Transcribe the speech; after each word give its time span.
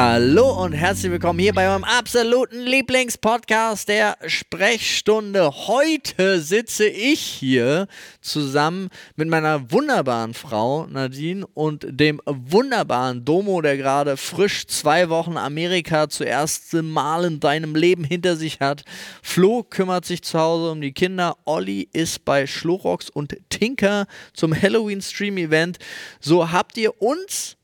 Hallo 0.00 0.62
und 0.62 0.74
herzlich 0.74 1.10
willkommen 1.10 1.40
hier 1.40 1.52
bei 1.52 1.66
meinem 1.66 1.82
absoluten 1.82 2.60
Lieblingspodcast 2.60 3.88
der 3.88 4.16
Sprechstunde. 4.28 5.50
Heute 5.66 6.40
sitze 6.40 6.86
ich 6.86 7.18
hier 7.18 7.88
zusammen 8.20 8.90
mit 9.16 9.26
meiner 9.26 9.72
wunderbaren 9.72 10.34
Frau 10.34 10.86
Nadine 10.86 11.44
und 11.52 11.84
dem 11.90 12.22
wunderbaren 12.26 13.24
Domo, 13.24 13.60
der 13.60 13.76
gerade 13.76 14.16
frisch 14.16 14.68
zwei 14.68 15.08
Wochen 15.08 15.36
Amerika 15.36 16.08
zuerst 16.08 16.74
Mal 16.74 17.24
in 17.24 17.40
deinem 17.40 17.74
Leben 17.74 18.04
hinter 18.04 18.36
sich 18.36 18.60
hat. 18.60 18.84
Flo 19.20 19.64
kümmert 19.64 20.04
sich 20.04 20.22
zu 20.22 20.38
Hause 20.38 20.70
um 20.70 20.80
die 20.80 20.92
Kinder. 20.92 21.36
Olli 21.44 21.88
ist 21.92 22.24
bei 22.24 22.46
Schlorox 22.46 23.10
und 23.10 23.36
Tinker 23.50 24.06
zum 24.32 24.54
Halloween 24.54 25.02
Stream 25.02 25.38
Event. 25.38 25.80
So 26.20 26.52
habt 26.52 26.76
ihr 26.76 27.02
uns. 27.02 27.56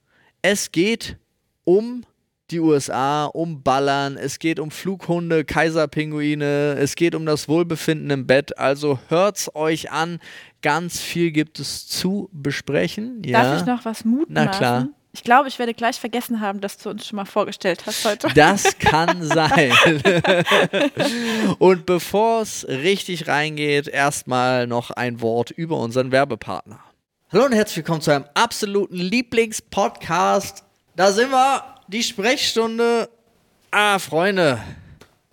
Es 0.43 0.73
geht 0.73 1.17
um 1.63 2.05
die 2.51 2.61
USA, 2.61 3.25
um 3.27 3.63
Ballern, 3.63 4.17
es 4.17 4.39
geht 4.39 4.61
um 4.61 4.71
Flughunde, 4.71 5.45
Kaiserpinguine, 5.45 6.77
es 6.79 6.95
geht 6.95 7.15
um 7.15 7.25
das 7.25 7.49
Wohlbefinden 7.49 8.11
im 8.11 8.27
Bett. 8.27 8.59
Also 8.59 8.99
hört's 9.09 9.51
euch 9.55 9.91
an. 9.91 10.19
Ganz 10.63 11.01
viel 11.01 11.31
gibt 11.31 11.59
es 11.59 11.87
zu 11.87 12.29
besprechen. 12.33 13.23
Ja. 13.25 13.43
Darf 13.43 13.61
ich 13.61 13.67
noch 13.67 13.85
was 13.85 14.05
mutmaßen? 14.05 14.29
Na 14.33 14.47
klar. 14.47 14.89
Ich 15.13 15.23
glaube, 15.23 15.47
ich 15.49 15.61
werde 15.61 15.75
gleich 15.75 16.01
vergessen 16.01 16.41
haben, 16.41 16.61
dass 16.61 16.77
du 16.77 16.91
uns 16.91 17.07
schon 17.07 17.17
mal 17.17 17.25
vorgestellt 17.25 17.85
hast 17.87 18.05
heute. 18.05 18.29
Das 18.35 18.79
kann 18.79 19.23
sein. 19.23 19.73
Und 21.61 21.87
bevor 21.87 22.43
es 22.43 22.67
richtig 22.67 23.29
reingeht, 23.29 23.87
erstmal 23.87 24.67
noch 24.67 24.91
ein 24.91 25.21
Wort 25.21 25.53
über 25.53 25.79
unseren 25.79 26.11
Werbepartner. 26.11 26.81
Hallo 27.33 27.45
und 27.45 27.53
herzlich 27.53 27.77
willkommen 27.77 28.01
zu 28.01 28.11
einem 28.11 28.25
absoluten 28.35 28.97
Lieblingspodcast. 28.97 30.65
Da 30.97 31.13
sind 31.13 31.31
wir 31.31 31.74
die 31.89 32.03
Sprechstunde. 32.03 33.09
Ah, 33.71 33.99
Freunde, 33.99 34.59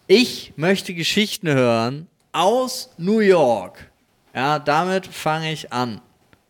ich 0.08 0.54
möchte 0.56 0.94
Geschichten 0.94 1.48
hören 1.50 2.08
aus 2.32 2.90
New 2.98 3.20
York. 3.20 3.92
Ja, 4.34 4.60
damit 4.60 5.06
fange 5.06 5.52
ich 5.52 5.72
an. 5.72 6.02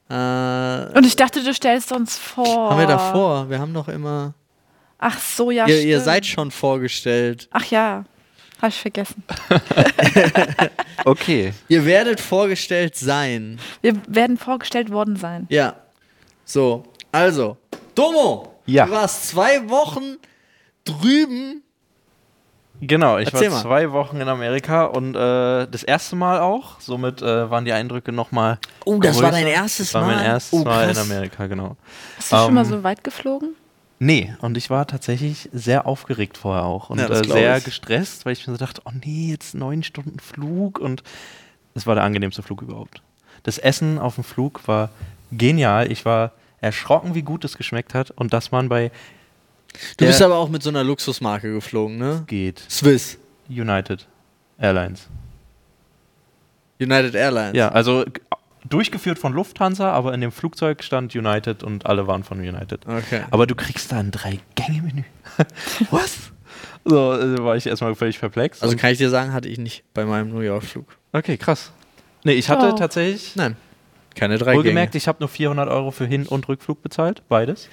Äh, 0.10 0.96
Und 0.98 1.06
ich 1.06 1.16
dachte, 1.16 1.44
du 1.44 1.54
stellst 1.54 1.92
uns 1.92 2.18
vor. 2.18 2.70
haben 2.72 2.80
wir 2.80 2.88
davor? 2.88 3.50
Wir 3.50 3.60
haben 3.60 3.74
doch 3.74 3.88
immer. 3.88 4.34
Ach 5.00 5.20
so, 5.20 5.50
ja. 5.52 5.66
ihr, 5.68 5.82
ihr 5.82 6.00
seid 6.00 6.26
schon 6.26 6.52
vorgestellt. 6.52 7.50
Ach 7.52 7.66
ja, 7.66 8.06
habe 8.62 8.70
ich 8.70 8.80
vergessen. 8.80 9.24
Okay. 11.04 11.54
Ihr 11.68 11.86
werdet 11.86 12.20
vorgestellt 12.20 12.96
sein. 12.96 13.60
Wir 13.82 13.96
werden 14.08 14.38
vorgestellt 14.38 14.92
worden 14.92 15.16
sein. 15.16 15.48
Ja. 15.50 15.76
So, 16.46 16.84
also, 17.12 17.58
Domo, 17.96 18.51
Ja. 18.72 18.86
du 18.86 18.92
warst 18.92 19.28
zwei 19.28 19.70
Wochen 19.70 20.18
drüben. 20.86 21.64
Genau, 22.84 23.20
ich 23.20 23.32
Erzähl 23.32 23.50
war 23.52 23.58
mal. 23.58 23.62
zwei 23.62 23.92
Wochen 23.92 24.20
in 24.22 24.28
Amerika 24.28 24.86
und 24.86 25.16
äh, 25.16 25.68
das 25.68 25.84
erste 25.84 26.16
Mal 26.16 26.40
auch. 26.40 26.80
Somit 26.80 27.22
äh, 27.22 27.50
waren 27.52 27.64
die 27.64 27.74
Eindrücke 27.74 28.12
nochmal. 28.12 28.58
Oh, 28.86 28.98
das 29.00 29.22
war 29.22 29.30
dein 29.32 29.46
erstes 29.46 29.92
das 29.92 29.94
war 30.02 30.08
mein 30.08 30.16
Mal? 30.18 30.26
erstes 30.26 30.60
Oh, 30.60 30.64
Mal 30.64 30.90
in. 30.90 30.98
Amerika, 30.98 31.46
genau. 31.46 31.78
Hast 32.18 32.32
du 32.32 32.38
schon 32.38 32.54
mal 32.56 32.62
Ähm, 32.66 32.72
so 32.72 32.84
weit 32.84 33.04
geflogen? 33.04 33.50
Nee, 34.00 34.34
und 34.42 34.58
ich 34.58 34.72
war 34.72 34.88
tatsächlich 34.88 35.48
sehr 35.54 35.86
aufgeregt 35.86 36.40
vorher 36.40 36.64
auch 36.66 36.90
und 36.90 36.98
Ja, 36.98 37.08
äh, 37.08 37.24
sehr 37.24 37.58
ich. 37.58 37.66
gestresst, 37.66 38.26
weil 38.26 38.34
ich 38.34 38.48
mir 38.48 38.54
so 38.54 38.58
dachte, 38.58 38.82
oh 38.86 38.92
nee, 39.06 39.30
jetzt 39.30 39.54
neun 39.54 39.84
Stunden 39.84 40.20
Flug 40.20 40.80
und 40.80 41.04
es 41.76 41.86
war 41.86 41.94
der 41.94 42.04
angenehmste 42.04 42.42
Flug 42.42 42.64
überhaupt. 42.64 43.04
Das 43.44 43.60
Essen 43.60 44.00
auf 44.00 44.16
dem 44.16 44.24
Flug 44.24 44.68
war 44.68 44.90
genial. 45.32 45.92
Ich 45.92 46.04
war 46.04 46.32
erschrocken, 46.62 47.16
wie 47.16 47.22
gut 47.24 47.44
es 47.44 47.58
geschmeckt 47.58 47.94
hat 47.94 48.12
und 48.12 48.34
dass 48.34 48.52
man 48.52 48.70
bei 48.70 48.92
Du 49.98 50.06
bist 50.06 50.22
aber 50.22 50.36
auch 50.36 50.50
mit 50.50 50.62
so 50.64 50.70
einer 50.70 50.84
Luxusmarke 50.84 51.52
geflogen, 51.54 51.98
ne? 51.98 52.24
geht 52.28 52.60
Swiss. 52.70 53.18
United 53.50 54.08
Airlines. 54.60 55.08
United 56.80 57.16
Airlines. 57.16 57.56
Ja, 57.58 57.70
also 57.70 58.06
durchgeführt 58.68 59.18
von 59.20 59.34
Lufthansa, 59.34 59.92
aber 59.92 60.14
in 60.14 60.22
dem 60.22 60.32
Flugzeug 60.32 60.84
stand 60.84 61.16
United 61.16 61.64
und 61.64 61.86
alle 61.86 62.08
waren 62.08 62.24
von 62.24 62.40
United. 62.40 62.86
Okay. 62.88 63.22
Aber 63.32 63.48
du 63.48 63.56
kriegst 63.56 63.92
da 63.92 64.00
ein 64.00 64.12
Drei-Gänge-Menü. 64.12 65.04
Was? 65.92 66.32
So 66.84 67.14
äh, 67.14 67.44
war 67.44 67.56
ich 67.56 67.66
erstmal 67.68 67.96
völlig 67.96 68.20
perplex. 68.20 68.62
Also 68.62 68.76
kann 68.76 68.92
ich 68.92 68.98
dir 68.98 69.10
sagen, 69.10 69.34
hatte 69.34 69.48
ich 69.48 69.58
nicht 69.58 69.84
bei 69.94 70.06
meinem 70.06 70.30
New 70.30 70.42
York-Flug. 70.42 70.86
okay, 71.14 71.38
krass. 71.38 71.72
Nee, 72.24 72.34
ich 72.34 72.50
hatte 72.50 72.72
Oh. 72.74 72.76
tatsächlich, 72.76 73.36
Nein. 73.36 73.56
Keine 74.16 74.38
drei 74.38 74.56
wohlgemerkt, 74.56 74.96
ich 74.96 75.08
habe 75.08 75.20
nur 75.20 75.30
400 75.30 75.70
Euro 75.70 75.92
für 75.92 76.06
Hin- 76.06 76.28
und 76.28 76.48
Rückflug 76.48 76.82
bezahlt, 76.82 77.24
beides. 77.30 77.70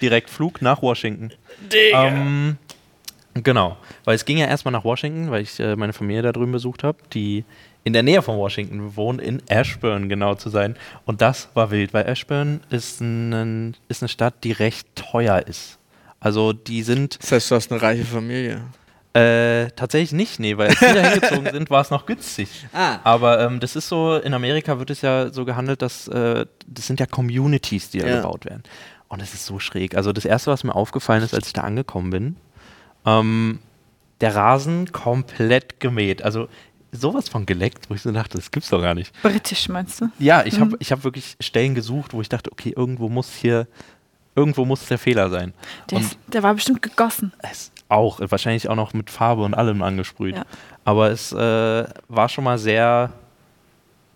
Direktflug 0.00 0.62
nach 0.62 0.82
Washington. 0.82 1.32
Ähm, 1.72 2.56
genau, 3.34 3.76
weil 4.04 4.14
es 4.14 4.24
ging 4.24 4.38
ja 4.38 4.46
erstmal 4.46 4.72
nach 4.72 4.84
Washington, 4.84 5.30
weil 5.30 5.42
ich 5.42 5.58
äh, 5.60 5.76
meine 5.76 5.92
Familie 5.92 6.22
da 6.22 6.32
drüben 6.32 6.52
besucht 6.52 6.82
habe, 6.82 6.98
die 7.12 7.44
in 7.84 7.92
der 7.92 8.02
Nähe 8.02 8.22
von 8.22 8.36
Washington 8.36 8.96
wohnt, 8.96 9.20
in 9.20 9.42
Ashburn 9.48 10.08
genau 10.08 10.34
zu 10.34 10.50
sein. 10.50 10.76
Und 11.04 11.20
das 11.20 11.48
war 11.54 11.70
wild, 11.70 11.92
weil 11.94 12.06
Ashburn 12.06 12.60
ist, 12.70 13.00
ein, 13.00 13.76
ist 13.88 14.02
eine 14.02 14.08
Stadt, 14.08 14.34
die 14.44 14.52
recht 14.52 14.86
teuer 14.94 15.44
ist. 15.46 15.78
Also 16.20 16.52
die 16.52 16.82
sind 16.82 17.20
Das 17.20 17.32
heißt, 17.32 17.50
du 17.50 17.54
hast 17.56 17.72
eine 17.72 17.82
reiche 17.82 18.04
Familie. 18.04 18.62
Äh, 19.14 19.70
tatsächlich 19.76 20.12
nicht, 20.12 20.40
nee, 20.40 20.56
weil 20.56 20.68
als 20.68 20.80
wir 20.80 20.94
da 20.94 21.00
hingezogen 21.02 21.50
sind, 21.52 21.70
war 21.70 21.82
es 21.82 21.90
noch 21.90 22.06
günstig. 22.06 22.48
Ah. 22.72 22.98
Aber 23.04 23.40
ähm, 23.40 23.60
das 23.60 23.76
ist 23.76 23.88
so, 23.88 24.16
in 24.16 24.32
Amerika 24.34 24.78
wird 24.78 24.88
es 24.90 25.02
ja 25.02 25.30
so 25.30 25.44
gehandelt, 25.44 25.82
dass 25.82 26.08
äh, 26.08 26.46
das 26.66 26.86
sind 26.86 26.98
ja 27.00 27.06
Communities, 27.06 27.90
die 27.90 27.98
da 27.98 28.06
Ja. 28.06 28.16
gebaut 28.16 28.44
werden. 28.46 28.62
Und 29.08 29.20
es 29.20 29.34
ist 29.34 29.44
so 29.44 29.58
schräg. 29.58 29.94
Also 29.94 30.12
das 30.14 30.24
Erste, 30.24 30.50
was 30.50 30.64
mir 30.64 30.74
aufgefallen 30.74 31.22
ist, 31.22 31.34
als 31.34 31.46
ich 31.48 31.52
da 31.52 31.62
angekommen 31.62 32.08
bin, 32.10 32.36
ähm, 33.04 33.58
der 34.22 34.34
Rasen 34.34 34.92
komplett 34.92 35.80
gemäht. 35.80 36.22
Also 36.22 36.48
sowas 36.92 37.28
von 37.28 37.44
geleckt, 37.44 37.90
wo 37.90 37.94
ich 37.94 38.02
so 38.02 38.12
dachte, 38.12 38.38
das 38.38 38.50
gibt's 38.50 38.70
doch 38.70 38.80
gar 38.80 38.94
nicht. 38.94 39.12
Britisch 39.22 39.68
meinst 39.68 40.00
du? 40.00 40.06
Ja, 40.18 40.44
ich 40.46 40.60
habe 40.60 40.76
ich 40.78 40.92
hab 40.92 41.04
wirklich 41.04 41.36
Stellen 41.40 41.74
gesucht, 41.74 42.14
wo 42.14 42.20
ich 42.22 42.28
dachte, 42.28 42.50
okay, 42.52 42.72
irgendwo 42.76 43.08
muss 43.10 43.34
hier, 43.34 43.66
irgendwo 44.36 44.64
muss 44.64 44.86
der 44.86 44.98
Fehler 44.98 45.28
sein. 45.28 45.52
Der, 45.90 46.00
ist, 46.00 46.16
der 46.28 46.42
war 46.42 46.54
bestimmt 46.54 46.80
gegossen. 46.80 47.32
es 47.42 47.71
auch, 47.92 48.20
wahrscheinlich 48.20 48.68
auch 48.68 48.74
noch 48.76 48.94
mit 48.94 49.10
Farbe 49.10 49.42
und 49.42 49.54
allem 49.54 49.82
angesprüht. 49.82 50.36
Ja. 50.36 50.44
Aber 50.84 51.10
es 51.10 51.32
äh, 51.32 51.84
war 52.08 52.28
schon 52.28 52.44
mal 52.44 52.58
sehr 52.58 53.12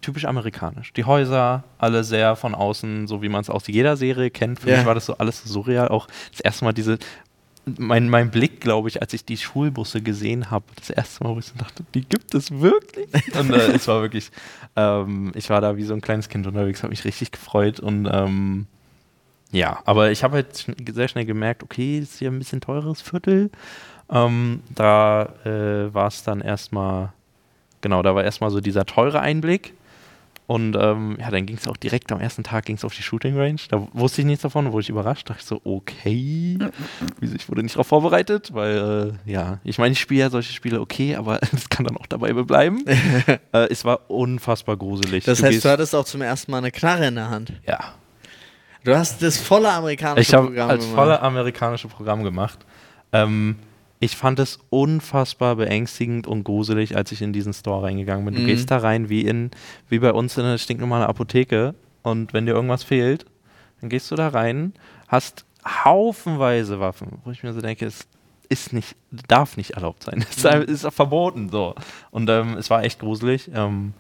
typisch 0.01 0.25
amerikanisch. 0.25 0.93
Die 0.93 1.05
Häuser, 1.05 1.65
alle 1.79 2.05
sehr 2.05 2.37
von 2.37 2.55
außen, 2.55 3.07
so 3.09 3.23
wie 3.23 3.29
man 3.29 3.41
es 3.41 3.51
aus 3.51 3.67
jeder 3.67 3.97
Serie 3.97 4.31
kennt. 4.31 4.61
Für 4.61 4.71
Ja. 4.71 4.77
mich 4.79 4.87
war 4.87 4.95
das 4.95 5.07
so 5.07 5.17
alles 5.19 5.43
so 5.43 5.49
surreal. 5.49 5.89
Auch 5.89 6.07
das 6.31 6.41
erste 6.41 6.65
Mal 6.65 6.73
diese, 6.73 6.99
mein, 7.79 8.09
mein 8.09 8.31
Blick, 8.31 8.61
glaube 8.61 8.89
ich, 8.89 9.01
als 9.03 9.13
ich 9.15 9.25
die 9.25 9.37
Schulbusse 9.37 10.01
gesehen 10.03 10.51
habe, 10.53 10.65
das 10.77 10.91
erste 10.91 11.25
Mal, 11.25 11.35
wo 11.35 11.39
ich 11.41 11.47
so 11.47 11.55
dachte, 11.59 11.83
die 11.95 12.03
gibt 12.03 12.35
es 12.35 12.53
wirklich? 12.53 13.09
Und 13.37 13.53
äh, 13.53 13.73
es 13.73 13.89
war 13.89 14.01
wirklich, 14.03 14.31
ähm, 14.77 15.33
ich 15.35 15.51
war 15.51 15.61
da 15.61 15.77
wie 15.77 15.83
so 15.85 15.95
ein 15.95 16.01
kleines 16.01 16.29
Kind 16.29 16.47
unterwegs, 16.47 16.83
habe 16.85 16.91
mich 16.91 17.05
richtig 17.05 17.33
gefreut 17.33 17.81
und 17.81 18.09
ähm, 18.11 18.67
ja, 19.53 19.79
aber 19.85 20.11
ich 20.11 20.23
habe 20.25 20.35
halt 20.37 20.67
sehr 20.93 21.09
schnell 21.09 21.25
gemerkt, 21.25 21.63
okay, 21.63 21.99
ist 21.99 22.19
hier 22.19 22.31
ein 22.31 22.39
bisschen 22.39 22.61
teures 22.61 23.01
Viertel. 23.01 23.51
Ähm, 24.11 24.61
da 24.75 25.33
äh, 25.45 25.93
war 25.95 26.09
es 26.09 26.23
dann 26.23 26.41
erstmal, 26.41 27.13
genau, 27.81 28.03
da 28.03 28.15
war 28.15 28.25
erstmal 28.25 28.51
so 28.51 28.61
dieser 28.61 28.85
teure 28.87 29.21
Einblick. 29.21 29.75
Und 30.49 30.77
ähm, 30.77 31.17
ja, 31.21 31.29
dann 31.33 31.45
ging 31.45 31.57
es 31.57 31.67
auch 31.67 31.77
direkt 31.77 32.13
am 32.13 32.21
ersten 32.21 32.45
Tag 32.45 32.67
ging's 32.67 32.85
auf 32.85 32.95
die 32.95 33.03
Shooting 33.03 33.37
Range. 33.37 33.57
Da 33.69 33.89
wusste 33.93 34.21
ich 34.21 34.27
nichts 34.29 34.43
davon, 34.43 34.71
wurde 34.71 34.83
ich 34.83 34.89
überrascht. 34.91 35.29
dachte 35.29 35.41
ich 35.41 35.47
so, 35.47 35.61
okay, 35.65 36.57
Wieso, 37.19 37.35
ich 37.35 37.49
wurde 37.49 37.65
nicht 37.65 37.75
darauf 37.75 37.89
vorbereitet, 37.89 38.55
weil, 38.55 39.17
äh, 39.27 39.31
ja, 39.33 39.59
ich 39.65 39.79
meine, 39.79 39.95
ich 39.95 39.99
spiele 39.99 40.21
ja 40.21 40.31
solche 40.31 40.53
Spiele 40.53 40.81
okay, 40.81 41.17
aber 41.17 41.41
es 41.53 41.69
kann 41.69 41.85
dann 41.85 41.97
auch 41.97 42.07
dabei 42.07 42.33
bleiben. 42.33 42.85
äh, 42.87 43.39
es 43.71 43.85
war 43.85 44.09
unfassbar 44.09 44.77
gruselig. 44.77 45.25
Das 45.25 45.39
Du 45.39 45.45
heißt, 45.47 45.53
gehst- 45.55 45.65
du 45.65 45.69
hattest 45.69 45.97
auch 45.97 46.05
zum 46.05 46.23
ersten 46.23 46.53
Mal 46.53 46.59
eine 46.59 46.71
Knarre 46.71 47.09
in 47.09 47.17
der 47.17 47.29
Hand. 47.29 47.53
ja, 47.67 47.81
Du 48.87 48.97
hast 48.97 49.21
das 49.21 49.37
volle 49.37 49.69
amerikanische 49.73 50.21
Ich 50.29 50.33
habe 50.35 50.47
Programm 50.47 50.71
als 50.71 50.85
gemacht. 50.85 50.95
volle 50.97 51.21
amerikanische 51.23 51.89
Programm 51.89 52.23
gemacht. 52.23 52.59
Ähm, 53.13 53.57
ich 53.99 54.17
fand 54.17 54.39
es 54.39 54.61
unfassbar 54.71 55.57
beängstigend 55.57 56.27
und 56.29 56.45
gruselig, 56.45 56.97
als 56.97 57.11
ich 57.11 57.21
in 57.21 57.33
diesen 57.33 57.53
Store 57.53 57.83
reingegangen 57.85 58.25
bin. 58.25 58.35
Du 58.37 58.43
Mhm. 58.43 58.47
gehst 58.47 58.71
da 58.71 58.79
rein 58.79 59.09
wie 59.09 59.23
in, 59.23 59.51
wie 59.89 59.99
bei 59.99 60.13
uns 60.13 60.37
in 60.39 60.45
eine 60.45 60.59
stinknormale 60.59 61.09
Apotheke 61.09 61.75
und 62.03 62.33
wenn 62.33 62.47
dir 62.47 62.53
irgendwas 62.53 62.85
fehlt, 62.85 63.27
dann 63.81 63.91
gehst 63.91 64.09
du 64.13 64.15
da 64.15 64.29
rein, 64.29 64.73
hast 65.09 65.45
haufenweise 65.67 66.79
Waffen, 66.79 67.19
wo 67.25 67.33
ich 67.33 67.43
mir 67.43 67.53
so 67.53 67.61
denke, 67.61 67.87
es 67.87 68.07
ist 68.49 68.73
nicht, 68.73 68.95
darf 69.27 69.57
nicht 69.57 69.73
erlaubt 69.73 70.05
sein. 70.05 70.25
Es 70.31 70.37
ist, 70.37 70.47
einfach- 70.47 70.69
ist 70.69 70.87
verboten 70.95 71.49
so. 71.49 71.75
Und 72.13 72.31
ähm, 72.31 72.57
es 72.57 72.71
war 72.71 72.85
echt 72.85 73.01
gruselig. 73.01 73.51
Ähm, 73.53 73.95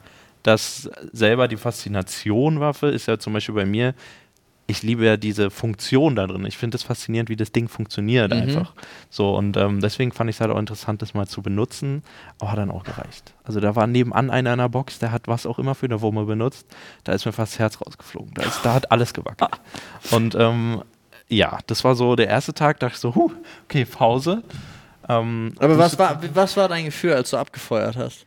das 0.45 0.89
selber 1.13 1.49
die 1.49 1.57
Faszination 1.57 2.61
Waffe 2.61 2.87
ist 2.87 3.07
ja 3.07 3.19
zum 3.19 3.33
Beispiel 3.33 3.57
bei 3.57 3.67
mir, 3.67 3.95
ich 4.69 4.83
liebe 4.83 5.05
ja 5.05 5.17
diese 5.17 5.51
Funktion 5.51 6.17
da 6.17 6.27
drin. 6.27 6.45
Ich 6.45 6.57
finde 6.59 6.77
es 6.77 6.83
faszinierend, 6.83 7.29
wie 7.29 7.37
das 7.37 7.53
Ding 7.53 7.69
funktioniert 7.69 8.33
Mhm. 8.35 8.41
einfach. 8.43 8.73
So, 9.11 9.37
und 9.37 9.57
ähm, 9.57 9.81
deswegen 9.81 10.11
fand 10.11 10.29
ich 10.29 10.37
es 10.37 10.41
halt 10.41 10.51
auch 10.51 10.59
interessant, 10.59 11.03
das 11.03 11.15
mal 11.15 11.27
zu 11.29 11.41
benutzen, 11.41 12.03
aber 12.41 12.51
hat 12.51 12.59
dann 12.59 12.71
auch 12.73 12.83
gereicht. 12.83 13.33
Also 13.45 13.61
da 13.61 13.77
war 13.77 13.87
nebenan 13.87 14.29
einer 14.31 14.53
in 14.53 14.59
der 14.59 14.69
Box, 14.69 14.99
der 14.99 15.13
hat 15.13 15.29
was 15.29 15.47
auch 15.47 15.61
immer 15.61 15.75
für 15.77 15.87
eine 15.87 16.01
Wumme 16.01 16.25
benutzt. 16.25 16.67
Da 17.05 17.13
ist 17.13 17.25
mir 17.27 17.33
fast 17.33 17.53
das 17.53 17.59
Herz 17.61 17.81
rausgeflogen. 17.81 18.35
Da, 18.35 18.43
ist, 18.43 18.61
da 18.65 18.75
hat 18.75 18.91
alles 18.91 19.15
gewackelt. 19.15 19.53
Und 20.11 20.35
ähm, 20.35 20.83
ja, 21.29 21.59
das 21.69 21.85
war 21.85 21.95
so 21.95 22.17
der 22.17 22.27
erste 22.29 22.53
Tag, 22.53 22.81
dachte 22.81 22.95
ich 22.95 23.01
so, 23.01 23.15
huh, 23.15 23.31
okay, 23.65 23.85
Pause. 23.85 24.43
Ähm, 25.09 25.53
Aber 25.61 25.79
was 25.79 25.97
war, 25.99 26.21
was 26.35 26.57
war 26.57 26.69
dein 26.69 26.87
Gefühl, 26.87 27.13
als 27.15 27.31
du 27.31 27.37
abgefeuert 27.37 27.97
hast? 27.97 28.26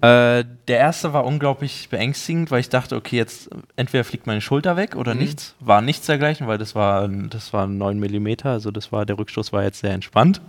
Äh, 0.00 0.44
der 0.68 0.78
erste 0.78 1.12
war 1.12 1.24
unglaublich 1.24 1.88
beängstigend, 1.88 2.52
weil 2.52 2.60
ich 2.60 2.68
dachte, 2.68 2.94
okay, 2.94 3.16
jetzt 3.16 3.50
entweder 3.74 4.04
fliegt 4.04 4.28
meine 4.28 4.40
Schulter 4.40 4.76
weg 4.76 4.94
oder 4.94 5.14
Mhm. 5.14 5.20
nichts. 5.20 5.56
War 5.58 5.80
nichts 5.80 6.06
dergleichen, 6.06 6.46
weil 6.46 6.56
das 6.58 6.74
war, 6.76 7.08
das 7.08 7.52
war 7.52 7.66
9 7.66 7.98
mm, 7.98 8.36
also 8.46 8.70
das 8.70 8.92
war, 8.92 9.04
der 9.06 9.18
Rückstoß 9.18 9.52
war 9.52 9.64
jetzt 9.64 9.80
sehr 9.80 9.92
entspannt. 9.92 10.40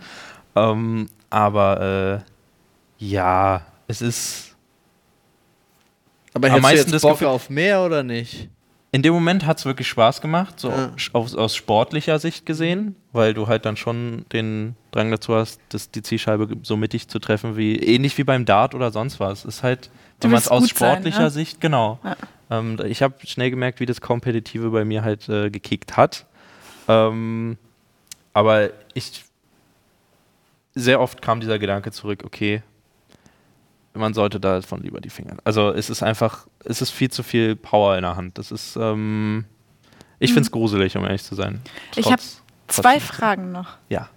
Ähm, 0.55 1.07
aber 1.31 2.21
äh, 2.99 3.03
ja, 3.03 3.61
es 3.87 4.01
ist 4.03 4.55
Aber 6.35 6.47
Am 6.47 6.53
hättest 6.53 6.57
du 6.57 6.61
meisten 6.61 6.77
jetzt 6.91 6.93
das 6.93 7.01
Bock 7.01 7.11
Gefühl- 7.13 7.27
auf 7.27 7.49
mehr 7.49 7.81
oder 7.83 8.03
nicht? 8.03 8.49
in 8.91 9.01
dem 9.03 9.13
Moment 9.13 9.45
hat 9.47 9.57
es 9.59 9.65
wirklich 9.65 9.87
Spaß 9.87 10.19
gemacht, 10.21 10.59
so 10.59 10.69
Ja. 10.69 10.91
aus, 11.13 11.33
aus 11.35 11.55
sportlicher 11.55 12.17
Sicht 12.19 12.45
gesehen, 12.45 12.95
weil 13.11 13.33
du 13.33 13.47
halt 13.47 13.65
dann 13.65 13.77
schon 13.77 14.25
den 14.31 14.75
Drang 14.91 15.09
dazu 15.11 15.35
hast, 15.35 15.59
das, 15.69 15.91
die 15.91 16.01
Zielscheibe 16.01 16.47
so 16.63 16.77
mittig 16.77 17.07
zu 17.07 17.19
treffen, 17.19 17.57
wie 17.57 17.75
ähnlich 17.77 18.17
wie 18.17 18.23
beim 18.23 18.45
Dart 18.45 18.75
oder 18.75 18.91
sonst 18.91 19.19
was. 19.19 19.45
Ist 19.45 19.63
halt, 19.63 19.89
wenn 20.21 20.31
man 20.31 20.39
es 20.39 20.47
aus 20.47 20.61
gut 20.61 20.77
sein, 20.77 20.91
sportlicher 20.93 21.23
ne? 21.23 21.29
Sicht, 21.29 21.61
genau. 21.61 21.99
Ja. 22.03 22.15
Ähm, 22.51 22.77
ich 22.85 23.01
habe 23.01 23.15
schnell 23.25 23.49
gemerkt, 23.49 23.79
wie 23.79 23.85
das 23.85 24.01
Kompetitive 24.01 24.69
bei 24.69 24.85
mir 24.85 25.03
halt 25.03 25.27
äh, 25.29 25.49
gekickt 25.49 25.97
hat. 25.97 26.25
Ähm, 26.87 27.57
aber 28.33 28.69
ich 28.93 29.23
sehr 30.75 31.01
oft 31.01 31.21
kam 31.21 31.39
dieser 31.39 31.59
Gedanke 31.59 31.91
zurück, 31.91 32.23
okay, 32.25 32.61
man 33.93 34.13
sollte 34.13 34.39
davon 34.39 34.81
lieber 34.81 35.01
die 35.01 35.09
Finger. 35.09 35.37
Also 35.43 35.71
es 35.71 35.89
ist 35.89 36.03
einfach, 36.03 36.47
es 36.63 36.81
ist 36.81 36.91
viel 36.91 37.09
zu 37.11 37.23
viel 37.23 37.55
Power 37.55 37.95
in 37.97 38.03
der 38.03 38.15
Hand. 38.15 38.37
Das 38.37 38.51
ist, 38.51 38.77
ähm, 38.79 39.45
ich 40.19 40.31
finde 40.31 40.45
es 40.45 40.51
gruselig, 40.51 40.95
um 40.95 41.03
ehrlich 41.05 41.23
zu 41.23 41.35
sein. 41.35 41.53
Mhm. 41.53 41.59
Ich 41.95 42.05
Trotz- 42.05 42.11
hab 42.11 42.48
Zwei. 42.69 42.99
Fragen 42.99 43.51
noch. 43.51 43.77
Ja. 43.89 44.09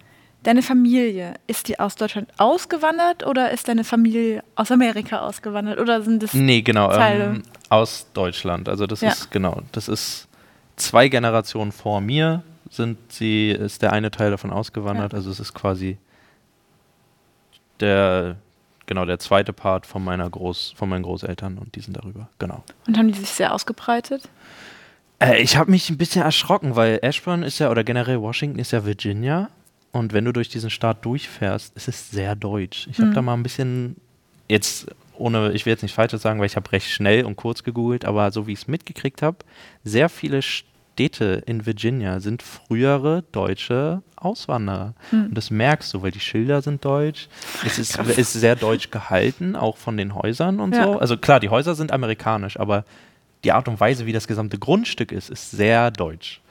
Deine 0.43 0.61
Familie, 0.61 1.35
ist 1.47 1.69
die 1.69 1.79
aus 1.79 1.95
Deutschland 1.95 2.29
ausgewandert 2.37 3.25
oder 3.25 3.51
ist 3.51 3.67
deine 3.69 3.83
Familie 3.85 4.43
aus 4.55 4.71
Amerika 4.71 5.19
ausgewandert? 5.19 5.79
Oder 5.79 6.01
sind 6.01 6.21
das. 6.21 6.33
Nee, 6.33 6.61
genau. 6.61 6.89
Teile. 6.89 7.23
Ähm, 7.25 7.43
aus 7.69 8.07
Deutschland. 8.13 8.67
Also 8.67 8.85
das 8.85 9.01
Ja. 9.01 9.09
ist, 9.09 9.31
genau, 9.31 9.61
das 9.71 9.87
ist 9.87 10.27
zwei 10.75 11.07
Generationen 11.07 11.71
vor 11.71 12.01
mir 12.01 12.43
sind 12.69 12.97
sie, 13.11 13.51
ist 13.51 13.83
der 13.83 13.93
eine 13.93 14.09
Teil 14.09 14.31
davon 14.31 14.51
ausgewandert. 14.51 15.13
Ja. 15.13 15.17
Also 15.17 15.29
es 15.29 15.39
ist 15.39 15.53
quasi 15.53 15.97
der, 17.79 18.35
genau, 18.85 19.05
der 19.05 19.19
zweite 19.19 19.53
Part 19.53 19.85
von 19.85 20.03
meiner 20.03 20.29
Groß, 20.29 20.73
von 20.75 20.89
meinen 20.89 21.03
Großeltern 21.03 21.57
und 21.57 21.75
die 21.75 21.81
sind 21.81 21.95
darüber. 21.95 22.29
Genau. 22.39 22.63
Und 22.87 22.97
haben 22.97 23.11
die 23.11 23.17
sich 23.19 23.29
sehr 23.29 23.53
ausgebreitet? 23.53 24.27
Äh, 25.23 25.41
ich 25.41 25.57
habe 25.57 25.71
mich 25.71 25.89
ein 25.89 25.97
bisschen 25.97 26.21
erschrocken, 26.21 26.75
weil 26.75 26.99
Ashburn 27.01 27.43
ist 27.43 27.59
ja, 27.59 27.69
oder 27.71 27.83
generell 27.83 28.19
Washington 28.21 28.59
ist 28.59 28.71
ja 28.71 28.85
Virginia. 28.85 29.49
Und 29.91 30.11
wenn 30.13 30.25
du 30.25 30.31
durch 30.33 30.49
diesen 30.49 30.69
Staat 30.69 31.05
durchfährst, 31.05 31.75
ist 31.77 31.87
es 31.87 32.09
sehr 32.09 32.35
deutsch. 32.35 32.87
Ich 32.89 32.97
habe 32.97 33.09
Mhm. 33.11 33.13
da 33.13 33.21
mal 33.21 33.33
ein 33.35 33.43
bisschen, 33.43 33.95
jetzt 34.49 34.87
ohne, 35.17 35.51
ich 35.51 35.65
will 35.65 35.71
jetzt 35.73 35.83
nicht 35.83 35.93
falsches 35.93 36.23
sagen, 36.23 36.39
weil 36.39 36.47
ich 36.47 36.55
habe 36.55 36.71
recht 36.71 36.89
schnell 36.89 37.25
und 37.25 37.35
kurz 37.35 37.63
gegoogelt, 37.63 38.03
aber 38.05 38.31
so 38.31 38.47
wie 38.47 38.53
ich 38.53 38.59
es 38.59 38.67
mitgekriegt 38.67 39.21
habe, 39.21 39.37
sehr 39.83 40.09
viele 40.09 40.41
Städte 40.41 41.43
in 41.45 41.65
Virginia 41.67 42.19
sind 42.19 42.41
frühere 42.41 43.23
deutsche 43.31 44.01
Auswanderer. 44.15 44.95
Hm. 45.11 45.25
Und 45.27 45.35
das 45.37 45.51
merkst 45.51 45.93
du, 45.93 46.01
weil 46.01 46.11
die 46.11 46.19
Schilder 46.19 46.61
sind 46.63 46.83
deutsch. 46.83 47.27
Es 47.65 47.77
ist, 47.77 47.97
ist 47.99 48.33
sehr 48.33 48.55
deutsch 48.55 48.89
gehalten, 48.89 49.55
auch 49.55 49.77
von 49.77 49.95
den 49.97 50.15
Häusern 50.15 50.59
und 50.59 50.73
Ja. 50.75 50.83
so. 50.85 50.99
Also 50.99 51.17
klar, 51.17 51.39
die 51.39 51.49
Häuser 51.49 51.75
sind 51.75 51.91
amerikanisch, 51.91 52.59
aber 52.59 52.83
die 53.43 53.51
Art 53.51 53.67
und 53.67 53.79
Weise, 53.79 54.05
wie 54.05 54.13
das 54.13 54.27
gesamte 54.27 54.57
Grundstück 54.57 55.11
ist, 55.11 55.29
ist 55.29 55.51
sehr 55.51 55.91
deutsch. 55.91 56.41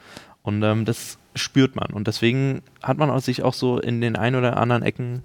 Und 0.43 0.61
ähm, 0.63 0.85
das 0.85 1.17
spürt 1.35 1.75
man. 1.75 1.91
Und 1.93 2.07
deswegen 2.07 2.61
hat 2.81 2.97
man 2.97 3.17
sich 3.19 3.43
auch 3.43 3.53
so 3.53 3.79
in 3.79 4.01
den 4.01 4.15
ein 4.15 4.35
oder 4.35 4.57
anderen 4.57 4.83
Ecken 4.83 5.23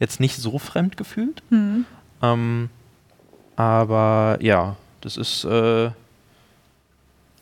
jetzt 0.00 0.18
nicht 0.20 0.36
so 0.36 0.58
fremd 0.58 0.96
gefühlt. 0.96 1.42
Hm. 1.50 1.84
Ähm, 2.22 2.70
aber 3.56 4.38
ja, 4.40 4.76
das 5.00 5.16
ist 5.16 5.44
äh, 5.44 5.90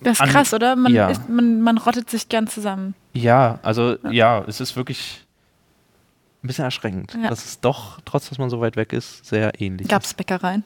Das 0.03 0.21
ist 0.21 0.27
krass, 0.29 0.53
oder? 0.53 0.77
Man, 0.77 0.93
ja. 0.93 1.09
ist, 1.09 1.29
man, 1.29 1.63
man 1.63 1.79
rottet 1.79 2.11
sich 2.11 2.29
gern 2.29 2.47
zusammen. 2.47 2.95
ja, 3.15 3.59
also 3.63 3.97
ja. 4.11 4.45
es 4.47 4.61
ist 4.61 4.77
wirklich 4.77 5.25
ein 6.43 6.49
bisschen 6.49 6.65
erschreckend, 6.65 7.17
Ja. 7.23 7.29
dass 7.31 7.45
es 7.45 7.61
doch, 7.61 8.01
trotz 8.05 8.29
dass 8.29 8.39
man 8.39 8.51
so 8.51 8.61
weit 8.61 8.77
weg 8.77 8.93
ist, 8.93 9.25
sehr 9.25 9.61
ähnlich 9.61 9.89
Gab 9.89 10.03
ist. 10.03 10.09
es 10.09 10.15
Bäckereien? 10.15 10.65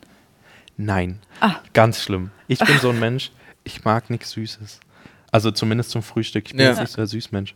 Nein, 0.77 1.21
Ah, 1.41 1.57
ganz 1.73 2.03
schlimm. 2.03 2.31
Ich 2.49 2.59
bin 2.59 2.79
so 2.81 2.91
ein 2.91 2.99
Mensch, 3.01 3.31
ich 3.65 3.85
mag 3.85 4.11
nichts 4.11 4.31
Süßes. 4.33 4.81
Also 5.33 5.51
zumindest 5.51 5.91
zum 5.91 6.03
Frühstück. 6.03 6.45
Ich 6.47 6.53
bin 6.53 6.61
Ja. 6.61 6.71
jetzt 6.71 6.81
nicht 6.81 6.91
so 6.93 6.97
der 6.97 7.07
Süßmensch. 7.07 7.55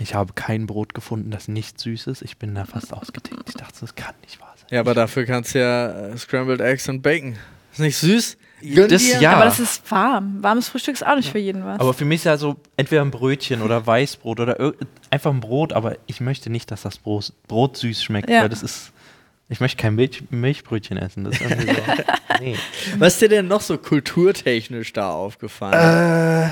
Ich 0.00 0.14
habe 0.14 0.32
kein 0.34 0.66
Brot 0.66 0.92
gefunden, 0.94 1.30
das 1.30 1.46
nicht 1.48 1.78
süß 1.80 2.08
ist. 2.08 2.22
Ich 2.22 2.36
bin 2.36 2.54
da 2.54 2.64
fast 2.64 2.92
ausgetickt. 2.92 3.48
Ich 3.48 3.54
dachte, 3.54 3.74
das 3.80 3.94
kann 3.94 4.14
nicht 4.22 4.40
wahr 4.40 4.52
sein. 4.56 4.66
Ja, 4.70 4.80
aber 4.80 4.94
dafür 4.94 5.24
kannst 5.24 5.54
du 5.54 5.60
ja 5.60 5.88
äh, 6.08 6.18
Scrambled 6.18 6.60
Eggs 6.60 6.88
und 6.88 7.00
Bacon. 7.02 7.36
Ist 7.72 7.78
nicht 7.80 7.96
süß? 7.98 8.36
Gönn 8.74 8.88
Das- 8.88 9.02
dir. 9.02 9.20
ja. 9.20 9.32
aber 9.34 9.44
das 9.44 9.60
ist 9.60 9.88
warm. 9.90 10.42
Warmes 10.42 10.68
Frühstück 10.68 10.94
ist 10.94 11.06
auch 11.06 11.16
nicht 11.16 11.30
für 11.30 11.38
jeden 11.38 11.64
was. 11.64 11.78
Aber 11.80 11.94
für 11.94 12.04
mich 12.04 12.20
ist 12.20 12.24
ja 12.24 12.36
so 12.38 12.56
entweder 12.76 13.02
ein 13.02 13.10
Brötchen 13.10 13.62
oder 13.62 13.86
Weißbrot 13.86 14.40
oder 14.40 14.72
einfach 15.10 15.30
ein 15.30 15.40
Brot, 15.40 15.72
aber 15.72 15.96
ich 16.06 16.20
möchte 16.20 16.50
nicht, 16.50 16.70
dass 16.70 16.82
das 16.82 16.98
Brot, 16.98 17.32
Brot 17.46 17.76
süß 17.76 18.02
schmeckt, 18.02 18.30
Ja. 18.30 18.42
weil 18.42 18.48
das 18.48 18.62
ist. 18.62 18.92
Ich 19.54 19.60
möchte 19.60 19.80
kein 19.80 19.94
Milch, 19.94 20.24
Milchbrötchen 20.30 20.96
essen. 20.96 21.22
Das 21.22 21.40
ist 21.40 21.48
so. 21.48 21.56
nee. 22.40 22.56
Was 22.98 23.12
ist 23.12 23.22
dir 23.22 23.28
denn 23.28 23.46
noch 23.46 23.60
so 23.60 23.78
kulturtechnisch 23.78 24.92
da 24.92 25.12
aufgefallen? 25.12 26.50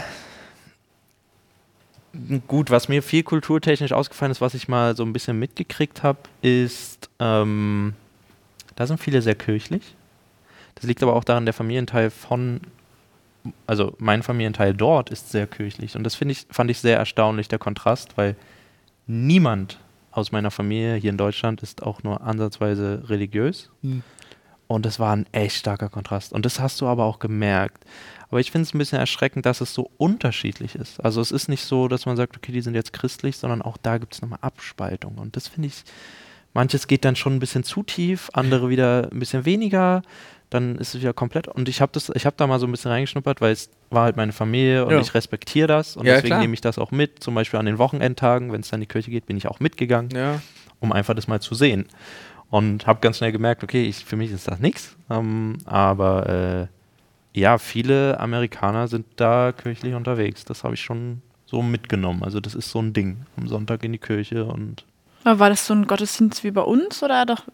Äh, 2.15 2.39
gut, 2.47 2.71
was 2.71 2.89
mir 2.89 3.03
viel 3.03 3.25
kulturtechnisch 3.25 3.91
ausgefallen 3.91 4.31
ist, 4.31 4.41
was 4.41 4.55
ich 4.55 4.69
mal 4.69 4.95
so 4.95 5.03
ein 5.03 5.13
bisschen 5.13 5.37
mitgekriegt 5.37 6.05
habe, 6.05 6.21
ist, 6.43 7.11
ähm, 7.19 7.95
da 8.77 8.87
sind 8.87 9.01
viele 9.01 9.21
sehr 9.21 9.35
kirchlich. 9.35 9.97
Das 10.77 10.85
liegt 10.85 11.03
aber 11.03 11.17
auch 11.17 11.25
daran, 11.25 11.45
der 11.45 11.55
Familienteil 11.55 12.09
von, 12.09 12.61
also 13.67 13.97
mein 13.99 14.23
Familienteil 14.23 14.75
dort 14.75 15.11
ist 15.11 15.33
sehr 15.33 15.49
kirchlich. 15.49 15.97
Und 15.97 16.05
das 16.05 16.15
finde 16.15 16.33
ich, 16.33 16.47
fand 16.53 16.71
ich 16.71 16.79
sehr 16.79 16.99
erstaunlich, 16.99 17.49
der 17.49 17.59
Kontrast, 17.59 18.17
weil 18.17 18.37
niemand 19.09 19.81
aus 20.13 20.33
meiner 20.33 20.51
Familie 20.51 20.97
hier 20.97 21.11
in 21.11 21.17
Deutschland 21.17 21.63
ist 21.63 21.83
auch 21.83 22.03
nur 22.03 22.21
ansatzweise 22.23 23.03
religiös. 23.09 23.71
Hm. 23.83 24.03
Und 24.69 24.87
das 24.87 24.99
war 24.99 25.15
ein 25.15 25.27
echt 25.33 25.57
starker 25.57 25.89
Kontrast. 25.89 26.33
Und 26.33 26.47
das 26.47 26.61
hast 26.61 26.81
du 26.81 26.87
aber 26.87 27.05
auch 27.05 27.19
gemerkt. 27.19 27.85
Aber 28.31 28.41
ich 28.41 28.51
finde 28.51 28.67
es 28.67 28.75
ein 28.75 28.79
bisschen 28.79 28.99
erschreckend, 28.99 29.45
dass 29.45 29.61
es 29.61 29.75
so 29.75 29.91
unterschiedlich 29.99 30.75
ist. 30.75 30.99
Also 31.05 31.21
es 31.21 31.31
ist 31.31 31.49
nicht 31.49 31.63
so, 31.63 31.89
dass 31.89 32.07
man 32.07 32.17
sagt, 32.17 32.37
okay, 32.37 32.53
die 32.53 32.63
sind 32.63 32.75
jetzt 32.75 32.95
christlich, 32.95 33.37
sondern 33.37 33.61
auch 33.61 33.77
da 33.77 33.99
gibt 33.99 34.15
es 34.15 34.23
nochmal 34.23 34.39
Abspaltung. 34.41 35.19
Und 35.19 35.37
das 35.37 35.49
finde 35.49 35.69
ich, 35.69 35.85
manches 36.55 36.87
geht 36.87 37.05
dann 37.05 37.17
schon 37.17 37.35
ein 37.35 37.41
bisschen 37.41 37.65
zu 37.65 37.83
tief, 37.83 38.31
andere 38.33 38.71
wieder 38.71 39.11
ein 39.13 39.19
bisschen 39.19 39.45
weniger. 39.45 40.03
Dann 40.53 40.77
ist 40.77 40.95
es 40.95 41.01
wieder 41.01 41.13
komplett. 41.15 41.49
Und 41.49 41.69
ich 41.69 41.81
habe 41.81 41.93
das, 41.93 42.11
ich 42.15 42.27
habe 42.27 42.37
da 42.37 42.47
mal 42.47 42.59
so 42.59 42.67
ein 42.67 42.71
bisschen 42.71 42.91
reingeschnuppert, 42.91 43.41
weil 43.41 43.53
es 43.53 43.71
war 43.91 44.05
halt 44.05 44.17
meine 44.17 44.33
Familie 44.33 44.85
und 44.85 44.93
Ja. 44.93 45.01
ich 45.01 45.15
respektiere 45.15 45.67
das. 45.67 45.97
Und 45.97 46.05
Ja, 46.07 46.17
deswegen 46.17 46.41
nehme 46.41 46.53
ich 46.55 46.61
das 46.61 46.79
auch 46.79 46.91
mit. 46.91 47.23
Zum 47.23 47.35
Beispiel 47.35 47.59
an 47.59 47.67
den 47.67 47.79
Wochenendtagen, 47.79 48.53
wenn 48.53 48.61
es 48.61 48.69
dann 48.69 48.79
in 48.79 48.83
die 48.83 48.93
Kirche 48.93 49.11
geht, 49.11 49.25
bin 49.27 49.37
ich 49.37 49.47
auch 49.47 49.61
mitgegangen 49.61 50.11
ja. 50.15 50.41
um 50.81 50.93
einfach 50.93 51.15
das 51.15 51.27
mal 51.29 51.41
zu 51.41 51.55
sehen. 51.55 51.87
Und 52.51 52.87
habe 52.87 53.01
ganz 53.01 53.17
schnell 53.17 53.33
gemerkt, 53.33 53.65
okay, 53.65 53.83
ich, 53.85 54.05
für 54.05 54.17
mich 54.17 54.31
ist 54.31 54.47
das 54.47 54.59
nichts. 54.59 54.95
Ähm, 55.09 55.57
aber 55.65 56.69
äh, 57.35 57.39
ja, 57.41 57.57
viele 57.57 58.21
Amerikaner 58.21 58.89
sind 58.89 59.07
da 59.17 59.53
kirchlich 59.53 59.95
unterwegs. 59.95 60.45
Das 60.45 60.65
habe 60.65 60.75
ich 60.75 60.83
schon 60.83 61.23
so 61.47 61.63
mitgenommen. 61.63 62.23
Also 62.23 62.41
das 62.41 62.55
ist 62.55 62.71
so 62.71 62.79
ein 62.81 62.93
Ding. 62.93 63.25
Am 63.39 63.49
Sonntag 63.49 63.83
in 63.85 63.93
die 63.93 63.99
Kirche 63.99 64.45
und 64.45 64.85
Aber 65.25 65.39
war 65.39 65.49
das 65.49 65.67
so 65.67 65.73
ein 65.73 65.87
Gottesdienst 65.87 66.45
wie 66.45 66.51
bei 66.51 66.61
uns 66.61 67.03
oder 67.03 67.25
doch? 67.25 67.45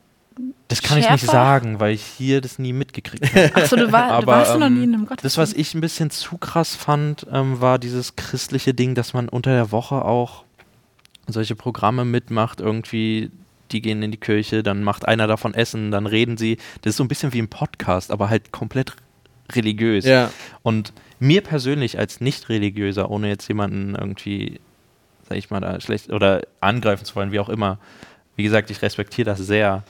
Das 0.69 0.83
kann 0.83 0.99
ich 0.99 1.09
nicht 1.11 1.21
Schärfer? 1.21 1.33
sagen, 1.33 1.81
weil 1.81 1.95
ich 1.95 2.03
hier 2.03 2.41
das 2.41 2.59
nie 2.59 2.73
mitgekriegt 2.73 3.25
habe. 3.35 3.55
Achso, 3.57 3.77
du, 3.77 3.91
war, 3.93 4.09
du 4.09 4.15
Aber, 4.15 4.27
warst 4.27 4.55
du 4.55 4.59
noch 4.59 4.67
ähm, 4.67 4.79
nie 4.79 4.85
in 4.85 4.95
einem 4.95 5.03
Das, 5.03 5.09
Gottesdienst. 5.23 5.39
was 5.39 5.53
ich 5.55 5.75
ein 5.75 5.81
bisschen 5.81 6.11
zu 6.11 6.37
krass 6.39 6.75
fand, 6.75 7.27
ähm, 7.33 7.61
war 7.61 7.79
dieses 7.79 8.17
christliche 8.17 8.75
Ding, 8.75 8.95
dass 8.95 9.15
man 9.15 9.29
unter 9.29 9.51
der 9.51 9.73
Woche 9.73 10.05
auch 10.05 10.45
solche 11.27 11.55
Programme 11.55 12.05
mitmacht, 12.05 12.61
irgendwie, 12.61 13.31
die 13.71 13.83
gehen 13.83 14.03
in 14.03 14.11
die 14.11 14.17
Kirche, 14.19 14.63
dann 14.63 14.83
macht 14.83 15.07
einer 15.07 15.27
davon 15.27 15.55
Essen, 15.55 15.91
dann 15.91 16.07
reden 16.07 16.37
sie. 16.37 16.57
Das 16.83 16.93
ist 16.93 16.97
so 16.97 17.05
ein 17.05 17.09
bisschen 17.09 17.33
wie 17.33 17.41
ein 17.43 17.49
Podcast, 17.49 18.11
aber 18.11 18.31
halt 18.31 18.51
komplett 18.53 18.95
religiös. 19.53 20.05
Ja. 20.05 20.31
Und 20.63 20.93
mir 21.21 21.43
persönlich 21.43 21.99
als 21.99 22.21
nicht-religiöser, 22.21 23.11
ohne 23.11 23.29
jetzt 23.29 23.49
jemanden 23.49 23.95
irgendwie, 23.95 24.61
sag 25.29 25.37
ich 25.39 25.51
mal, 25.51 25.61
da 25.61 25.81
schlecht 25.81 26.11
oder 26.11 26.43
angreifen 26.61 27.05
zu 27.05 27.15
wollen, 27.17 27.33
wie 27.33 27.41
auch 27.41 27.49
immer, 27.49 27.79
wie 28.37 28.45
gesagt, 28.45 28.71
ich 28.71 28.83
respektiere 28.83 29.27
das 29.27 29.39
sehr. 29.39 29.83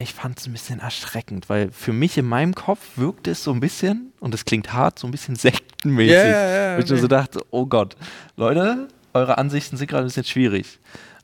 Ich 0.00 0.14
fand 0.14 0.38
es 0.38 0.46
ein 0.46 0.52
bisschen 0.52 0.78
erschreckend, 0.78 1.48
weil 1.48 1.72
für 1.72 1.92
mich 1.92 2.16
in 2.18 2.24
meinem 2.24 2.54
Kopf 2.54 2.96
wirkte 2.96 3.32
es 3.32 3.42
so 3.42 3.52
ein 3.52 3.58
bisschen, 3.58 4.12
und 4.20 4.32
es 4.32 4.44
klingt 4.44 4.72
hart, 4.72 4.98
so 4.98 5.08
ein 5.08 5.10
bisschen 5.10 5.34
sektenmäßig. 5.36 6.14
Ja, 6.14 6.72
ja, 6.72 6.76
Wo 6.76 6.82
ich 6.82 6.90
nee. 6.90 6.96
so 6.98 7.08
dachte, 7.08 7.40
oh 7.50 7.66
Gott, 7.66 7.96
Leute, 8.36 8.88
eure 9.12 9.38
Ansichten 9.38 9.76
sind 9.76 9.88
gerade 9.88 10.04
ein 10.04 10.08
bisschen 10.08 10.24
schwierig. 10.24 10.78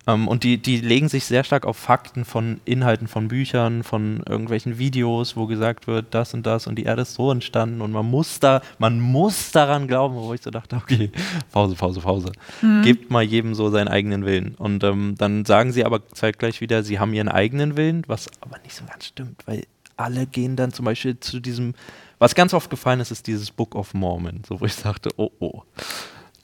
Ähm, 0.07 0.29
und 0.29 0.45
die, 0.45 0.59
die 0.59 0.79
legen 0.79 1.09
sich 1.09 1.25
sehr 1.25 1.45
stark 1.45 1.65
auf 1.67 1.77
Fakten 1.77 2.25
von 2.25 2.61
Inhalten 2.65 3.09
von 3.09 3.29
Büchern, 3.29 3.83
von 3.83 4.23
irgendwelchen 4.29 4.79
Videos, 4.79 5.37
wo 5.37 5.47
gesagt 5.47 5.87
wird, 5.87 6.07
das 6.11 6.35
und 6.35 6.45
das 6.45 6.67
und 6.67 6.77
die 6.77 6.83
Erde 6.85 7.03
ist 7.03 7.15
so 7.15 7.31
entstanden 7.31 7.81
und 7.81 7.91
man 7.93 8.05
muss 8.05 8.39
da, 8.41 8.61
man 8.79 9.01
muss 9.01 9.51
daran 9.53 9.89
glauben, 9.89 10.15
wo 10.17 10.35
ich 10.35 10.43
so 10.43 10.51
dachte, 10.51 10.77
okay, 10.77 11.11
Pause, 11.53 11.75
Pause, 11.75 12.01
Pause. 12.01 12.33
Gebt 12.83 13.11
mal 13.11 13.23
jedem 13.23 13.55
so 13.55 13.71
seinen 13.71 13.89
eigenen 13.89 14.25
Willen. 14.27 14.55
Und 14.57 14.85
ähm, 14.85 15.15
dann 15.17 15.45
sagen 15.45 15.73
sie 15.73 15.85
aber 15.85 16.07
zeitgleich 16.09 16.61
wieder, 16.61 16.83
sie 16.83 16.99
haben 16.99 17.15
ihren 17.15 17.29
eigenen 17.29 17.77
Willen, 17.77 18.03
was 18.07 18.29
aber 18.41 18.59
nicht 18.63 18.75
so 18.75 18.85
ganz 18.85 19.07
stimmt, 19.07 19.43
weil 19.47 19.65
alle 19.97 20.27
gehen 20.27 20.57
dann 20.57 20.73
zum 20.73 20.85
Beispiel 20.85 21.19
zu 21.21 21.41
diesem, 21.41 21.75
was 22.19 22.35
ganz 22.35 22.53
oft 22.53 22.69
gefallen 22.69 23.01
ist, 23.01 23.11
ist 23.11 23.27
dieses 23.27 23.51
Book 23.51 23.75
of 23.75 23.95
Mormon, 23.95 24.43
so 24.47 24.61
wo 24.61 24.65
ich 24.67 24.75
sagte, 24.75 25.11
oh 25.17 25.31
oh. 25.39 25.63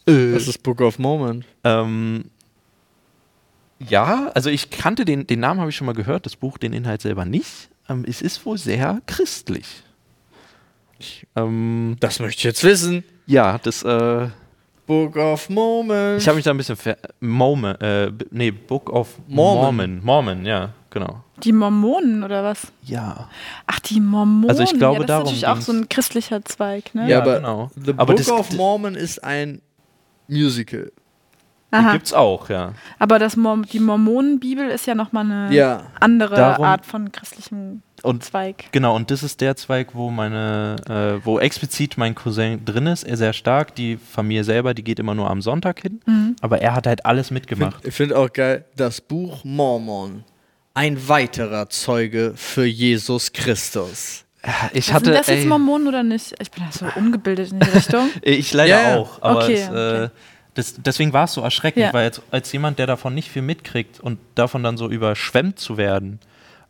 Äh, 0.07 0.33
Das 0.33 0.49
ist 0.49 0.62
Book 0.62 0.81
of 0.81 0.99
Moment. 0.99 1.45
ähm, 1.64 2.25
ja, 3.88 4.30
also 4.34 4.50
ich 4.50 4.70
kannte 4.70 5.04
den, 5.04 5.26
den 5.26 5.40
Namen 5.40 5.60
habe 5.60 5.70
ich 5.70 5.76
schon 5.76 5.87
mal 5.87 5.94
gehört, 5.94 6.26
das 6.26 6.37
Buch, 6.37 6.58
den 6.58 6.72
Inhalt 6.72 7.00
selber 7.02 7.25
nicht. 7.25 7.68
Ähm, 7.88 8.04
es 8.06 8.22
ist 8.22 8.44
wohl 8.46 8.58
sehr 8.58 9.00
christlich. 9.06 9.82
Ich, 10.99 11.26
ähm, 11.37 11.96
Das 12.00 12.20
möchte 12.20 12.38
ich 12.40 12.44
jetzt 12.44 12.62
wissen. 12.64 13.04
ja, 13.26 13.58
das, 13.58 13.82
äh, 13.82 14.28
Book 14.87 15.16
of 15.16 15.49
Moment. 15.49 16.20
ich 16.20 16.26
habe 16.28 16.37
mich 16.37 16.44
da 16.44 16.50
ein 16.50 16.56
bisschen 16.56 16.76
ver 16.76 16.96
Mormon, 17.20 17.76
äh, 17.80 18.10
nee, 18.32 18.50
Book 18.50 18.90
of 18.90 19.18
Mormon. 19.28 19.62
Mormon. 19.99 20.04
Mormon, 20.04 20.44
ja, 20.46 20.70
genau. 20.90 21.22
Die 21.44 21.52
Mormonen 21.52 22.22
oder 22.25 22.42
was? 22.44 22.72
Ja. 22.82 23.30
Ach, 23.66 23.78
die 23.80 24.00
Mormonen. 24.00 24.50
Also 24.50 24.62
ich 24.64 24.72
glaube, 24.75 25.00
ja, 25.00 25.00
das 25.00 25.06
darum 25.06 25.25
ist 25.26 25.40
natürlich 25.42 25.46
auch 25.46 25.60
so 25.62 25.72
ein 25.72 25.88
christlicher 25.88 26.44
Zweig, 26.44 26.94
ne? 26.94 27.02
ja, 27.04 27.08
Ja, 27.08 27.22
aber 27.22 27.37
genau. 27.37 27.70
The 27.76 27.92
Aber 27.92 28.06
Book 28.06 28.16
das- 28.16 28.30
of 28.30 28.52
Mormon 28.52 28.94
ist 28.96 29.22
ein 29.25 29.62
Musical. 30.28 30.92
Die 31.72 31.76
Aha. 31.76 31.92
gibt's 31.92 32.12
auch, 32.12 32.48
ja. 32.50 32.72
Aber 32.98 33.18
das 33.20 33.36
Mor 33.36 33.62
die 33.70 33.78
Mormonenbibel 33.78 34.68
ist 34.70 34.86
ja 34.86 34.94
nochmal 34.96 35.24
eine 35.24 35.54
Ja. 35.54 35.82
andere 36.00 36.34
Darum- 36.34 36.64
Art 36.64 36.84
von 36.84 37.12
christlichem 37.12 37.82
Und 38.02 38.24
Zweig. 38.24 38.64
Genau, 38.72 38.96
und 38.96 39.10
das 39.10 39.22
ist 39.22 39.40
der 39.40 39.54
Zweig, 39.56 39.94
wo 39.94 40.10
meine, 40.10 40.76
äh, 40.88 41.24
wo 41.24 41.38
explizit 41.38 41.96
mein 41.98 42.14
Cousin 42.14 42.64
drin 42.64 42.86
ist, 42.86 43.04
er 43.04 43.16
sehr 43.16 43.32
stark. 43.34 43.74
Die 43.76 43.98
Familie 43.98 44.42
selber, 44.42 44.74
die 44.74 44.82
geht 44.82 44.98
immer 44.98 45.14
nur 45.14 45.30
am 45.30 45.42
Sonntag 45.42 45.80
hin, 45.82 46.00
Mhm. 46.06 46.36
aber 46.40 46.60
er 46.60 46.74
hat 46.74 46.86
halt 46.88 47.04
alles 47.06 47.30
mitgemacht. 47.30 47.84
Ich 47.86 47.94
finde 47.94 48.18
auch 48.18 48.32
geil, 48.32 48.64
das 48.76 49.00
Buch 49.00 49.44
Mormon. 49.44 50.24
Ein 50.74 51.08
weiterer 51.08 51.68
Zeuge 51.68 52.32
für 52.36 52.64
Jesus 52.64 53.32
Christus. 53.32 54.24
Ich 54.72 54.88
Was 54.88 54.94
hatte, 54.94 55.04
sind 55.06 55.14
das 55.16 55.26
jetzt 55.26 55.40
ey, 55.40 55.46
Mormonen 55.46 55.86
oder 55.88 56.02
nicht? 56.02 56.32
Ich 56.40 56.50
bin 56.50 56.64
da 56.64 56.72
so 56.72 56.86
umgebildet 56.98 57.52
in 57.52 57.60
die 57.60 57.68
Richtung. 57.68 58.08
ich 58.22 58.52
leider 58.54 58.82
ja. 58.92 58.96
auch, 58.96 59.20
aber 59.20 59.44
Okay, 59.44 59.54
es, 59.54 59.68
äh, 59.68 59.70
okay. 60.04 60.08
Das, 60.61 60.75
deswegen 60.83 61.12
war 61.12 61.25
es 61.25 61.33
so 61.33 61.40
erschreckend, 61.40 61.87
Ja. 61.87 61.93
weil 61.93 62.05
jetzt, 62.05 62.23
als 62.31 62.52
jemand, 62.52 62.79
der 62.79 62.87
davon 62.87 63.14
nicht 63.14 63.31
viel 63.31 63.43
mitkriegt 63.43 64.00
und 64.00 64.19
davon 64.35 64.62
dann 64.62 64.76
so 64.76 64.88
überschwemmt 64.88 65.59
zu 65.59 65.76
werden, 65.76 66.19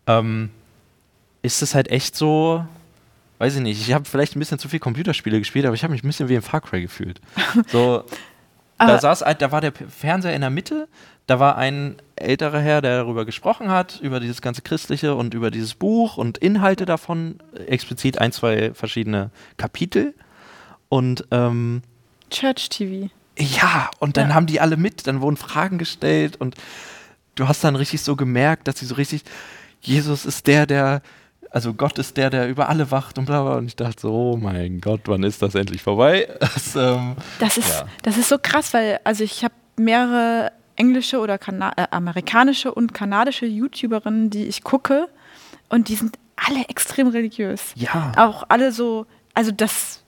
ähm, 0.06 0.50
ist 1.42 1.62
es 1.62 1.74
halt 1.74 1.88
echt 1.88 2.14
so, 2.16 2.64
weiß 3.38 3.56
ich 3.56 3.60
nicht, 3.62 3.80
ich 3.80 3.92
habe 3.92 4.04
vielleicht 4.04 4.36
ein 4.36 4.38
bisschen 4.38 4.58
zu 4.58 4.68
viel 4.68 4.78
Computerspiele 4.80 5.38
gespielt, 5.38 5.66
aber 5.66 5.74
ich 5.74 5.82
habe 5.82 5.92
mich 5.92 6.04
ein 6.04 6.06
bisschen 6.06 6.28
wie 6.28 6.34
im 6.34 6.42
Far 6.42 6.60
Cry 6.60 6.82
gefühlt. 6.82 7.20
So, 7.68 8.04
da 8.78 8.98
saß, 8.98 9.24
da 9.38 9.52
war 9.52 9.60
der 9.60 9.72
Fernseher 9.72 10.34
in 10.34 10.40
der 10.40 10.48
Mitte, 10.48 10.88
da 11.26 11.38
war 11.38 11.58
ein 11.58 11.96
älterer 12.16 12.60
Herr, 12.60 12.80
der 12.80 12.96
darüber 12.98 13.24
gesprochen 13.26 13.68
hat, 13.70 14.00
über 14.00 14.20
dieses 14.20 14.40
ganze 14.40 14.62
Christliche 14.62 15.14
und 15.14 15.34
über 15.34 15.50
dieses 15.50 15.74
Buch 15.74 16.16
und 16.16 16.38
Inhalte 16.38 16.86
davon, 16.86 17.40
explizit 17.66 18.18
ein, 18.18 18.32
zwei 18.32 18.72
verschiedene 18.72 19.30
Kapitel. 19.58 20.14
Und 20.88 21.24
ähm, 21.30 21.82
Church 22.30 22.68
TV. 22.70 23.10
Ja, 23.40 23.90
und 23.98 24.16
dann 24.16 24.28
Ja. 24.30 24.34
haben 24.34 24.46
die 24.46 24.60
alle 24.60 24.76
mit, 24.76 25.06
dann 25.06 25.20
wurden 25.20 25.36
Fragen 25.36 25.78
gestellt 25.78 26.36
und 26.40 26.54
du 27.34 27.48
hast 27.48 27.64
dann 27.64 27.76
richtig 27.76 28.02
so 28.02 28.16
gemerkt, 28.16 28.68
dass 28.68 28.78
sie 28.78 28.86
so 28.86 28.94
richtig, 28.96 29.22
Jesus 29.80 30.26
ist 30.26 30.46
der, 30.46 30.66
der, 30.66 31.02
also 31.50 31.74
Gott 31.74 31.98
ist 31.98 32.16
der, 32.16 32.30
der 32.30 32.48
über 32.48 32.68
alle 32.68 32.90
wacht 32.90 33.18
und 33.18 33.24
bla 33.24 33.42
bla. 33.42 33.56
Und 33.56 33.66
ich 33.66 33.76
dachte 33.76 34.00
so, 34.02 34.12
oh 34.12 34.36
mein 34.36 34.80
Gott, 34.80 35.00
wann 35.06 35.22
ist 35.22 35.42
das 35.42 35.54
endlich 35.54 35.82
vorbei? 35.82 36.28
Das, 36.40 36.76
ähm, 36.76 37.16
Das 37.38 37.56
ist, 37.56 37.68
Ja. 37.70 37.86
das 38.02 38.16
ist 38.18 38.28
so 38.28 38.36
krass, 38.40 38.72
weil 38.74 39.00
also 39.04 39.24
ich 39.24 39.42
habe 39.42 39.54
mehrere 39.76 40.52
englische 40.76 41.18
oder 41.18 41.38
Kana 41.38 41.72
äh, 41.76 41.86
amerikanische 41.90 42.72
und 42.72 42.94
kanadische 42.94 43.46
YouTuberinnen, 43.46 44.30
die 44.30 44.44
ich 44.44 44.62
gucke 44.62 45.08
und 45.68 45.88
die 45.88 45.94
sind 45.96 46.18
alle 46.36 46.68
extrem 46.68 47.08
religiös. 47.08 47.72
ja. 47.74 48.12
Auch 48.16 48.44
alle 48.48 48.72
so, 48.72 49.06
also 49.34 49.50
das, 49.50 49.99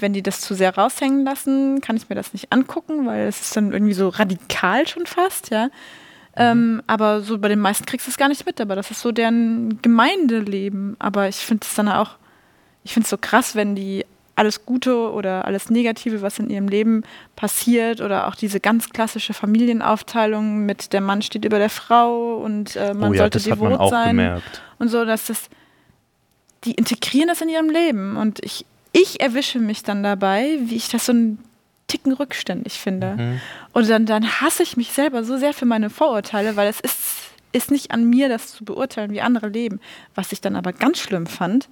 wenn 0.00 0.12
die 0.12 0.22
das 0.22 0.40
zu 0.40 0.54
sehr 0.54 0.74
raushängen 0.74 1.24
lassen, 1.24 1.80
kann 1.80 1.96
ich 1.96 2.08
mir 2.08 2.14
das 2.14 2.32
nicht 2.32 2.52
angucken, 2.52 3.06
weil 3.06 3.26
es 3.26 3.40
ist 3.40 3.56
dann 3.56 3.72
irgendwie 3.72 3.94
so 3.94 4.08
radikal 4.08 4.86
schon 4.86 5.06
fast, 5.06 5.50
ja. 5.50 5.68
Ähm, 6.36 6.82
aber 6.86 7.20
so 7.20 7.38
bei 7.38 7.48
den 7.48 7.58
meisten 7.58 7.84
kriegst 7.84 8.06
du 8.06 8.10
es 8.10 8.16
gar 8.16 8.28
nicht 8.28 8.46
mit, 8.46 8.60
aber 8.60 8.76
das 8.76 8.92
ist 8.92 9.00
so 9.00 9.10
deren 9.10 9.82
Gemeindeleben. 9.82 10.96
Aber 11.00 11.28
ich 11.28 11.36
finde 11.36 11.66
es 11.66 11.74
dann 11.74 11.88
auch, 11.88 12.12
ich 12.84 12.94
finde 12.94 13.04
es 13.04 13.10
so 13.10 13.18
krass, 13.18 13.56
wenn 13.56 13.74
die 13.74 14.04
alles 14.36 14.64
Gute 14.64 15.10
oder 15.10 15.46
alles 15.46 15.68
Negative, 15.68 16.22
was 16.22 16.38
in 16.38 16.48
ihrem 16.48 16.68
Leben 16.68 17.02
passiert, 17.34 18.00
oder 18.00 18.28
auch 18.28 18.36
diese 18.36 18.60
ganz 18.60 18.90
klassische 18.90 19.34
Familienaufteilung 19.34 20.64
mit 20.64 20.92
der 20.92 21.00
Mann 21.00 21.22
steht 21.22 21.44
über 21.44 21.58
der 21.58 21.70
Frau 21.70 22.36
und 22.36 22.76
äh, 22.76 22.94
man 22.94 23.10
oh 23.10 23.14
ja, 23.14 23.22
sollte 23.22 23.40
man 23.48 23.58
devot 23.58 23.90
sein 23.90 24.16
gemerkt. 24.16 24.62
und 24.78 24.88
so, 24.88 25.04
dass 25.04 25.26
das, 25.26 25.48
die 26.62 26.70
integrieren 26.72 27.26
das 27.26 27.40
in 27.40 27.48
ihrem 27.48 27.68
Leben 27.68 28.16
und 28.16 28.38
ich, 28.44 28.64
ich 29.00 29.20
erwische 29.20 29.58
mich 29.58 29.82
dann 29.82 30.02
dabei, 30.02 30.58
wie 30.62 30.76
ich 30.76 30.88
das 30.88 31.06
so 31.06 31.12
einen 31.12 31.38
Ticken 31.86 32.12
rückständig 32.12 32.74
finde. 32.74 33.14
Mhm. 33.16 33.40
Und 33.72 33.88
dann, 33.88 34.06
dann 34.06 34.40
hasse 34.40 34.62
ich 34.62 34.76
mich 34.76 34.92
selber 34.92 35.24
so 35.24 35.36
sehr 35.36 35.54
für 35.54 35.66
meine 35.66 35.90
Vorurteile, 35.90 36.56
weil 36.56 36.68
es 36.68 36.80
ist, 36.80 36.98
ist 37.52 37.70
nicht 37.70 37.92
an 37.92 38.08
mir, 38.08 38.28
das 38.28 38.52
zu 38.52 38.64
beurteilen, 38.64 39.12
wie 39.12 39.20
andere 39.20 39.48
leben. 39.48 39.80
Was 40.14 40.32
ich 40.32 40.40
dann 40.40 40.56
aber 40.56 40.72
ganz 40.72 40.98
schlimm 40.98 41.26
fand, 41.26 41.68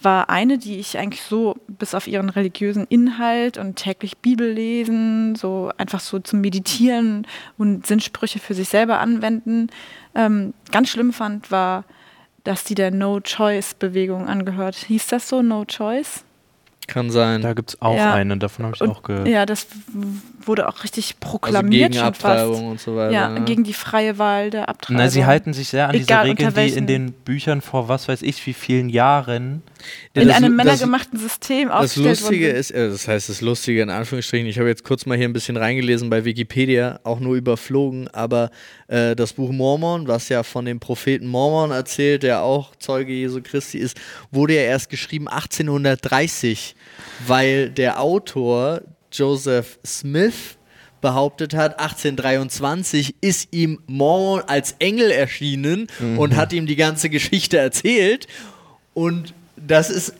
war 0.00 0.28
eine, 0.28 0.58
die 0.58 0.78
ich 0.78 0.98
eigentlich 0.98 1.22
so 1.22 1.56
bis 1.68 1.94
auf 1.94 2.06
ihren 2.06 2.28
religiösen 2.28 2.86
Inhalt 2.88 3.56
und 3.56 3.76
täglich 3.76 4.18
Bibel 4.18 4.52
lesen, 4.52 5.34
so 5.36 5.72
einfach 5.78 6.00
so 6.00 6.18
zum 6.18 6.42
Meditieren 6.42 7.26
und 7.56 7.86
Sinnsprüche 7.86 8.38
für 8.38 8.54
sich 8.54 8.68
selber 8.68 9.00
anwenden, 9.00 9.68
ähm, 10.14 10.52
ganz 10.70 10.90
schlimm 10.90 11.14
fand, 11.14 11.50
war, 11.50 11.84
dass 12.44 12.62
die 12.62 12.74
der 12.74 12.90
No-Choice-Bewegung 12.90 14.28
angehört. 14.28 14.76
Hieß 14.76 15.06
das 15.08 15.28
so, 15.28 15.42
No 15.42 15.64
Choice? 15.64 16.24
Kann 16.86 17.10
sein. 17.10 17.42
Da 17.42 17.52
gibt 17.52 17.70
es 17.70 17.82
auch 17.82 17.96
Ja. 17.96 18.14
einen, 18.14 18.38
davon 18.38 18.64
habe 18.66 18.76
ich 18.76 18.80
Und- 18.80 18.90
auch 18.90 19.02
gehört. 19.02 19.26
Ja, 19.28 19.44
das 19.46 19.66
w- 19.88 20.46
wurde 20.46 20.68
auch 20.68 20.84
richtig 20.84 21.16
also 21.20 21.30
proklamiert 21.32 21.92
gegen 21.92 22.04
schon 22.04 22.14
fast. 22.14 22.24
Abtreibung 22.24 22.70
und 22.70 22.80
so 22.80 22.94
weiter. 22.96 23.10
Ja, 23.12 23.28
ne? 23.28 23.40
gegen 23.44 23.64
die 23.64 23.72
freie 23.74 24.18
Wahl 24.18 24.50
der 24.50 24.68
Abtreibung. 24.68 25.02
Na, 25.02 25.08
sie 25.10 25.24
halten 25.26 25.52
sich 25.52 25.68
sehr 25.68 25.88
an 25.88 25.94
Egal, 25.94 26.24
diese 26.34 26.46
Regeln, 26.46 26.54
die 26.54 26.78
in 26.78 26.86
den 26.86 27.12
Büchern 27.12 27.60
vor 27.60 27.88
was 27.88 28.08
weiß 28.08 28.22
ich 28.22 28.46
wie 28.46 28.52
vielen 28.52 28.88
Jahren 28.88 29.62
Ja, 29.75 29.75
in 30.14 30.28
das- 30.28 30.36
einem 30.36 30.56
das- 30.56 30.64
männergemachten 30.66 31.18
System 31.18 31.68
Das 31.68 31.76
aufgestellt 31.76 32.20
Lustige 32.20 32.46
worden 32.46 32.56
ist, 32.56 32.70
äh, 32.70 32.88
das 32.88 33.08
heißt 33.08 33.28
das 33.28 33.40
Lustige 33.40 33.82
in 33.82 33.90
Anführungsstrichen, 33.90 34.46
ich 34.46 34.58
habe 34.58 34.68
jetzt 34.68 34.84
kurz 34.84 35.06
mal 35.06 35.16
hier 35.16 35.28
ein 35.28 35.32
bisschen 35.32 35.56
reingelesen 35.56 36.10
bei 36.10 36.24
Wikipedia, 36.24 37.00
auch 37.04 37.20
nur 37.20 37.36
überflogen, 37.36 38.08
aber 38.08 38.50
äh, 38.88 39.14
das 39.16 39.32
Buch 39.34 39.52
Mormon, 39.52 40.06
was 40.08 40.28
ja 40.28 40.42
von 40.42 40.64
dem 40.64 40.80
Propheten 40.80 41.26
Mormon 41.26 41.70
erzählt, 41.70 42.22
der 42.22 42.42
auch 42.42 42.76
Zeuge 42.76 43.12
Jesu 43.12 43.40
Christi 43.42 43.78
ist, 43.78 43.96
wurde 44.30 44.54
ja 44.54 44.62
erst 44.62 44.90
geschrieben 44.90 45.28
1830, 45.28 46.74
weil 47.26 47.70
der 47.70 48.00
Autor 48.00 48.82
Joseph 49.12 49.78
Smith 49.86 50.56
behauptet 51.00 51.54
hat, 51.54 51.78
1823 51.78 53.14
ist 53.20 53.52
ihm 53.52 53.78
Mormon 53.86 54.42
als 54.46 54.74
Engel 54.78 55.10
erschienen 55.10 55.86
und 56.16 56.34
hat 56.36 56.52
ihm 56.52 56.66
die 56.66 56.76
ganze 56.76 57.10
Geschichte 57.10 57.58
erzählt. 57.58 58.26
Und 58.94 59.34
das 59.56 59.90
ist 59.90 60.12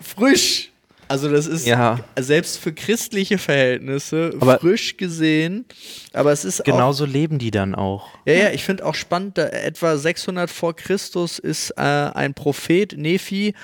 frisch. 0.00 0.66
Also 1.08 1.28
das 1.28 1.48
ist 1.48 1.66
Ja. 1.66 1.98
selbst 2.16 2.58
für 2.58 2.72
christliche 2.72 3.36
Verhältnisse 3.36 4.32
Aber- 4.40 4.60
frisch 4.60 4.96
gesehen. 4.96 5.64
Aber 6.12 6.30
es 6.30 6.44
ist 6.44 6.60
auch, 6.60 6.64
Genauso 6.64 7.04
leben 7.04 7.38
die 7.40 7.50
dann 7.50 7.74
auch. 7.74 8.08
ja, 8.26 8.34
ja, 8.34 8.50
ich 8.50 8.62
finde 8.62 8.86
auch 8.86 8.94
spannend, 8.94 9.36
da 9.36 9.46
etwa 9.48 9.96
600 9.96 10.48
vor 10.48 10.76
Christus 10.76 11.40
ist 11.40 11.70
äh, 11.72 11.80
ein 11.80 12.32
Prophet, 12.34 12.96
Nephi, 12.96 13.54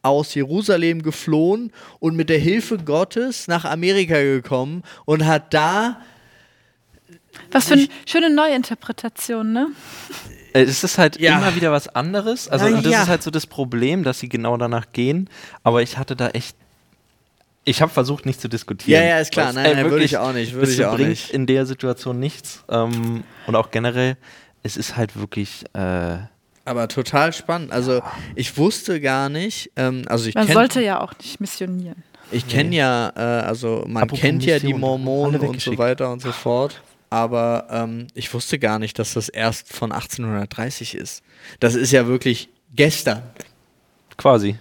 aus 0.00 0.34
Jerusalem 0.34 1.02
geflohen 1.02 1.72
und 2.00 2.16
mit 2.16 2.30
der 2.30 2.38
Hilfe 2.38 2.78
Gottes 2.78 3.48
nach 3.48 3.64
Amerika 3.66 4.20
gekommen 4.22 4.82
und 5.04 5.26
hat 5.26 5.52
da 5.52 6.00
Was 7.52 7.66
für 7.68 7.74
eine 7.74 7.88
schöne 8.06 8.30
Neuinterpretation, 8.34 9.52
ne? 9.52 9.66
Äh, 10.54 10.62
Es 10.62 10.82
ist 10.82 10.96
halt 10.96 11.20
Ja. 11.20 11.36
immer 11.36 11.54
wieder 11.54 11.70
was 11.72 11.88
anderes. 11.88 12.48
Also 12.48 12.66
Na 12.68 12.76
und 12.78 12.86
das 12.86 12.92
ja. 12.92 13.02
ist 13.02 13.08
halt 13.08 13.22
so 13.22 13.30
das 13.30 13.46
Problem, 13.46 14.02
dass 14.04 14.18
sie 14.20 14.28
genau 14.30 14.56
danach 14.56 14.86
gehen. 14.92 15.28
Aber 15.62 15.82
ich 15.82 15.98
hatte 15.98 16.16
da 16.16 16.28
echt. 16.30 16.56
Ich 17.66 17.80
habe 17.82 17.90
versucht, 17.92 18.26
nicht 18.26 18.40
zu 18.40 18.48
diskutieren. 18.48 19.02
Ja, 19.02 19.08
ja, 19.08 19.18
ist 19.20 19.32
klar. 19.32 19.52
Nein, 19.52 19.64
ey, 19.64 19.74
nein, 19.74 19.84
würde 19.84 19.96
wirklich, 19.96 20.12
ich 20.12 20.18
auch 20.18 20.32
nicht, 20.32 20.52
würde 20.54 20.70
ich 20.70 20.84
auch 20.84 20.96
bringt 20.96 21.08
nicht. 21.10 21.30
in 21.30 21.46
der 21.46 21.64
Situation 21.66 22.18
nichts. 22.20 22.62
Ähm, 22.68 23.24
und 23.46 23.56
auch 23.56 23.70
generell, 23.70 24.16
es 24.62 24.76
ist 24.76 24.96
halt 24.96 25.16
wirklich. 25.16 25.64
Äh, 25.74 26.16
aber 26.66 26.88
total 26.88 27.32
spannend. 27.32 27.72
Also 27.72 28.00
ich 28.34 28.56
wusste 28.58 29.00
gar 29.00 29.28
nicht, 29.30 29.70
ähm, 29.76 30.02
also 30.08 30.28
ich 30.28 30.34
Man 30.34 30.46
kenn- 30.46 30.52
sollte 30.54 30.82
ja 30.82 31.00
auch 31.00 31.12
nicht 31.18 31.40
missionieren. 31.40 32.02
Ich 32.30 32.48
kenne 32.48 32.74
ja, 32.74 33.12
äh, 33.16 33.20
also 33.20 33.84
man 33.86 34.02
Apropos 34.04 34.20
kennt 34.20 34.44
ja 34.44 34.58
die 34.58 34.66
Mission, 34.68 34.80
Mormonen 34.80 35.40
und 35.42 35.60
so 35.60 35.76
weiter 35.78 36.10
und 36.10 36.20
so 36.22 36.32
fort. 36.32 36.80
Aber 37.10 37.66
ähm, 37.70 38.06
ich 38.14 38.32
wusste 38.34 38.58
gar 38.58 38.78
nicht, 38.78 38.98
dass 38.98 39.14
das 39.14 39.28
erst 39.28 39.72
von 39.72 39.92
1830 39.92 40.94
ist. 40.94 41.22
Das 41.60 41.74
ist 41.74 41.92
ja 41.92 42.06
wirklich 42.06 42.48
gestern. 42.74 43.22
Quasi. 44.16 44.56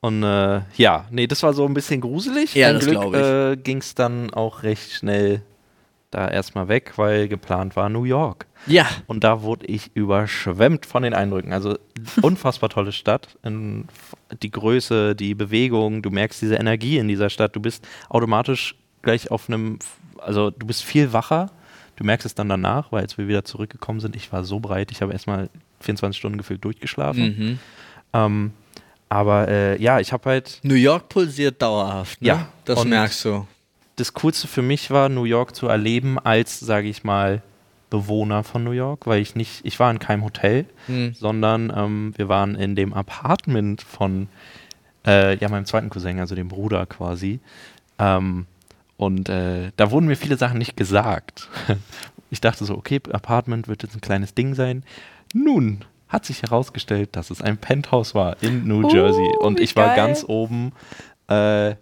Und 0.00 0.22
äh, 0.22 0.60
ja, 0.76 1.06
nee, 1.10 1.26
das 1.26 1.42
war 1.42 1.54
so 1.54 1.64
ein 1.64 1.74
bisschen 1.74 2.00
gruselig. 2.00 2.54
Ja, 2.54 2.68
Zum 2.68 2.74
das 2.76 2.84
Glück 2.84 3.00
glaub 3.00 3.14
ich. 3.14 3.20
äh, 3.20 3.56
ging 3.56 3.78
es 3.78 3.94
dann 3.94 4.32
auch 4.34 4.62
recht 4.62 4.92
schnell 4.92 5.42
da 6.10 6.28
erstmal 6.28 6.68
weg, 6.68 6.92
weil 6.96 7.26
geplant 7.26 7.74
war 7.74 7.88
New 7.88 8.04
York. 8.04 8.46
Ja. 8.66 8.86
Und 9.06 9.24
da 9.24 9.42
wurde 9.42 9.66
ich 9.66 9.90
überschwemmt 9.94 10.86
von 10.86 11.02
den 11.02 11.12
Eindrücken. 11.12 11.52
Also 11.52 11.76
unfassbar 12.22 12.70
tolle 12.70 12.92
Stadt. 12.92 13.36
In, 13.42 13.86
die 14.42 14.50
Größe, 14.50 15.14
die 15.16 15.34
Bewegung, 15.34 16.02
du 16.02 16.10
merkst 16.10 16.40
diese 16.40 16.56
Energie 16.56 16.98
in 16.98 17.08
dieser 17.08 17.30
Stadt. 17.30 17.56
Du 17.56 17.60
bist 17.60 17.86
automatisch 18.08 18.76
gleich 19.02 19.30
auf 19.30 19.48
einem, 19.48 19.78
also 20.24 20.50
du 20.50 20.66
bist 20.66 20.82
viel 20.82 21.12
wacher. 21.12 21.50
Du 21.96 22.04
merkst 22.04 22.26
es 22.26 22.34
dann 22.34 22.48
danach, 22.48 22.90
weil 22.90 23.02
als 23.02 23.18
wir 23.18 23.28
wieder 23.28 23.44
zurückgekommen 23.44 24.00
sind, 24.00 24.16
ich 24.16 24.32
war 24.32 24.42
so 24.44 24.58
breit, 24.58 24.90
ich 24.90 25.00
habe 25.00 25.12
erstmal 25.12 25.48
24 25.80 26.18
Stunden 26.18 26.38
gefühlt 26.38 26.64
durchgeschlafen. 26.64 27.24
Mhm. 27.38 27.58
Ähm, 28.12 28.52
aber 29.08 29.46
äh, 29.48 29.80
ja, 29.80 30.00
ich 30.00 30.12
habe 30.12 30.28
halt 30.30 30.58
New 30.64 30.74
York 30.74 31.08
pulsiert 31.08 31.62
dauerhaft. 31.62 32.20
Ne? 32.20 32.28
Ja, 32.28 32.48
Das 32.64 32.84
merkst 32.84 33.24
du. 33.26 33.46
das 33.96 34.12
Coolste 34.14 34.48
für 34.48 34.62
mich 34.62 34.90
war, 34.90 35.08
New 35.08 35.24
York 35.24 35.54
zu 35.54 35.68
erleben 35.68 36.18
als, 36.18 36.58
sage 36.58 36.88
ich 36.88 37.04
mal, 37.04 37.42
Bewohner 37.90 38.42
von 38.42 38.64
New 38.64 38.72
York, 38.72 39.06
weil 39.06 39.20
ich 39.22 39.36
nicht, 39.36 39.60
ich 39.64 39.78
war 39.78 39.88
in 39.90 40.00
keinem 40.00 40.24
Hotel, 40.24 40.64
Hm. 40.86 41.14
sondern 41.14 41.72
ähm, 41.76 42.12
wir 42.16 42.28
waren 42.28 42.56
in 42.56 42.74
dem 42.74 42.92
Apartment 42.92 43.82
von 43.82 44.26
äh, 45.06 45.36
ja, 45.36 45.48
meinem 45.48 45.64
zweiten 45.66 45.90
Cousin, 45.90 46.18
also 46.18 46.34
dem 46.34 46.48
Bruder 46.48 46.86
quasi. 46.86 47.38
Ähm, 48.00 48.46
und 48.96 49.28
äh, 49.28 49.70
da 49.76 49.90
wurden 49.90 50.06
mir 50.06 50.16
viele 50.16 50.36
Sachen 50.36 50.58
nicht 50.58 50.76
gesagt. 50.76 51.48
Ich 52.30 52.40
dachte 52.40 52.64
so, 52.64 52.74
okay, 52.76 53.00
Apartment 53.12 53.68
wird 53.68 53.84
jetzt 53.84 53.94
ein 53.94 54.00
kleines 54.00 54.34
Ding 54.34 54.54
sein. 54.54 54.82
Nun 55.34 55.84
hat 56.08 56.24
sich 56.24 56.42
herausgestellt, 56.42 57.10
dass 57.12 57.30
es 57.30 57.40
ein 57.40 57.58
Penthouse 57.58 58.12
war 58.16 58.42
in 58.42 58.66
New 58.66 58.86
Oh, 58.86 58.90
Jersey. 58.90 59.36
Und 59.38 59.60
wie 59.60 59.62
ich 59.62 59.76
war 59.76 59.88
geil. 59.88 59.96
ganz 59.96 60.24
oben. 60.26 60.72
Äh, 61.28 61.76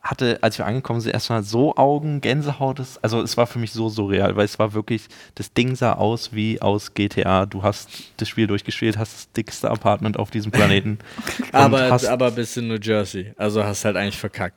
hatte, 0.00 0.38
als 0.40 0.56
wir 0.56 0.64
angekommen 0.64 1.00
sind, 1.02 1.12
erstmal 1.12 1.42
so 1.42 1.76
Augen, 1.76 2.22
Gänsehaut. 2.22 2.80
Also 3.02 3.20
es 3.20 3.36
war 3.36 3.46
für 3.46 3.58
mich 3.58 3.72
so 3.72 3.90
surreal, 3.90 4.36
weil 4.36 4.46
es 4.46 4.58
war 4.58 4.72
wirklich, 4.72 5.08
das 5.34 5.52
Ding 5.52 5.76
sah 5.76 5.92
aus 5.92 6.32
wie 6.32 6.62
aus 6.62 6.94
GTA. 6.94 7.44
Du 7.44 7.62
hast 7.62 7.90
das 8.16 8.28
Spiel 8.28 8.46
durchgespielt, 8.46 8.96
hast 8.96 9.14
das 9.14 9.32
dickste 9.32 9.70
Apartment 9.70 10.18
auf 10.18 10.30
diesem 10.30 10.50
Planeten. 10.50 10.98
und 11.38 11.54
Aber, 11.54 12.00
aber 12.08 12.30
bist 12.30 12.56
in 12.56 12.68
New 12.68 12.78
Jersey. 12.80 13.34
Also 13.36 13.62
hast 13.62 13.84
halt 13.84 13.96
eigentlich 13.96 14.16
verkackt. 14.18 14.56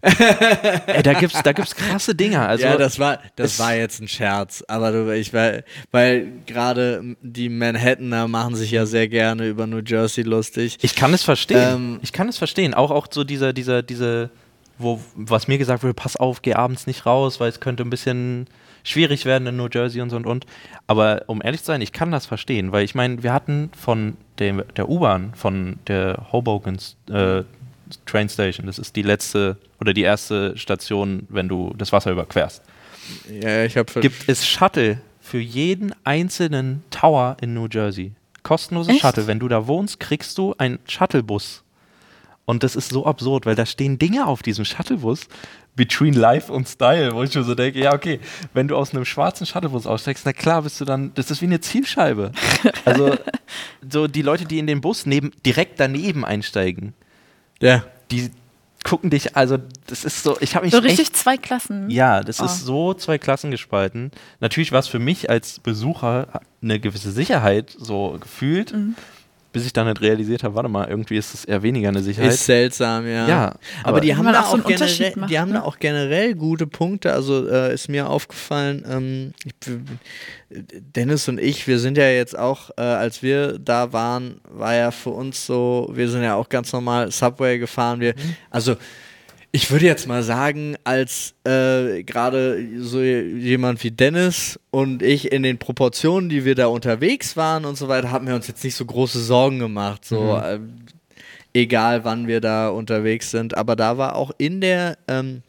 Ey, 0.00 1.02
da 1.02 1.14
gibt's, 1.14 1.42
da 1.42 1.52
gibt's 1.52 1.74
krasse 1.74 2.14
Dinge. 2.14 2.40
Also, 2.40 2.64
ja, 2.64 2.76
das 2.76 2.98
war, 2.98 3.18
das 3.36 3.58
war 3.58 3.74
jetzt 3.74 4.00
ein 4.00 4.08
Scherz. 4.08 4.64
Aber 4.68 4.92
du, 4.92 5.14
ich 5.14 5.32
weil, 5.32 5.64
weil 5.90 6.32
gerade 6.46 7.16
die 7.22 7.48
Manhattaner 7.48 8.28
machen 8.28 8.54
sich 8.54 8.70
ja 8.70 8.86
sehr 8.86 9.08
gerne 9.08 9.48
über 9.48 9.66
New 9.66 9.80
Jersey 9.84 10.22
lustig. 10.22 10.78
Ich 10.82 10.94
kann 10.94 11.12
es 11.14 11.22
verstehen. 11.22 11.74
Ähm, 11.74 12.00
ich 12.02 12.12
kann 12.12 12.28
es 12.28 12.38
verstehen. 12.38 12.74
Auch, 12.74 12.90
auch 12.90 13.06
so 13.10 13.24
dieser, 13.24 13.52
dieser, 13.52 13.82
diese, 13.82 14.30
wo, 14.78 15.00
was 15.14 15.48
mir 15.48 15.58
gesagt 15.58 15.82
wurde, 15.82 15.94
pass 15.94 16.16
auf, 16.16 16.42
geh 16.42 16.54
abends 16.54 16.86
nicht 16.86 17.06
raus, 17.06 17.40
weil 17.40 17.48
es 17.48 17.60
könnte 17.60 17.82
ein 17.82 17.90
bisschen 17.90 18.46
schwierig 18.84 19.24
werden 19.24 19.46
in 19.46 19.56
New 19.56 19.68
Jersey 19.70 20.00
und 20.00 20.10
so 20.10 20.16
und 20.16 20.26
und. 20.26 20.46
Aber 20.86 21.22
um 21.26 21.42
ehrlich 21.42 21.60
zu 21.60 21.66
sein, 21.66 21.80
ich 21.80 21.92
kann 21.92 22.10
das 22.10 22.26
verstehen, 22.26 22.72
weil 22.72 22.84
ich 22.84 22.94
meine, 22.94 23.22
wir 23.22 23.32
hatten 23.32 23.70
von 23.76 24.16
dem, 24.38 24.62
der 24.76 24.88
U-Bahn, 24.88 25.32
von 25.34 25.78
der 25.86 26.28
Hoboken 26.32 26.78
äh, 27.10 27.42
Train 28.06 28.28
Station, 28.28 28.66
das 28.66 28.78
ist 28.78 28.96
die 28.96 29.02
letzte 29.02 29.56
oder 29.80 29.92
die 29.92 30.02
erste 30.02 30.56
Station, 30.56 31.26
wenn 31.28 31.48
du 31.48 31.74
das 31.76 31.92
Wasser 31.92 32.10
überquerst, 32.10 32.62
Ja, 33.30 33.64
ich 33.64 33.76
habe 33.76 34.00
gibt 34.00 34.28
es 34.28 34.46
Shuttle 34.46 35.00
für 35.20 35.38
jeden 35.38 35.94
einzelnen 36.04 36.82
Tower 36.90 37.36
in 37.40 37.54
New 37.54 37.68
Jersey. 37.70 38.12
Kostenloses 38.42 38.94
Echt? 38.94 39.02
Shuttle. 39.02 39.26
Wenn 39.26 39.38
du 39.38 39.48
da 39.48 39.66
wohnst, 39.66 40.00
kriegst 40.00 40.38
du 40.38 40.54
einen 40.56 40.78
Shuttlebus. 40.88 41.64
Und 42.46 42.62
das 42.62 42.76
ist 42.76 42.88
so 42.88 43.04
absurd, 43.04 43.44
weil 43.44 43.54
da 43.54 43.66
stehen 43.66 43.98
Dinge 43.98 44.26
auf 44.26 44.42
diesem 44.42 44.64
Shuttlebus, 44.64 45.28
between 45.78 46.12
Life 46.12 46.52
und 46.52 46.68
Style, 46.68 47.14
wo 47.14 47.22
ich 47.22 47.34
mir 47.34 47.44
so 47.44 47.54
denke, 47.54 47.78
ja, 47.78 47.94
okay, 47.94 48.20
wenn 48.52 48.68
du 48.68 48.76
aus 48.76 48.92
einem 48.92 49.04
schwarzen 49.04 49.46
Shuttlebus 49.46 49.86
aussteigst, 49.86 50.26
na 50.26 50.32
klar 50.32 50.62
bist 50.62 50.80
du 50.80 50.84
dann, 50.84 51.12
das 51.14 51.30
ist 51.30 51.40
wie 51.40 51.46
eine 51.46 51.60
Zielscheibe. 51.60 52.32
Also, 52.84 53.16
so 53.90 54.08
die 54.08 54.22
Leute, 54.22 54.44
die 54.44 54.58
in 54.58 54.66
den 54.66 54.80
Bus 54.80 55.06
neben, 55.06 55.30
direkt 55.46 55.78
daneben 55.78 56.24
einsteigen, 56.24 56.94
Ja. 57.60 57.84
die 58.10 58.30
gucken 58.84 59.10
dich, 59.10 59.36
also, 59.36 59.58
das 59.86 60.04
ist 60.04 60.22
so, 60.22 60.36
ich 60.40 60.54
habe 60.54 60.64
mich 60.64 60.72
So 60.72 60.78
echt 60.78 60.86
richtig 60.86 61.12
zwei 61.12 61.36
Klassen. 61.36 61.90
ja, 61.90 62.22
das 62.22 62.40
Ah. 62.40 62.44
ist 62.46 62.64
so 62.64 62.94
zwei 62.94 63.18
Klassen 63.18 63.50
gespalten. 63.50 64.12
Natürlich 64.40 64.72
war 64.72 64.78
es 64.80 64.88
für 64.88 64.98
mich 65.00 65.28
als 65.28 65.58
Besucher 65.60 66.40
eine 66.62 66.78
gewisse 66.80 67.10
Sicherheit 67.12 67.74
so 67.78 68.16
gefühlt, 68.20 68.72
Mhm. 68.72 68.94
Bis 69.52 69.64
ich 69.64 69.72
dann 69.72 69.86
nicht 69.86 70.00
realisiert 70.00 70.42
habe, 70.42 70.54
warte 70.54 70.68
mal, 70.68 70.88
irgendwie 70.88 71.16
ist 71.16 71.32
es 71.32 71.44
eher 71.44 71.62
weniger 71.62 71.88
eine 71.88 72.02
Sicherheit. 72.02 72.32
Ist 72.32 72.44
seltsam, 72.44 73.06
ja. 73.06 73.26
Ja, 73.26 73.44
aber, 73.82 73.88
aber- 73.88 74.00
die 74.00 74.14
haben 74.14 74.26
da 74.26 74.42
auch 74.42 74.56
so 74.56 74.62
generell, 74.62 75.12
macht, 75.16 75.30
die 75.30 75.38
haben 75.38 75.50
ne? 75.50 75.58
da 75.58 75.62
auch 75.62 75.78
generell 75.78 76.34
gute 76.34 76.66
Punkte. 76.66 77.12
Also 77.12 77.48
äh, 77.48 77.72
ist 77.72 77.88
mir 77.88 78.08
aufgefallen, 78.08 78.84
ähm, 78.88 79.32
ich, 79.44 79.54
Dennis 80.50 81.28
und 81.28 81.40
ich, 81.40 81.66
wir 81.66 81.78
sind 81.78 81.98
ja 81.98 82.08
jetzt 82.08 82.38
auch, 82.38 82.70
äh, 82.76 82.82
als 82.82 83.22
wir 83.22 83.58
da 83.58 83.92
waren, 83.92 84.40
war 84.48 84.74
ja 84.74 84.90
für 84.90 85.10
uns 85.10 85.46
so, 85.46 85.88
wir 85.92 86.08
sind 86.08 86.22
ja 86.22 86.34
auch 86.34 86.48
ganz 86.48 86.72
normal 86.72 87.10
Subway 87.10 87.58
gefahren. 87.58 88.00
Wir, 88.00 88.14
also 88.50 88.76
ich 89.50 89.70
würde 89.70 89.86
jetzt 89.86 90.06
mal 90.06 90.22
sagen, 90.22 90.76
als 90.84 91.34
äh, 91.44 92.02
gerade 92.02 92.66
so 92.78 93.00
jemand 93.00 93.82
wie 93.82 93.90
Dennis 93.90 94.60
und 94.70 95.02
ich 95.02 95.32
in 95.32 95.42
den 95.42 95.58
Proportionen, 95.58 96.28
die 96.28 96.44
wir 96.44 96.54
da 96.54 96.66
unterwegs 96.66 97.36
waren 97.36 97.64
und 97.64 97.76
so 97.76 97.88
weiter, 97.88 98.10
haben 98.10 98.26
wir 98.26 98.34
uns 98.34 98.46
jetzt 98.46 98.62
nicht 98.62 98.74
so 98.74 98.84
große 98.84 99.20
Sorgen 99.20 99.58
gemacht. 99.58 100.04
So, 100.04 100.38
ähm, 100.44 100.74
egal 101.54 102.04
wann 102.04 102.26
wir 102.26 102.40
da 102.40 102.68
unterwegs 102.68 103.30
sind. 103.30 103.56
Aber 103.56 103.74
da 103.74 103.96
war 103.96 104.16
auch 104.16 104.32
in 104.36 104.60
der, 104.60 104.98
ähm, 105.08 105.42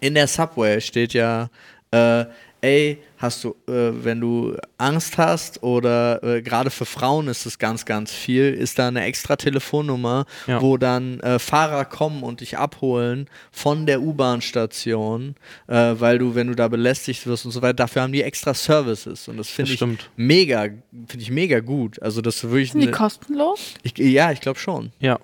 in 0.00 0.14
der 0.14 0.26
Subway 0.26 0.80
steht 0.82 1.14
ja, 1.14 1.48
äh, 1.92 2.26
ey, 2.64 2.98
hast 3.18 3.44
du, 3.44 3.50
äh, 3.68 3.92
wenn 4.04 4.20
du 4.20 4.56
Angst 4.78 5.18
hast 5.18 5.62
oder 5.62 6.22
äh, 6.22 6.42
gerade 6.42 6.70
für 6.70 6.84
Frauen 6.86 7.28
ist 7.28 7.44
es 7.46 7.58
ganz, 7.58 7.84
ganz 7.84 8.10
viel, 8.12 8.52
ist 8.54 8.78
da 8.78 8.88
eine 8.88 9.02
extra 9.04 9.36
Telefonnummer, 9.36 10.24
Ja. 10.46 10.60
wo 10.62 10.76
dann 10.76 11.20
äh, 11.20 11.38
Fahrer 11.38 11.84
kommen 11.84 12.22
und 12.22 12.40
dich 12.40 12.56
abholen 12.58 13.28
von 13.52 13.86
der 13.86 14.00
U-Bahn-Station, 14.02 15.34
äh, 15.66 15.94
weil 15.98 16.18
du, 16.18 16.34
wenn 16.34 16.48
du 16.48 16.54
da 16.54 16.68
belästigt 16.68 17.26
wirst 17.26 17.44
und 17.44 17.50
so 17.52 17.62
weiter, 17.62 17.74
dafür 17.74 18.02
haben 18.02 18.12
die 18.12 18.22
extra 18.22 18.54
Services 18.54 19.28
und 19.28 19.36
das 19.36 19.48
finde 19.48 19.70
ich 19.72 19.76
stimmt. 19.78 20.10
mega, 20.16 20.62
finde 20.62 21.18
ich 21.18 21.30
mega 21.30 21.60
gut. 21.60 22.00
Also 22.02 22.20
das 22.20 22.42
wirklich 22.44 22.72
Sind 22.72 22.80
die 22.82 22.88
eine, 22.88 22.96
kostenlos? 22.96 23.74
ich, 23.82 23.96
ja, 23.98 24.32
ich 24.32 24.40
glaube 24.40 24.58
schon. 24.58 24.92
Ja, 25.00 25.18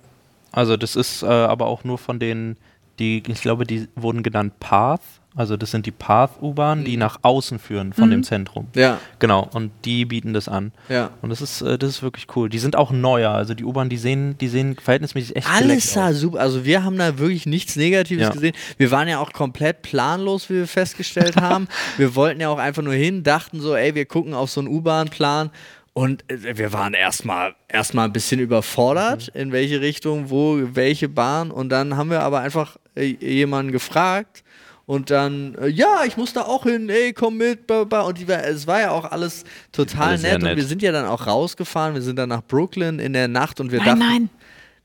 also 0.51 0.77
das 0.77 0.95
ist 0.95 1.23
äh, 1.23 1.27
aber 1.27 1.67
auch 1.67 1.83
nur 1.83 1.97
von 1.97 2.19
den, 2.19 2.57
die, 2.99 3.23
ich 3.27 3.41
glaube, 3.41 3.65
die 3.65 3.87
wurden 3.95 4.21
genannt 4.23 4.59
Path, 4.59 5.01
also 5.35 5.55
das 5.55 5.71
sind 5.71 5.85
die 5.85 5.91
Path-U-Bahnen, 5.91 6.83
die 6.83 6.97
nach 6.97 7.19
außen 7.21 7.57
führen 7.59 7.93
von 7.93 8.09
dem 8.09 8.23
Zentrum. 8.23 8.67
Ja, 8.75 8.99
Genau, 9.19 9.47
und 9.53 9.71
die 9.85 10.03
bieten 10.05 10.33
das 10.33 10.47
an. 10.49 10.71
ja. 10.89 11.11
Und 11.21 11.29
das 11.29 11.41
ist, 11.41 11.61
äh, 11.61 11.77
das 11.77 11.89
ist 11.89 12.03
wirklich 12.03 12.27
cool. 12.35 12.49
Die 12.49 12.59
sind 12.59 12.75
auch 12.75 12.91
neuer, 12.91 13.31
also 13.31 13.53
die 13.53 13.63
U-Bahn, 13.63 13.87
die 13.89 13.97
sehen, 13.97 14.37
die 14.39 14.49
sehen 14.49 14.75
verhältnismäßig 14.75 15.35
echt 15.37 15.49
Alles 15.49 15.93
sah 15.93 16.09
aus. 16.09 16.17
super. 16.17 16.39
Also 16.41 16.65
wir 16.65 16.83
haben 16.83 16.97
da 16.97 17.17
wirklich 17.17 17.45
nichts 17.45 17.75
Negatives 17.77 18.23
Ja. 18.23 18.29
gesehen. 18.31 18.53
Wir 18.77 18.91
waren 18.91 19.07
ja 19.07 19.19
auch 19.19 19.31
komplett 19.31 19.81
planlos, 19.83 20.49
wie 20.49 20.55
wir 20.55 20.67
festgestellt 20.67 21.35
haben. 21.41 21.67
wir 21.97 22.13
wollten 22.15 22.41
ja 22.41 22.49
auch 22.49 22.59
einfach 22.59 22.83
nur 22.83 22.93
hin, 22.93 23.23
dachten 23.23 23.61
so, 23.61 23.75
ey, 23.75 23.95
wir 23.95 24.05
gucken 24.05 24.33
auf 24.33 24.49
so 24.49 24.59
einen 24.59 24.67
U-Bahn-Plan. 24.69 25.49
Und 25.93 26.23
äh, 26.31 26.57
wir 26.57 26.71
waren 26.73 26.93
erstmal 26.93 27.53
erstmal 27.67 28.05
ein 28.05 28.13
bisschen 28.13 28.39
überfordert, 28.39 29.31
Mhm. 29.33 29.41
in 29.41 29.51
welche 29.51 29.81
Richtung, 29.81 30.29
wo, 30.29 30.59
welche 30.73 31.09
Bahn. 31.09 31.51
Und 31.51 31.69
dann 31.69 31.97
haben 31.97 32.09
wir 32.09 32.21
aber 32.21 32.39
einfach 32.41 32.77
äh, 32.95 33.05
jemanden 33.19 33.71
gefragt. 33.71 34.43
Und 34.91 35.09
dann, 35.09 35.55
äh, 35.55 35.67
ja, 35.69 36.01
ich 36.05 36.17
muss 36.17 36.33
da 36.33 36.41
auch 36.41 36.63
hin, 36.63 36.89
ey, 36.89 37.13
komm 37.13 37.37
mit. 37.37 37.65
Bla, 37.65 37.85
bla. 37.85 38.01
Und 38.01 38.17
die, 38.17 38.27
war- 38.27 38.43
es 38.43 38.67
war 38.67 38.81
ja 38.81 38.91
auch 38.91 39.09
alles 39.09 39.45
total 39.71 40.09
Alles 40.09 40.21
sehr 40.21 40.33
nett. 40.33 40.41
Und 40.41 40.49
nett. 40.49 40.57
wir 40.57 40.65
sind 40.65 40.81
ja 40.81 40.91
dann 40.91 41.05
auch 41.05 41.27
rausgefahren. 41.27 41.93
Wir 41.93 42.01
sind 42.01 42.17
dann 42.17 42.27
nach 42.27 42.41
Brooklyn 42.45 42.99
in 42.99 43.13
der 43.13 43.29
Nacht 43.29 43.61
und 43.61 43.71
wir 43.71 43.79
Nein, 43.79 43.87
dachten, 43.87 43.99
nein. 43.99 44.29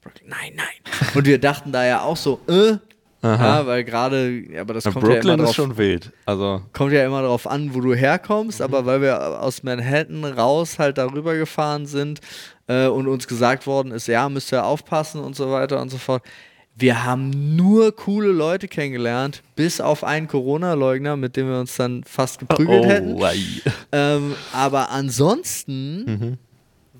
Brooklyn, 0.03 0.29
nein, 0.29 0.53
nein. 0.55 1.11
Und 1.13 1.27
wir 1.27 1.41
dachten 1.41 1.73
da 1.73 1.85
ja 1.85 2.03
auch 2.03 2.17
so, 2.17 2.39
äh, 2.49 2.77
ja, 3.25 3.67
weil 3.67 3.83
gerade, 3.83 4.29
ja, 4.53 4.61
aber 4.61 4.75
das 4.75 4.85
Na, 4.85 4.93
kommt 4.93 5.07
ja, 5.07 5.11
immer 5.15 5.19
Brooklyn 5.23 5.39
drauf, 5.39 5.49
ist 5.51 5.57
schon 5.57 5.77
wild. 5.77 6.13
Also, 6.25 6.63
kommt 6.73 6.93
ja 6.93 7.05
immer 7.05 7.23
darauf 7.23 7.49
an, 7.49 7.75
wo 7.75 7.81
du 7.81 7.93
herkommst, 7.93 8.63
aber 8.63 8.87
weil 8.87 9.01
wir 9.03 9.43
aus 9.43 9.65
Manhattan 9.65 10.25
raus 10.25 10.79
halt 10.79 10.99
darüber 10.99 11.35
gefahren 11.35 11.87
sind 11.87 12.21
äh, 12.69 12.87
und 12.87 13.09
uns 13.09 13.27
gesagt 13.27 13.67
worden 13.67 13.91
ist, 13.91 14.07
ja, 14.07 14.29
müsst 14.29 14.53
ihr 14.53 14.65
aufpassen 14.65 15.21
und 15.21 15.35
so 15.35 15.51
weiter 15.51 15.81
und 15.83 15.89
so 15.89 15.99
fort. 15.99 16.23
Wir 16.79 17.05
haben 17.05 17.57
nur 17.57 17.97
coole 17.97 18.29
Leute 18.29 18.69
kennengelernt, 18.69 19.43
bis 19.55 19.81
auf 19.81 20.05
einen 20.05 20.29
Corona-Leugner, 20.29 21.17
mit 21.17 21.37
dem 21.37 21.49
wir 21.49 21.59
uns 21.59 21.75
dann 21.77 22.05
fast 22.05 22.39
geprügelt 22.39 22.85
hätten. 22.85 23.15
oh, 23.15 23.25
ei. 23.25 23.39
Ähm, 23.93 24.35
aber 24.53 24.91
ansonsten 24.91 26.39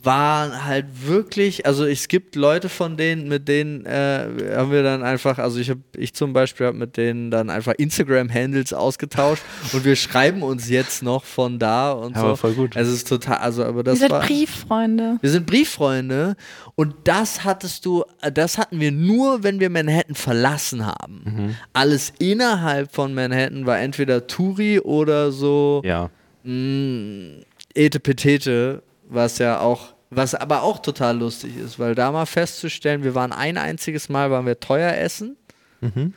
waren 0.07 0.65
halt 0.65 0.87
wirklich, 1.07 1.67
also 1.67 1.85
es 1.85 2.09
gibt 2.09 2.37
Leute 2.37 2.69
von 2.71 2.97
denen, 2.97 3.29
mit 3.29 3.49
denen 3.49 3.85
äh, 3.85 4.55
haben 4.57 4.71
wir 4.71 4.83
dann 4.83 5.03
einfach, 5.03 5.39
also 5.39 5.59
ich 5.61 5.69
habe, 5.69 5.81
ich 5.97 6.15
zum 6.15 6.33
Beispiel 6.33 6.67
habe 6.69 6.79
mit 6.79 6.97
denen 6.97 7.31
dann 7.31 7.51
einfach 7.51 7.75
Instagram-Handles 7.77 8.73
ausgetauscht 8.73 9.43
und 9.75 9.85
wir 9.85 9.97
schreiben 9.97 10.43
uns 10.43 10.71
jetzt 10.71 11.03
noch 11.03 11.25
von 11.25 11.59
da 11.59 11.93
und 11.93 12.15
Ja, 12.15 12.21
so. 12.21 12.27
aber 12.29 12.37
voll 12.39 12.55
gut. 12.55 12.77
Also 12.77 12.91
es 12.93 12.99
ist 12.99 13.09
total, 13.09 13.39
also 13.39 13.65
aber 13.65 13.83
das 13.83 13.97
Ihr 13.97 14.01
seid 14.03 14.11
war. 14.13 14.21
Brieffreunde. 14.23 15.19
Wir 15.21 15.31
sind 15.31 15.45
Brieffreunde 15.47 16.37
und 16.77 16.95
das 17.05 17.45
hattest 17.45 17.85
du, 17.85 18.05
das 18.33 18.57
hatten 18.57 18.81
wir 18.81 18.93
nur, 18.93 19.43
wenn 19.43 19.61
wir 19.61 19.69
Manhattan 19.69 20.15
verlassen 20.15 20.87
haben. 20.87 21.23
Mhm. 21.25 21.57
Alles 21.73 22.13
innerhalb 22.19 22.95
von 22.95 23.13
Manhattan 23.13 23.67
war 23.67 23.79
entweder 23.81 24.27
Touri 24.27 24.79
oder 24.81 25.33
so 25.33 25.83
Ja. 25.85 26.09
mh, 26.45 27.43
Etepetete, 27.75 28.83
was 29.09 29.39
ja 29.39 29.61
auch, 29.61 29.95
was 30.11 30.35
aber 30.35 30.63
auch 30.63 30.79
total 30.79 31.19
lustig 31.19 31.57
ist, 31.57 31.79
weil 31.79 31.95
da 31.95 32.13
mal 32.13 32.27
festzustellen, 32.27 33.03
wir 33.03 33.15
waren 33.15 33.33
ein 33.33 33.59
einziges 33.59 34.09
Mal, 34.09 34.31
waren 34.31 34.47
wir 34.47 34.61
teuer 34.61 34.93
essen 34.95 35.37
Mhm. 35.81 36.15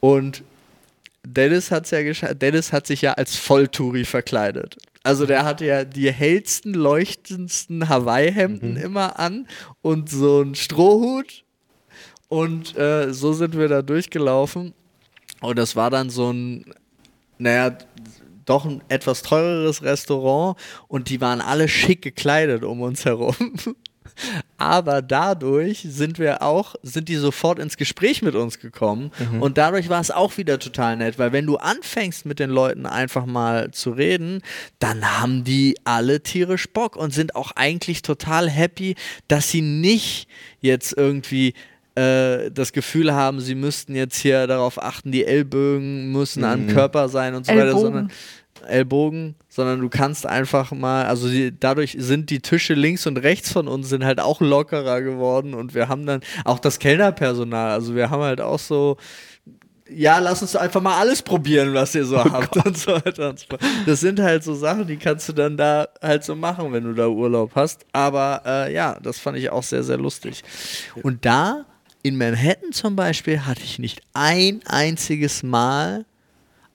und 0.00 0.42
Dennis 1.26 1.70
hat's 1.70 1.90
ja. 1.90 2.02
Dennis 2.34 2.72
hat 2.72 2.86
sich 2.86 3.00
ja 3.00 3.14
als 3.14 3.36
Volltouri 3.36 4.04
verkleidet. 4.04 4.76
Also 5.02 5.24
der 5.24 5.44
hatte 5.44 5.64
ja 5.64 5.84
die 5.84 6.12
hellsten, 6.12 6.74
leuchtendsten 6.74 7.88
Hawaii-Hemden 7.88 8.76
immer 8.76 9.18
an 9.18 9.46
und 9.80 10.10
so 10.10 10.42
einen 10.42 10.54
Strohhut. 10.54 11.44
Und 12.28 12.76
äh, 12.76 13.12
so 13.12 13.32
sind 13.32 13.56
wir 13.56 13.68
da 13.68 13.80
durchgelaufen. 13.82 14.74
Und 15.40 15.58
das 15.58 15.76
war 15.76 15.90
dann 15.90 16.10
so 16.10 16.30
ein, 16.30 16.66
naja, 17.38 17.76
doch 18.44 18.64
ein 18.64 18.82
etwas 18.88 19.22
teureres 19.22 19.82
Restaurant 19.82 20.58
und 20.88 21.08
die 21.08 21.20
waren 21.20 21.40
alle 21.40 21.68
schick 21.68 22.02
gekleidet 22.02 22.64
um 22.64 22.82
uns 22.82 23.04
herum. 23.04 23.34
Aber 24.58 25.02
dadurch 25.02 25.84
sind 25.88 26.18
wir 26.18 26.42
auch, 26.42 26.74
sind 26.82 27.08
die 27.08 27.16
sofort 27.16 27.58
ins 27.58 27.76
Gespräch 27.76 28.22
mit 28.22 28.34
uns 28.34 28.60
gekommen. 28.60 29.10
Und 29.40 29.58
dadurch 29.58 29.88
war 29.88 30.00
es 30.00 30.10
auch 30.10 30.36
wieder 30.36 30.58
total 30.58 30.96
nett, 30.96 31.18
weil 31.18 31.32
wenn 31.32 31.46
du 31.46 31.56
anfängst 31.56 32.24
mit 32.24 32.38
den 32.38 32.50
Leuten 32.50 32.86
einfach 32.86 33.26
mal 33.26 33.72
zu 33.72 33.90
reden, 33.90 34.42
dann 34.78 35.20
haben 35.20 35.42
die 35.44 35.76
alle 35.84 36.22
tierisch 36.22 36.68
Bock 36.72 36.96
und 36.96 37.12
sind 37.12 37.34
auch 37.34 37.52
eigentlich 37.52 38.02
total 38.02 38.48
happy, 38.48 38.94
dass 39.26 39.50
sie 39.50 39.62
nicht 39.62 40.28
jetzt 40.60 40.96
irgendwie 40.96 41.54
äh, 41.94 42.50
das 42.50 42.72
Gefühl 42.72 43.14
haben, 43.14 43.40
sie 43.40 43.54
müssten 43.54 43.94
jetzt 43.94 44.16
hier 44.16 44.46
darauf 44.46 44.82
achten, 44.82 45.12
die 45.12 45.24
Ellbögen 45.24 46.10
müssen 46.12 46.44
am 46.44 46.66
Körper 46.66 47.08
sein 47.08 47.34
und 47.34 47.46
so 47.46 47.52
weiter, 47.52 47.66
Ellbogen. 47.66 47.82
sondern 47.82 48.10
Ellbogen, 48.66 49.34
sondern 49.48 49.80
du 49.80 49.88
kannst 49.88 50.26
einfach 50.26 50.72
mal, 50.72 51.06
also 51.06 51.28
die, 51.28 51.58
dadurch 51.58 51.96
sind 51.98 52.30
die 52.30 52.40
Tische 52.40 52.74
links 52.74 53.06
und 53.06 53.18
rechts 53.18 53.52
von 53.52 53.68
uns 53.68 53.88
sind 53.88 54.04
halt 54.04 54.20
auch 54.20 54.40
lockerer 54.40 55.02
geworden 55.02 55.54
und 55.54 55.74
wir 55.74 55.88
haben 55.88 56.06
dann 56.06 56.20
auch 56.44 56.58
das 56.58 56.78
Kellnerpersonal, 56.78 57.70
also 57.72 57.94
wir 57.94 58.10
haben 58.10 58.22
halt 58.22 58.40
auch 58.40 58.58
so, 58.58 58.96
ja, 59.88 60.18
lass 60.18 60.40
uns 60.42 60.56
einfach 60.56 60.80
mal 60.80 60.98
alles 60.98 61.22
probieren, 61.22 61.74
was 61.74 61.94
ihr 61.94 62.06
so 62.06 62.18
habt 62.24 62.56
und 62.64 62.76
so 62.76 62.92
weiter 62.92 63.30
und 63.30 63.38
so 63.38 63.46
fort. 63.50 63.60
Das 63.86 64.00
sind 64.00 64.18
halt 64.18 64.42
so 64.42 64.54
Sachen, 64.54 64.86
die 64.86 64.96
kannst 64.96 65.28
du 65.28 65.32
dann 65.34 65.56
da 65.56 65.88
halt 66.00 66.24
so 66.24 66.34
machen, 66.34 66.72
wenn 66.72 66.84
du 66.84 66.94
da 66.94 67.06
Urlaub 67.06 67.52
hast. 67.54 67.84
Aber 67.92 68.42
äh, 68.46 68.74
ja, 68.74 68.98
das 69.02 69.18
fand 69.18 69.36
ich 69.36 69.50
auch 69.50 69.62
sehr, 69.62 69.82
sehr 69.82 69.98
lustig. 69.98 70.42
Und 71.02 71.26
da 71.26 71.66
in 72.04 72.16
Manhattan 72.18 72.70
zum 72.72 72.94
Beispiel 72.96 73.46
hatte 73.46 73.62
ich 73.64 73.78
nicht 73.80 74.02
ein 74.12 74.60
einziges 74.66 75.42
Mal 75.42 76.04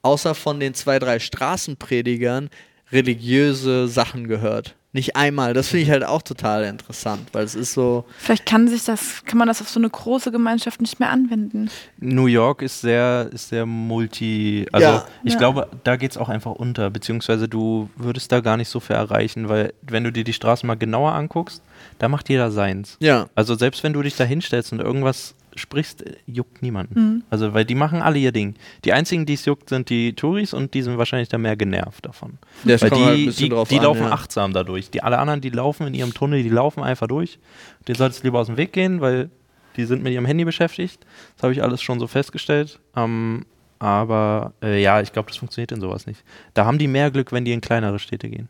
außer 0.02 0.34
von 0.34 0.58
den 0.60 0.74
zwei, 0.74 0.98
drei 0.98 1.18
Straßenpredigern 1.20 2.50
religiöse 2.92 3.86
Sachen 3.88 4.26
gehört. 4.28 4.74
Nicht 4.92 5.14
einmal. 5.14 5.54
Das 5.54 5.68
finde 5.68 5.84
ich 5.84 5.90
halt 5.90 6.02
auch 6.02 6.20
total 6.22 6.64
interessant, 6.64 7.28
weil 7.30 7.44
es 7.44 7.54
ist 7.54 7.74
so. 7.74 8.04
Vielleicht 8.18 8.44
kann 8.44 8.66
sich 8.66 8.82
das, 8.82 9.24
kann 9.24 9.38
man 9.38 9.46
das 9.46 9.60
auf 9.60 9.68
so 9.68 9.78
eine 9.78 9.88
große 9.88 10.32
Gemeinschaft 10.32 10.80
nicht 10.80 10.98
mehr 10.98 11.10
anwenden. 11.10 11.70
New 12.00 12.26
York 12.26 12.60
ist 12.62 12.80
sehr, 12.80 13.30
ist 13.32 13.50
sehr 13.50 13.66
multi. 13.66 14.66
Also 14.72 14.88
Ja. 14.88 15.04
ich 15.22 15.34
Ja. 15.34 15.38
glaube, 15.38 15.68
da 15.84 15.94
geht 15.94 16.10
es 16.10 16.16
auch 16.16 16.28
einfach 16.28 16.50
unter, 16.50 16.90
beziehungsweise 16.90 17.48
du 17.48 17.88
würdest 17.94 18.32
da 18.32 18.40
gar 18.40 18.56
nicht 18.56 18.68
so 18.68 18.80
viel 18.80 18.96
erreichen, 18.96 19.48
weil 19.48 19.72
wenn 19.82 20.02
du 20.02 20.10
dir 20.10 20.24
die 20.24 20.32
Straßen 20.32 20.66
mal 20.66 20.74
genauer 20.74 21.12
anguckst, 21.12 21.62
da 22.00 22.08
macht 22.08 22.30
jeder 22.30 22.50
seins. 22.50 22.96
Ja. 23.00 23.28
Also 23.34 23.54
selbst 23.54 23.84
wenn 23.84 23.92
du 23.92 24.02
dich 24.02 24.16
da 24.16 24.24
hinstellst 24.24 24.72
und 24.72 24.80
irgendwas 24.80 25.34
sprichst, 25.54 26.06
äh, 26.06 26.16
juckt 26.26 26.62
niemanden. 26.62 26.98
Mhm. 26.98 27.22
Also 27.28 27.52
weil 27.52 27.66
die 27.66 27.74
machen 27.74 28.00
alle 28.00 28.18
ihr 28.18 28.32
Ding. 28.32 28.54
Die 28.86 28.94
einzigen, 28.94 29.26
die 29.26 29.34
es 29.34 29.44
juckt, 29.44 29.68
sind 29.68 29.90
die 29.90 30.14
Touris 30.14 30.54
und 30.54 30.72
die 30.72 30.80
sind 30.80 30.96
wahrscheinlich 30.96 31.28
dann 31.28 31.42
mehr 31.42 31.56
genervt 31.56 32.06
davon. 32.06 32.38
Das 32.64 32.80
weil 32.80 32.90
die, 32.90 32.96
halt 32.96 33.18
ein 33.18 33.24
bisschen 33.26 33.44
die, 33.44 33.48
drauf 33.50 33.68
die 33.68 33.78
an, 33.78 33.84
laufen 33.84 34.02
ja. 34.02 34.12
achtsam 34.12 34.54
dadurch. 34.54 34.90
Die 34.90 35.02
alle 35.02 35.18
anderen, 35.18 35.42
die 35.42 35.50
laufen 35.50 35.86
in 35.86 35.94
ihrem 35.94 36.14
Tunnel, 36.14 36.42
die 36.42 36.48
laufen 36.48 36.82
einfach 36.82 37.06
durch. 37.06 37.38
Den 37.86 37.96
solltest 37.96 38.22
du 38.22 38.28
lieber 38.28 38.40
aus 38.40 38.46
dem 38.46 38.56
Weg 38.56 38.72
gehen, 38.72 39.02
weil 39.02 39.28
die 39.76 39.84
sind 39.84 40.02
mit 40.02 40.14
ihrem 40.14 40.24
Handy 40.24 40.46
beschäftigt. 40.46 41.04
Das 41.36 41.42
habe 41.42 41.52
ich 41.52 41.62
alles 41.62 41.82
schon 41.82 42.00
so 42.00 42.06
festgestellt. 42.06 42.80
Ähm, 42.96 43.44
aber 43.78 44.54
äh, 44.62 44.80
ja, 44.80 45.02
ich 45.02 45.12
glaube, 45.12 45.28
das 45.28 45.36
funktioniert 45.36 45.70
in 45.72 45.82
sowas 45.82 46.06
nicht. 46.06 46.24
Da 46.54 46.64
haben 46.64 46.78
die 46.78 46.88
mehr 46.88 47.10
Glück, 47.10 47.30
wenn 47.30 47.44
die 47.44 47.52
in 47.52 47.60
kleinere 47.60 47.98
Städte 47.98 48.30
gehen. 48.30 48.48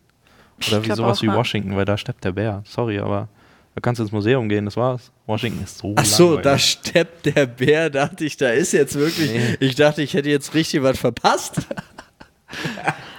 Oder 0.69 0.79
Ich 0.79 0.89
wie 0.89 0.95
sowas 0.95 1.21
wie. 1.21 1.27
Washington, 1.27 1.75
weil 1.75 1.85
da 1.85 1.97
steppt 1.97 2.23
der 2.23 2.31
Bär. 2.31 2.63
Sorry, 2.65 2.99
aber 2.99 3.27
da 3.75 3.81
kannst 3.81 3.99
du 3.99 4.03
ins 4.03 4.11
Museum 4.11 4.49
gehen, 4.49 4.65
das 4.65 4.75
war's. 4.77 5.11
Washington 5.27 5.63
ist 5.63 5.77
so 5.77 5.93
Ach 5.97 6.05
so, 6.05 6.23
langweilig. 6.35 6.43
da 6.43 6.57
steppt 6.59 7.25
der 7.27 7.45
Bär, 7.45 7.89
dachte 7.89 8.25
ich, 8.25 8.35
da 8.37 8.49
ist 8.49 8.73
jetzt 8.73 8.95
wirklich. 8.95 9.31
Nee. 9.31 9.57
Ich 9.59 9.75
dachte, 9.75 10.01
ich 10.01 10.13
hätte 10.13 10.29
jetzt 10.29 10.53
richtig 10.53 10.83
was 10.83 10.99
verpasst. 10.99 11.61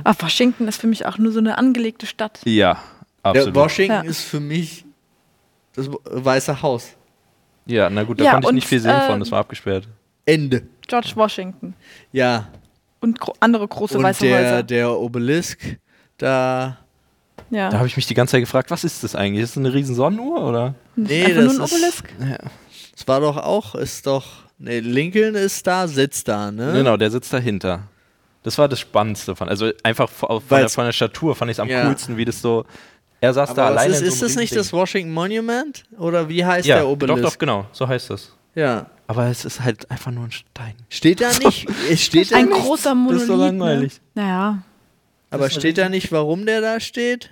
Aber 0.04 0.16
Washington 0.22 0.68
ist 0.68 0.80
für 0.80 0.86
mich 0.86 1.06
auch 1.06 1.18
nur 1.18 1.32
so 1.32 1.38
eine 1.38 1.56
angelegte 1.58 2.06
Stadt. 2.06 2.40
Ja, 2.44 2.78
absolut. 3.22 3.54
Der 3.56 3.62
Washington 3.62 3.92
Ja. 4.04 4.10
ist 4.10 4.20
für 4.22 4.40
mich 4.40 4.84
das 5.74 5.88
Weiße 6.04 6.60
Haus. 6.60 6.90
ja, 7.66 7.88
na 7.88 8.02
gut, 8.02 8.20
da 8.20 8.24
Ja, 8.24 8.32
konnte 8.32 8.48
ich 8.48 8.54
nicht 8.56 8.66
viel 8.68 8.80
sehen 8.80 9.00
von, 9.06 9.16
äh, 9.16 9.18
das 9.20 9.30
war 9.30 9.40
abgesperrt. 9.40 9.88
Ende. 10.26 10.62
George 10.86 11.12
Washington. 11.14 11.74
Ja. 12.12 12.48
Und 13.00 13.18
gro 13.18 13.32
andere 13.40 13.66
große 13.66 13.96
Und 13.96 14.04
weiße 14.04 14.26
der, 14.26 14.38
Häuser. 14.38 14.62
der 14.62 14.98
Obelisk, 14.98 15.78
da. 16.18 16.76
Ja. 17.50 17.70
Da 17.70 17.78
habe 17.78 17.86
ich 17.86 17.96
mich 17.96 18.06
die 18.06 18.14
ganze 18.14 18.32
Zeit 18.32 18.42
gefragt, 18.42 18.70
was 18.70 18.84
ist 18.84 19.02
das 19.04 19.14
eigentlich? 19.14 19.42
Ist 19.44 19.56
das 19.56 19.58
eine 19.58 19.72
riesen 19.74 19.94
Sonnenuhr 19.94 20.40
oder? 20.42 20.74
Nee, 20.96 21.24
Einfach 21.24 21.42
nur 21.42 21.44
das 21.44 21.58
ein 21.58 21.64
ist- 21.64 21.72
Obelisk. 21.72 22.14
Das 22.94 23.08
war 23.08 23.20
doch 23.20 23.38
auch, 23.38 23.74
ist 23.74 24.06
doch. 24.06 24.26
Nee, 24.58 24.78
Lincoln 24.80 25.34
ist 25.34 25.66
da, 25.66 25.88
sitzt 25.88 26.28
da, 26.28 26.52
ne? 26.52 26.72
Genau, 26.74 26.96
der 26.98 27.10
sitzt 27.10 27.32
dahinter. 27.32 27.84
Das 28.42 28.58
war 28.58 28.68
das 28.68 28.80
Spannendste 28.80 29.34
von. 29.34 29.48
Also 29.48 29.70
einfach 29.82 30.08
von, 30.10 30.40
der, 30.50 30.68
von 30.68 30.84
der 30.84 30.92
Statur 30.92 31.34
fand 31.34 31.50
ich 31.50 31.56
es 31.56 31.60
am 31.60 31.68
Ja. 31.68 31.86
coolsten, 31.86 32.16
wie 32.18 32.24
das 32.26 32.42
so. 32.42 32.64
Er 33.20 33.32
saß 33.32 33.54
da 33.54 33.66
Aber 33.66 33.74
was 33.76 33.82
alleine. 33.82 33.94
ist, 33.94 34.00
so 34.00 34.04
ist 34.06 34.22
das 34.22 34.28
nicht 34.36 34.52
Riesending. 34.52 34.58
das 34.58 34.72
Washington 34.72 35.12
Monument? 35.14 35.84
Oder 35.98 36.28
wie 36.28 36.44
heißt 36.44 36.66
ja, 36.68 36.76
der 36.76 36.86
Obelisk? 36.86 37.22
Doch, 37.22 37.30
doch, 37.30 37.38
genau, 37.38 37.66
so 37.72 37.88
heißt 37.88 38.10
das. 38.10 38.36
Ja. 38.54 38.86
Aber 39.06 39.26
es 39.26 39.44
ist 39.46 39.60
halt 39.62 39.90
einfach 39.90 40.10
nur 40.12 40.24
ein 40.24 40.32
Stein. 40.32 40.74
Steht 40.90 41.20
da 41.22 41.30
nicht? 41.38 41.66
Es 41.90 42.02
steht 42.02 42.30
da 42.30 42.36
Ein 42.36 42.46
nicht, 42.48 42.60
großer 42.62 42.94
Monolith. 42.94 43.14
das 43.14 43.22
ist 43.22 43.28
so 43.28 43.36
langweilig. 43.36 44.00
Ne? 44.14 44.22
Naja. 44.22 44.58
Aber 45.32 45.50
steht 45.50 45.78
da 45.78 45.88
nicht, 45.88 46.12
warum 46.12 46.46
der 46.46 46.60
da 46.60 46.78
steht? 46.80 47.30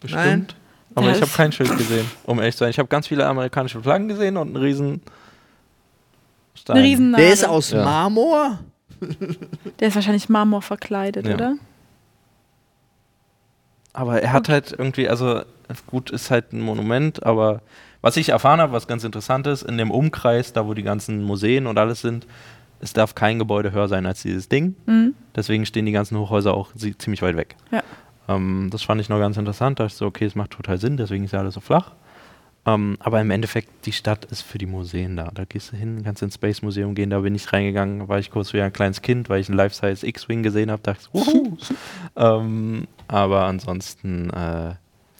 Bestimmt. 0.00 0.24
Nein. 0.24 0.46
Aber 0.94 1.06
Ja, 1.06 1.12
ich 1.12 1.16
habe 1.16 1.26
das- 1.26 1.36
kein 1.36 1.50
Schild 1.52 1.76
gesehen, 1.76 2.08
um 2.24 2.38
ehrlich 2.38 2.54
zu 2.54 2.60
sein. 2.60 2.70
Ich 2.70 2.78
habe 2.78 2.88
ganz 2.88 3.08
viele 3.08 3.26
amerikanische 3.26 3.82
Flaggen 3.82 4.06
gesehen 4.08 4.36
und 4.36 4.48
einen 4.48 4.56
riesen 4.64 5.02
Stein. 6.54 6.76
Eine 6.76 6.84
riesen 6.86 7.12
Der 7.14 7.32
ist 7.32 7.44
aus 7.44 7.70
Ja. 7.72 7.84
Marmor? 7.84 8.60
Der 9.80 9.88
ist 9.88 9.94
wahrscheinlich 9.96 10.28
Marmor 10.28 10.62
verkleidet, 10.62 11.26
Ja. 11.26 11.34
oder? 11.34 11.54
Aber 13.92 14.20
er 14.22 14.32
hat 14.32 14.48
halt 14.48 14.72
irgendwie, 14.76 15.08
also 15.08 15.42
gut, 15.86 16.10
ist 16.10 16.30
halt 16.30 16.52
ein 16.52 16.60
Monument, 16.60 17.24
aber 17.24 17.60
was 18.00 18.16
ich 18.16 18.28
erfahren 18.30 18.60
habe, 18.60 18.72
was 18.72 18.86
ganz 18.86 19.04
interessant 19.04 19.46
ist, 19.46 19.62
in 19.62 19.78
dem 19.78 19.90
Umkreis, 19.90 20.52
da 20.52 20.66
wo 20.66 20.74
die 20.74 20.82
ganzen 20.82 21.22
Museen 21.22 21.66
und 21.66 21.78
alles 21.78 22.00
sind, 22.00 22.26
es 22.84 22.92
darf 22.92 23.14
kein 23.14 23.38
Gebäude 23.38 23.72
höher 23.72 23.88
sein 23.88 24.06
als 24.06 24.22
dieses 24.22 24.48
Ding. 24.48 24.76
Mhm. 24.86 25.14
Deswegen 25.34 25.64
stehen 25.66 25.86
die 25.86 25.92
ganzen 25.92 26.18
Hochhäuser 26.18 26.54
auch 26.54 26.72
ziemlich 26.74 27.22
weit 27.22 27.36
weg. 27.36 27.56
Ja. 27.72 27.82
Ähm, 28.28 28.68
das 28.70 28.82
fand 28.82 29.00
ich 29.00 29.08
noch 29.08 29.18
ganz 29.18 29.36
interessant. 29.36 29.80
Da 29.80 29.84
dachte 29.84 29.94
ich 29.94 29.98
so, 29.98 30.06
okay, 30.06 30.26
es 30.26 30.34
macht 30.34 30.50
total 30.50 30.78
Sinn, 30.78 30.96
deswegen 30.96 31.24
ist 31.24 31.32
ja 31.32 31.40
alles 31.40 31.54
so 31.54 31.60
flach. 31.60 31.92
Ähm, 32.66 32.96
aber 33.00 33.20
im 33.20 33.30
Endeffekt, 33.30 33.86
die 33.86 33.92
Stadt 33.92 34.26
ist 34.26 34.42
für 34.42 34.58
die 34.58 34.66
Museen 34.66 35.16
da. 35.16 35.30
Da 35.34 35.44
gehst 35.44 35.72
du 35.72 35.76
hin, 35.76 36.02
kannst 36.04 36.22
ins 36.22 36.34
Space 36.34 36.62
Museum 36.62 36.94
gehen, 36.94 37.10
da 37.10 37.20
bin 37.20 37.34
ich 37.34 37.52
reingegangen, 37.52 38.08
war 38.08 38.18
ich 38.18 38.30
kurz 38.30 38.52
wie 38.52 38.60
ein 38.60 38.72
kleines 38.72 39.02
Kind, 39.02 39.28
weil 39.28 39.40
ich 39.40 39.48
einen 39.48 39.56
Life-Size 39.56 40.06
X-Wing 40.06 40.42
gesehen 40.42 40.70
habe, 40.70 40.82
dachte 40.82 41.00
ich, 41.02 41.14
wuhu. 41.14 41.56
ähm, 42.16 42.86
aber 43.08 43.44
ansonsten, 43.44 44.30
äh, 44.30 44.74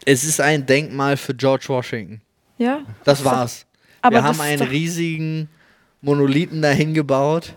Es 0.05 0.25
ist 0.25 0.41
ein 0.41 0.67
Denkmal 0.67 1.17
für 1.17 1.35
George 1.35 1.67
Washington. 1.69 2.21
Ja. 2.59 2.81
Das 3.05 3.25
war's. 3.25 3.67
Aber 4.01 4.17
Wir 4.17 4.23
das 4.23 4.29
haben 4.29 4.41
einen 4.41 4.63
riesigen 4.63 5.49
Monolithen 6.05 6.63
dahin 6.63 6.95
gebaut. 6.95 7.55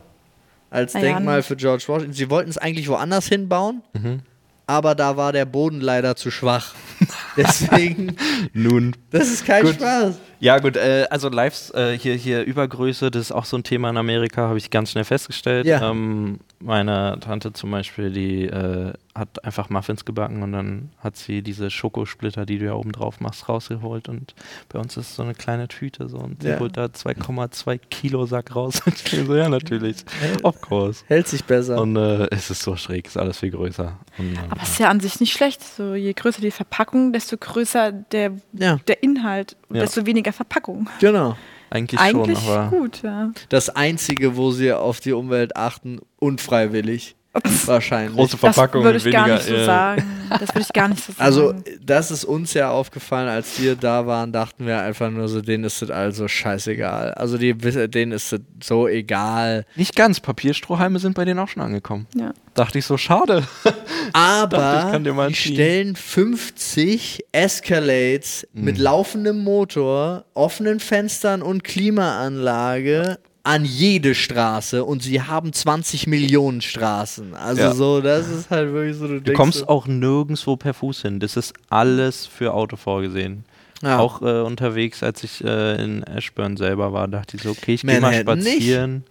Als 0.70 0.94
ja, 0.94 1.00
Denkmal 1.00 1.44
für 1.44 1.56
George 1.56 1.84
Washington. 1.88 2.14
Sie 2.14 2.30
wollten 2.30 2.50
es 2.50 2.58
eigentlich 2.58 2.90
woanders 2.90 3.28
hinbauen, 3.28 3.84
mhm. 3.94 4.20
aber 4.66 4.96
da 4.96 5.16
war 5.16 5.32
der 5.32 5.46
Boden 5.46 5.80
leider 5.80 6.16
zu 6.16 6.30
schwach. 6.30 6.76
Deswegen, 7.38 8.18
nun, 8.54 8.96
das 9.12 9.30
ist 9.30 9.46
kein 9.46 9.64
Gut. 9.64 9.76
Spaß. 9.76 10.16
Ja, 10.40 10.60
gut, 10.60 10.76
äh, 10.78 11.06
also 11.10 11.30
Lives, 11.30 11.72
äh, 11.72 11.98
hier, 11.98 12.16
hier 12.16 12.44
Übergröße, 12.44 13.10
das 13.12 13.24
ist 13.24 13.32
auch 13.32 13.46
so 13.46 13.58
ein 13.58 13.64
Thema 13.64 13.90
in 13.90 13.98
Amerika, 13.98 14.48
habe 14.48 14.58
ich 14.58 14.70
ganz 14.70 14.92
schnell 14.92 15.04
festgestellt. 15.04 15.66
Ja. 15.66 15.90
Ähm, 15.90 16.40
meine 16.60 17.18
Tante 17.20 17.54
zum 17.54 17.72
Beispiel, 17.72 18.12
die 18.12 18.46
äh, 18.46 18.94
hat 19.16 19.44
einfach 19.44 19.70
Muffins 19.70 20.06
gebacken 20.06 20.44
und 20.44 20.52
dann 20.52 20.90
hat 21.00 21.18
sie 21.18 21.42
diese 21.42 21.70
Schokosplitter, 21.72 22.46
die 22.46 22.60
du 22.60 22.66
ja 22.66 22.74
oben 22.74 22.92
drauf 22.92 23.20
machst, 23.20 23.50
rausgeholt 23.50 24.10
und 24.10 24.36
bei 24.70 24.80
uns 24.80 24.96
ist 24.98 25.16
so 25.16 25.24
eine 25.24 25.34
kleine 25.34 25.68
Tüte 25.68 26.08
so 26.08 26.18
und 26.18 26.44
sie 26.44 26.50
Ja. 26.50 26.60
holt 26.60 26.78
da 26.78 26.86
2,2 26.86 27.80
Kilo 27.90 28.26
Sack 28.26 28.56
raus. 28.56 28.82
Und 28.86 28.96
ich 29.14 29.26
so, 29.26 29.36
ja, 29.36 29.50
natürlich, 29.50 29.98
of 30.44 30.60
course. 30.62 31.04
Hält 31.08 31.28
sich 31.28 31.44
besser. 31.44 31.82
Und 31.82 31.96
äh, 31.96 32.28
es 32.32 32.50
ist 32.50 32.62
so 32.62 32.76
schräg, 32.76 33.08
ist 33.08 33.18
alles 33.18 33.40
viel 33.40 33.52
größer. 33.52 33.98
Und, 34.18 34.34
äh, 34.36 34.40
Aber 34.50 34.62
es 34.62 34.70
ist 34.70 34.80
ja 34.80 34.90
an 34.90 35.00
sich 35.00 35.20
nicht 35.20 35.34
schlecht. 35.34 35.64
So, 35.64 35.94
je 35.96 36.14
größer 36.14 36.42
die 36.42 36.52
Verpackung, 36.52 37.12
desto 37.14 37.38
größer 37.38 37.92
der, 37.92 38.34
ja, 38.54 38.78
der 38.88 39.04
Inhalt 39.04 39.56
Ja. 39.70 39.82
desto 39.82 40.06
weniger 40.06 40.32
Verpackung. 40.32 40.90
genau. 41.00 41.36
eigentlich, 41.70 42.00
Eigentlich 42.00 42.40
schon, 42.40 42.54
aber 42.54 42.70
gut, 42.70 43.02
ja. 43.04 43.32
Das 43.50 43.70
Einzige, 43.70 44.38
wo 44.38 44.52
sie 44.52 44.72
auf 44.72 45.02
die 45.02 45.12
Umwelt 45.12 45.58
achten, 45.58 46.00
unfreiwillig. 46.18 47.17
Wahrscheinlich. 47.66 48.16
große 48.16 48.38
Das 48.38 48.40
Verpackung 48.56 48.84
würde 48.84 48.98
ich 48.98 49.06
weniger. 49.06 49.26
gar 49.26 49.36
nicht 49.36 49.48
so 49.48 49.54
äh, 49.56 49.66
sagen. 49.66 50.04
Das 50.30 50.50
würde 50.50 50.62
ich 50.62 50.74
gar 50.74 50.88
nicht 50.90 51.04
so 51.04 51.12
sagen. 51.18 51.24
Also, 51.24 51.54
das 51.84 52.12
ist 52.12 52.26
uns 52.26 52.54
ja 52.54 52.70
aufgefallen, 52.72 53.28
als 53.30 53.62
wir 53.62 53.76
da 53.76 54.06
waren, 54.08 54.32
dachten 54.32 54.66
wir 54.66 54.80
einfach 54.82 55.10
nur 55.10 55.28
so, 55.30 55.42
denen 55.42 55.64
ist 55.64 55.82
das 55.82 55.90
also 55.90 56.28
scheißegal. 56.28 57.14
Also, 57.14 57.38
die, 57.38 57.54
denen 57.54 58.12
ist 58.12 58.32
das 58.34 58.42
so 58.64 58.88
egal. 58.88 59.66
Nicht 59.76 59.96
ganz, 59.96 60.20
Papierstrohhalme 60.20 61.00
sind 61.00 61.14
bei 61.16 61.26
denen 61.26 61.40
auch 61.40 61.48
schon 61.50 61.64
angekommen. 61.64 62.08
ja. 62.16 62.32
Dachte 62.54 62.80
ich 62.80 62.86
so, 62.88 62.98
schade. 62.98 63.44
Aber 64.14 64.58
Dachte, 64.58 65.28
ich 65.30 65.44
die 65.44 65.54
stellen 65.54 65.96
50 65.96 67.26
Escalades 67.32 68.48
Mhm. 68.54 68.64
mit 68.64 68.78
laufendem 68.80 69.44
Motor, 69.44 70.26
offenen 70.34 70.80
Fenstern 70.80 71.44
und 71.44 71.64
Klimaanlage 71.64 73.20
an 73.48 73.64
jede 73.64 74.14
Straße 74.14 74.84
und 74.84 75.02
sie 75.02 75.22
haben 75.22 75.54
20 75.54 76.06
Millionen 76.08 76.62
Straßen. 76.62 77.34
Also 77.34 77.62
Ja. 77.62 77.74
so, 77.74 78.02
das 78.02 78.28
ist 78.28 78.50
halt 78.50 78.74
wirklich 78.74 78.98
so, 78.98 79.08
du, 79.08 79.22
Du 79.22 79.34
kommst 79.34 79.60
so, 79.60 79.68
auch 79.68 79.88
nirgendwo 79.88 80.58
per 80.58 80.74
Fuß 80.74 81.02
hin. 81.04 81.20
Das 81.20 81.38
ist 81.38 81.54
alles 81.70 82.26
für 82.26 82.54
Auto 82.54 82.76
vorgesehen. 82.76 83.46
ja. 83.82 84.00
Auch 84.00 84.22
äh, 84.22 84.42
unterwegs, 84.42 85.02
als 85.02 85.24
ich 85.24 85.44
äh, 85.44 85.82
in 85.82 86.04
Ashburn 86.04 86.58
selber 86.58 86.92
war, 86.92 87.08
dachte 87.08 87.38
ich 87.38 87.44
so, 87.44 87.52
okay, 87.52 87.76
ich 87.76 87.84
gehe 87.84 88.02
mal 88.02 88.10
nicht? 88.12 88.22
spazieren. 88.22 89.04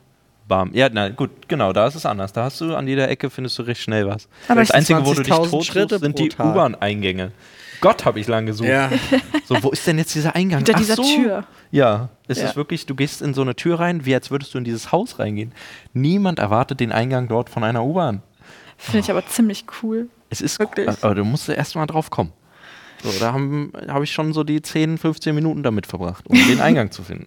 Bam. 0.49 0.70
Ja, 0.75 0.88
na 0.92 1.09
gut, 1.09 1.31
genau, 1.49 1.72
da 1.72 1.87
ist 1.88 1.96
es 1.96 2.07
anders. 2.07 2.33
Da 2.33 2.44
hast 2.44 2.61
du 2.61 2.77
an 2.77 2.87
jeder 2.87 3.09
Ecke 3.09 3.31
findest 3.31 3.59
du 3.59 3.62
recht 3.62 3.81
schnell 3.81 4.07
was. 4.07 4.29
Aber 4.49 4.61
das 4.61 4.70
Einzige, 4.70 5.05
wo 5.05 5.12
du 5.14 5.22
dich 5.22 5.33
20.000 5.33 5.51
tot 5.51 5.64
Schritte 5.64 5.99
sind 5.99 6.18
die. 6.18 6.31
U-Bahn-Eingänge. 6.31 7.33
Gott, 7.81 8.05
habe 8.05 8.21
ich 8.21 8.27
lang 8.27 8.47
gesucht. 8.47 8.69
ja. 8.69 8.91
So, 9.47 9.57
wo 9.62 9.71
ist 9.71 9.87
denn 9.87 9.99
jetzt 9.99 10.15
dieser 10.15 10.35
Eingang? 10.35 10.59
Hinter 10.59 10.73
Ach 10.77 10.79
dieser 10.81 10.97
so. 10.97 11.03
Tür. 11.03 11.45
Ja, 11.71 12.09
es 12.29 12.39
Ja. 12.41 12.47
ist 12.49 12.57
wirklich, 12.57 12.87
du 12.87 12.95
gehst 12.95 13.23
in 13.23 13.35
so 13.35 13.43
eine 13.43 13.55
Tür 13.55 13.79
rein, 13.81 14.05
wie 14.07 14.15
als 14.15 14.31
würdest 14.31 14.55
du 14.55 14.59
in 14.59 14.65
dieses 14.65 14.93
Haus 14.93 15.19
reingehen. 15.19 15.53
Niemand 15.93 16.39
erwartet 16.39 16.81
den 16.81 16.93
Eingang 16.93 17.29
dort 17.29 17.51
von 17.51 17.62
einer 17.65 17.85
U-Bahn. 17.85 18.23
Finde 18.79 19.01
ich 19.01 19.11
aber 19.11 19.27
ziemlich 19.27 19.65
cool. 19.83 20.09
Es 20.31 20.41
ist 20.41 20.59
Wirklich? 20.59 20.89
Aber 21.03 21.15
du 21.15 21.25
musst 21.25 21.49
erst 21.49 21.77
mal 21.77 21.87
drauf 21.87 22.11
kommen. 22.11 22.33
So, 23.03 23.11
da 23.21 23.33
habe 23.33 23.71
hab 23.89 24.03
ich 24.03 24.11
schon 24.12 24.33
so 24.33 24.43
die 24.43 24.61
10, 24.62 24.99
15 24.99 25.35
Minuten 25.35 25.62
damit 25.62 25.87
verbracht, 25.87 26.25
um 26.27 26.37
den 26.49 26.61
Eingang 26.61 26.91
zu 26.91 27.03
finden. 27.03 27.27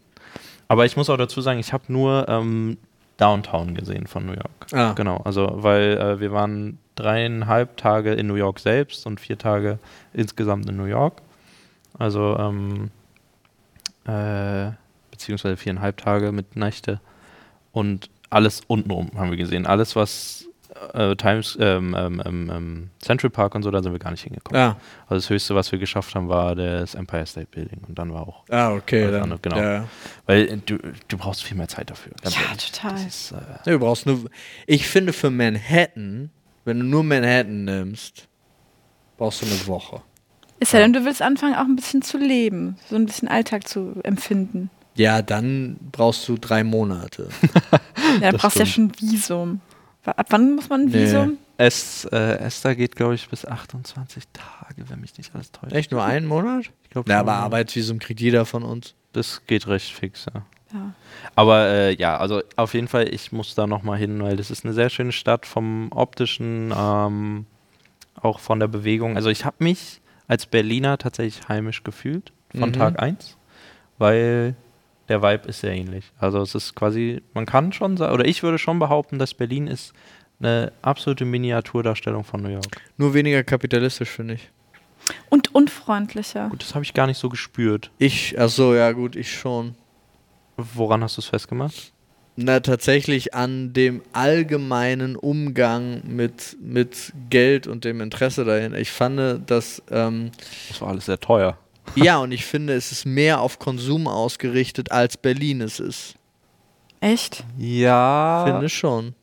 Aber 0.68 0.86
ich 0.86 0.98
muss 0.98 1.10
auch 1.10 1.18
dazu 1.18 1.42
sagen, 1.42 1.60
ich 1.60 1.74
habe 1.74 1.84
nur 1.88 2.28
ähm, 2.28 2.78
Downtown 3.18 3.76
gesehen 3.76 4.08
von 4.08 4.26
New 4.26 4.34
York. 4.34 4.68
Ah. 4.74 4.94
Genau, 4.94 5.18
also 5.18 5.50
weil 5.56 5.98
äh, 5.98 6.20
wir 6.20 6.32
waren 6.32 6.80
dreieinhalb 6.96 7.78
Tage 7.78 8.14
in 8.14 8.28
New 8.28 8.36
York 8.36 8.60
selbst 8.60 9.06
und 9.06 9.20
vier 9.20 9.38
Tage 9.38 9.80
insgesamt 10.14 10.68
in 10.70 10.78
New 10.78 10.86
York. 10.86 11.22
Also 11.98 12.38
ähm, 12.38 12.92
äh, 14.06 14.72
beziehungsweise 15.12 15.58
viereinhalb 15.58 15.98
Tage 15.98 16.32
mit 16.32 16.56
Nächte 16.56 17.00
und 17.72 18.10
alles 18.30 18.62
untenrum 18.68 19.12
haben 19.16 19.32
wir 19.32 19.38
gesehen. 19.38 19.66
Alles, 19.66 19.96
was 19.96 20.46
äh, 20.94 21.16
Times, 21.16 21.58
ähm, 21.60 21.96
ähm, 21.98 22.22
ähm, 22.26 22.52
ähm, 22.54 22.90
Central 23.00 23.30
Park 23.32 23.56
und 23.56 23.64
so, 23.64 23.72
da 23.72 23.82
sind 23.82 23.92
wir 23.92 24.00
gar 24.00 24.12
nicht 24.12 24.24
hingekommen. 24.24 24.60
ja. 24.62 24.78
Also 25.08 25.16
das 25.16 25.30
Höchste, 25.30 25.56
was 25.56 25.72
wir 25.72 25.80
geschafft 25.80 26.14
haben, 26.16 26.30
war 26.30 26.56
das 26.56 26.96
Empire 26.96 27.26
State 27.26 27.48
Building 27.52 27.82
und 27.88 27.98
dann 28.00 28.14
war 28.14 28.22
auch, 28.28 28.44
Ah, 28.50 28.72
okay. 28.74 29.12
Dann, 29.12 29.38
genau. 29.42 29.58
Ja. 29.60 29.88
weil 30.26 30.48
äh, 30.48 30.58
du, 30.66 30.78
du 31.08 31.18
brauchst 31.18 31.44
viel 31.44 31.58
mehr 31.58 31.68
Zeit 31.68 31.90
dafür. 31.90 32.14
Ja, 32.24 32.30
ehrlich. 32.50 32.72
total. 32.72 32.96
Ist, 33.06 33.32
äh, 33.32 33.36
Ja, 33.66 33.72
du 33.74 33.80
brauchst 33.80 34.06
nur. 34.06 34.26
Ich 34.68 34.88
finde 34.88 35.12
für 35.12 35.32
Manhattan, 35.32 36.30
wenn 36.66 36.80
du 36.80 36.86
nur 36.86 37.04
Manhattan 37.04 37.66
nimmst, 37.66 38.28
brauchst 39.20 39.42
du 39.42 39.46
eine 39.46 39.68
Woche. 39.68 40.02
Ist 40.60 40.74
ja 40.74 40.80
denn, 40.80 40.92
du 40.94 41.06
willst 41.06 41.22
anfangen, 41.22 41.54
auch 41.56 41.66
ein 41.66 41.76
bisschen 41.76 42.02
zu 42.02 42.18
leben, 42.18 42.78
so 42.90 42.96
ein 42.96 43.06
bisschen 43.06 43.28
Alltag 43.28 43.68
zu 43.68 43.94
empfinden. 44.04 44.70
Ja, 44.96 45.22
dann 45.22 45.78
brauchst 45.92 46.28
du 46.28 46.38
drei 46.38 46.64
Monate. 46.64 47.30
Ja, 48.22 48.32
du 48.32 48.38
brauchst 48.40 48.58
ja 48.58 48.66
schon 48.66 48.92
Visum. 49.00 49.62
Ab 50.04 50.26
wann 50.32 50.56
muss 50.56 50.68
man 50.70 50.82
ein 50.82 50.86
Nee. 50.88 51.04
Visum? 51.06 51.38
es, 51.58 52.06
äh, 52.06 52.38
Esther 52.40 52.76
geht, 52.76 52.96
glaube 52.96 53.14
ich, 53.16 53.30
bis 53.30 53.46
28 53.46 54.24
Tage, 54.34 54.90
wenn 54.90 55.00
mich 55.02 55.16
nicht 55.18 55.36
alles 55.36 55.52
täuscht. 55.52 55.74
Echt 55.74 55.92
nur 55.92 56.04
einen 56.04 56.26
Monat? 56.26 56.72
Ich 56.86 56.90
glaube, 56.90 57.12
Ja, 57.12 57.20
aber 57.20 57.34
Arbeitsvisum 57.34 58.00
kriegt 58.00 58.20
jeder 58.20 58.46
von 58.46 58.64
uns. 58.64 58.96
das 59.14 59.46
geht 59.46 59.68
recht 59.68 59.94
fix, 59.94 60.26
ja. 60.34 60.42
Ja. 60.74 60.94
Aber 61.36 61.68
äh, 61.68 61.96
ja, 61.96 62.18
also 62.18 62.42
auf 62.56 62.74
jeden 62.74 62.88
Fall, 62.88 63.14
ich 63.14 63.32
muss 63.32 63.54
da 63.56 63.68
nochmal 63.68 63.98
hin, 64.00 64.22
weil 64.24 64.38
das 64.38 64.50
ist 64.52 64.66
eine 64.66 64.74
sehr 64.74 64.90
schöne 64.90 65.12
Stadt 65.12 65.46
vom 65.46 65.92
optischen, 65.92 66.74
ähm, 66.76 67.46
auch 68.22 68.40
von 68.40 68.60
der 68.60 68.68
Bewegung. 68.68 69.16
Also 69.16 69.30
ich 69.30 69.46
habe 69.46 69.64
mich 69.64 70.02
als 70.28 70.46
Berliner 70.46 70.98
tatsächlich 70.98 71.48
heimisch 71.48 71.84
gefühlt 71.84 72.32
von 72.58 72.70
Mhm. 72.70 72.74
Tag 72.74 73.02
1, 73.02 73.38
weil 73.98 74.56
der 75.08 75.22
Vibe 75.22 75.48
ist 75.48 75.62
sehr 75.62 75.74
ähnlich. 75.74 76.12
Also 76.20 76.42
es 76.42 76.54
ist 76.56 76.76
quasi, 76.76 77.22
man 77.34 77.46
kann 77.46 77.74
schon 77.74 77.98
sagen, 77.98 78.14
oder 78.14 78.26
ich 78.26 78.44
würde 78.44 78.58
schon 78.60 78.78
behaupten, 78.80 79.18
dass 79.20 79.34
Berlin 79.34 79.68
ist 79.68 79.94
eine 80.40 80.72
absolute 80.82 81.26
Miniaturdarstellung 81.26 82.24
von 82.24 82.42
New 82.42 82.50
York. 82.50 82.82
Nur 82.98 83.14
weniger 83.14 83.44
kapitalistisch, 83.44 84.10
finde 84.10 84.36
ich. 84.36 84.50
Und 85.30 85.54
unfreundlicher. 85.56 86.50
Gut, 86.50 86.62
das 86.62 86.76
habe 86.76 86.84
ich 86.84 86.94
gar 86.94 87.08
nicht 87.08 87.18
so 87.18 87.30
gespürt. 87.30 87.90
Ich, 87.98 88.40
ach 88.40 88.50
so, 88.50 88.76
ja 88.76 88.92
gut, 88.92 89.16
ich 89.16 89.34
schon. 89.34 89.76
Woran 90.58 91.04
hast 91.04 91.18
du 91.18 91.22
es 91.22 91.28
festgemacht? 91.28 91.94
Na, 92.42 92.62
tatsächlich 92.62 93.34
an 93.34 93.74
dem 93.74 94.02
allgemeinen 94.14 95.18
Umgang 95.18 96.02
mit, 96.08 96.56
mit 96.62 97.12
Geld 97.30 97.68
und 97.68 97.84
dem 97.84 98.00
Interesse 98.00 98.46
dahin. 98.46 98.74
Ich 98.76 98.92
fand, 98.92 99.50
dass, 99.50 99.82
ähm, 99.92 100.32
Das 100.70 100.80
war 100.80 100.88
alles 100.88 101.06
sehr 101.08 101.20
teuer. 101.20 101.58
ja, 101.96 102.18
und 102.20 102.32
ich 102.38 102.46
finde, 102.46 102.74
es 102.76 102.94
ist 102.94 103.06
mehr 103.06 103.42
auf 103.42 103.60
Konsum 103.60 104.08
ausgerichtet, 104.08 104.90
als 104.92 105.18
Berlin 105.18 105.60
es 105.60 105.82
ist. 105.82 106.16
Echt? 107.02 107.44
Ja. 107.58 108.46
Finde 108.48 108.70
schon. 108.70 109.16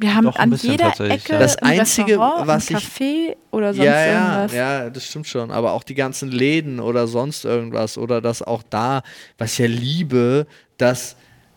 Wir 0.00 0.14
haben 0.14 0.24
Doch, 0.24 0.36
an 0.36 0.52
jeder 0.54 0.88
Ecke 1.00 1.32
ja. 1.32 1.38
Das 1.40 1.56
ein 1.58 1.80
Einzige, 1.80 2.12
Restaurant, 2.12 2.46
was 2.46 2.70
ein 2.70 2.76
ich- 2.76 2.84
Café 2.84 3.36
oder 3.52 3.74
sonst 3.74 3.84
Ja, 3.86 4.06
ja, 4.06 4.30
irgendwas. 4.36 4.52
ja, 4.54 4.90
das 4.90 5.06
stimmt 5.06 5.26
schon. 5.28 5.50
Aber 5.52 5.72
auch 5.72 5.82
die 5.84 5.94
ganzen 5.96 6.30
Läden 6.30 6.78
oder 6.80 7.06
sonst 7.06 7.44
irgendwas 7.44 7.98
oder 7.98 8.20
das 8.20 8.42
auch 8.42 8.62
da, 8.68 9.02
was 9.38 9.52
ich 9.54 9.58
ja 9.58 9.66
liebe, 9.66 10.46
dass 10.78 11.14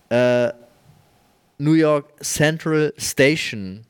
äh, 0.09 0.49
New 1.57 1.73
York 1.73 2.05
Central 2.23 2.93
Station 2.97 3.85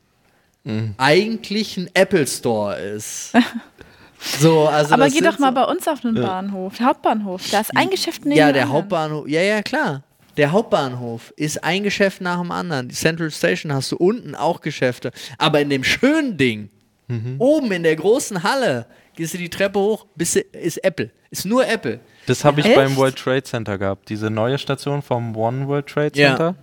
Mhm. 0.64 0.94
eigentlich 0.96 1.76
ein 1.76 1.90
Apple 1.92 2.24
Store 2.24 2.76
ist. 2.78 3.32
so, 4.38 4.68
also 4.68 4.94
Aber 4.94 5.08
geh 5.10 5.20
doch 5.20 5.40
mal 5.40 5.48
so, 5.48 5.54
bei 5.56 5.64
uns 5.64 5.88
auf 5.88 6.02
den 6.02 6.14
Bahnhof, 6.14 6.76
der 6.76 6.86
Hauptbahnhof. 6.86 7.42
Da 7.50 7.60
ist 7.62 7.76
ein 7.76 7.90
Geschäft 7.90 8.24
neben 8.24 8.36
Ja, 8.38 8.52
der 8.52 8.62
anderen. 8.62 8.78
Hauptbahnhof. 8.78 9.28
Ja, 9.28 9.40
ja, 9.42 9.60
klar. 9.62 10.04
Der 10.36 10.52
Hauptbahnhof 10.52 11.32
ist 11.36 11.64
ein 11.64 11.82
Geschäft 11.82 12.20
nach 12.20 12.40
dem 12.40 12.52
anderen. 12.52 12.88
Die 12.88 12.94
Central 12.94 13.32
Station 13.32 13.72
hast 13.72 13.90
du 13.90 13.96
unten 13.96 14.36
auch 14.36 14.60
Geschäfte. 14.60 15.10
Aber 15.36 15.60
in 15.60 15.68
dem 15.68 15.82
schönen 15.82 16.36
Ding, 16.36 16.70
Mhm. 17.08 17.34
oben 17.40 17.72
in 17.72 17.82
der 17.82 17.96
großen 17.96 18.44
Halle, 18.44 18.86
gehst 19.16 19.34
du 19.34 19.38
die 19.38 19.50
Treppe 19.50 19.80
hoch, 19.80 20.06
bist 20.14 20.36
du, 20.36 20.40
ist 20.52 20.76
Apple. 20.84 21.10
Ist 21.30 21.44
nur 21.44 21.66
Apple. 21.66 21.98
Das 22.26 22.44
habe 22.44 22.60
ich 22.60 22.66
Echt? 22.66 22.76
beim 22.76 22.96
World 22.96 23.16
Trade 23.16 23.42
Center 23.42 23.78
gehabt. 23.78 24.08
Diese 24.08 24.30
neue 24.30 24.58
Station 24.58 25.02
vom 25.02 25.36
One 25.36 25.66
World 25.68 25.86
Trade 25.86 26.12
Ja. 26.14 26.28
Center. 26.30 26.54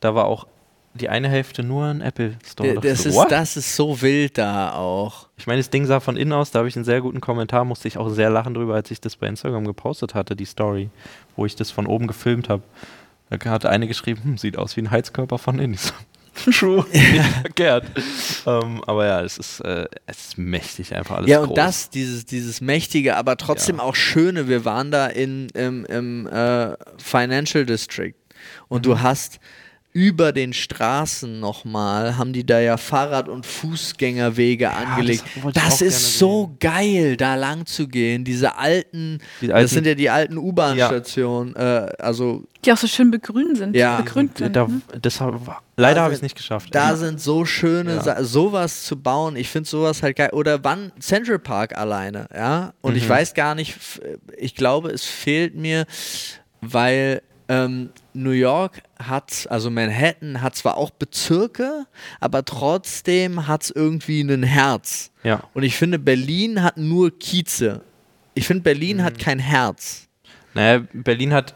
Da 0.00 0.14
war 0.14 0.26
auch 0.26 0.46
die 0.94 1.08
eine 1.08 1.28
Hälfte 1.28 1.62
nur 1.62 1.86
ein 1.86 2.00
Apple 2.00 2.36
Store. 2.44 2.68
D- 2.70 2.74
Da 2.76 2.80
Das 2.80 3.02
so, 3.02 3.08
ist, 3.10 3.14
what? 3.14 3.30
das 3.30 3.56
ist 3.56 3.76
so 3.76 4.00
wild 4.00 4.38
da 4.38 4.72
auch. 4.72 5.28
Ich 5.36 5.46
meine, 5.46 5.58
das 5.60 5.70
Ding 5.70 5.86
sah 5.86 6.00
von 6.00 6.16
innen 6.16 6.32
aus, 6.32 6.50
da 6.50 6.60
habe 6.60 6.68
ich 6.68 6.76
einen 6.76 6.84
sehr 6.84 7.00
guten 7.00 7.20
Kommentar, 7.20 7.64
musste 7.64 7.86
ich 7.88 7.98
auch 7.98 8.08
sehr 8.08 8.30
lachen 8.30 8.54
drüber, 8.54 8.74
als 8.74 8.90
ich 8.90 9.00
das 9.00 9.16
bei 9.16 9.26
Instagram 9.28 9.64
gepostet 9.64 10.14
hatte, 10.14 10.34
die 10.34 10.44
Story, 10.44 10.90
wo 11.36 11.46
ich 11.46 11.54
das 11.56 11.70
von 11.70 11.86
oben 11.86 12.06
gefilmt 12.06 12.48
habe. 12.48 12.62
Da 13.30 13.50
hat 13.50 13.66
eine 13.66 13.86
geschrieben, 13.86 14.22
hm, 14.24 14.38
sieht 14.38 14.56
aus 14.56 14.76
wie 14.76 14.80
ein 14.82 14.90
Heizkörper 14.90 15.38
von 15.38 15.58
innen. 15.58 15.74
Ich 15.74 15.82
so, 15.82 15.92
True, 16.44 16.84
nicht 16.92 17.24
verkehrt. 17.42 17.84
ähm, 18.46 18.82
aber 18.86 19.06
ja, 19.06 19.22
es 19.22 19.38
ist, 19.38 19.60
äh, 19.60 19.86
es 20.06 20.28
ist 20.28 20.38
mächtig 20.38 20.94
einfach 20.94 21.16
alles 21.16 21.30
ja, 21.30 21.38
groß. 21.38 21.48
und 21.50 21.58
das, 21.58 21.90
dieses, 21.90 22.24
dieses 22.26 22.60
mächtige, 22.60 23.16
aber 23.16 23.36
trotzdem 23.36 23.76
Ja. 23.76 23.82
auch 23.82 23.94
schöne. 23.94 24.48
Wir 24.48 24.64
waren 24.64 24.90
da 24.90 25.06
in, 25.06 25.48
im, 25.50 25.84
im 25.86 26.26
äh, 26.26 26.74
Financial 26.98 27.64
District 27.66 28.14
und 28.68 28.78
Mhm. 28.80 28.82
du 28.82 29.00
hast 29.00 29.40
über 29.92 30.32
den 30.32 30.52
Straßen 30.52 31.40
nochmal 31.40 32.16
haben 32.18 32.32
die 32.32 32.44
da 32.44 32.60
ja 32.60 32.76
Fahrrad- 32.76 33.28
und 33.28 33.46
Fußgängerwege 33.46 34.70
angelegt. 34.70 35.24
das 35.34 35.46
ich 35.46 35.52
Das, 35.52 35.80
ist 35.82 36.18
so 36.18 36.54
geil, 36.60 37.16
da 37.16 37.34
lang 37.34 37.64
zu 37.66 37.88
gehen. 37.88 38.22
Diese 38.24 38.56
alten, 38.58 39.18
Die 39.40 39.52
alten- 39.52 39.62
das 39.64 39.70
sind 39.72 39.86
ja 39.86 39.94
die 39.94 40.10
alten 40.10 40.36
U-Bahn-Stationen. 40.36 41.56
Äh, 41.56 41.88
also 41.98 42.44
Die 42.64 42.72
auch 42.72 42.76
so 42.76 42.86
schön 42.86 43.10
begrünt 43.10 43.56
sind. 43.56 43.74
Ja. 43.74 44.00
begrünt 44.02 44.38
sind. 44.38 44.54
Da, 44.54 44.68
ne? 44.68 44.82
das 45.00 45.20
hab, 45.20 45.62
leider 45.76 46.02
habe 46.02 46.10
ich 46.12 46.16
es 46.16 46.20
sind- 46.20 46.24
nicht 46.26 46.36
geschafft. 46.36 46.74
da 46.74 46.94
sind 46.94 47.20
so 47.20 47.44
schöne, 47.44 48.00
Ja. 48.04 48.22
Sowas 48.22 48.84
zu 48.84 49.00
bauen. 49.00 49.36
Ich 49.36 49.48
finde 49.48 49.68
sowas 49.68 50.02
halt 50.02 50.16
geil. 50.16 50.30
Oder 50.32 50.62
wann 50.64 50.92
Central 51.00 51.38
Park 51.38 51.76
alleine, 51.76 52.28
ja. 52.34 52.72
Und 52.82 52.96
ich 52.96 53.04
Mhm. 53.04 53.08
weiß 53.10 53.34
gar 53.34 53.54
nicht, 53.54 53.74
ich 54.36 54.54
glaube, 54.54 54.90
es 54.90 55.04
fehlt 55.04 55.54
mir, 55.56 55.86
weil 56.60 57.22
ähm, 57.48 57.90
New 58.12 58.30
York 58.30 58.82
hat, 59.02 59.46
also 59.50 59.70
Manhattan 59.70 60.40
hat 60.42 60.54
zwar 60.56 60.76
auch 60.76 60.90
Bezirke, 60.90 61.86
aber 62.20 62.44
trotzdem 62.44 63.46
hat 63.46 63.62
es 63.64 63.70
irgendwie 63.70 64.20
ein 64.20 64.42
Herz. 64.42 65.10
ja. 65.22 65.42
Und 65.54 65.62
ich 65.62 65.76
finde, 65.76 65.98
Berlin 65.98 66.62
hat 66.62 66.76
nur 66.76 67.16
Kieze. 67.18 67.80
Ich 68.34 68.46
finde, 68.46 68.62
Berlin 68.62 68.98
Mhm. 68.98 69.02
hat 69.02 69.18
kein 69.18 69.38
Herz. 69.38 70.08
Naja, 70.54 70.82
Berlin 70.92 71.32
hat, 71.32 71.54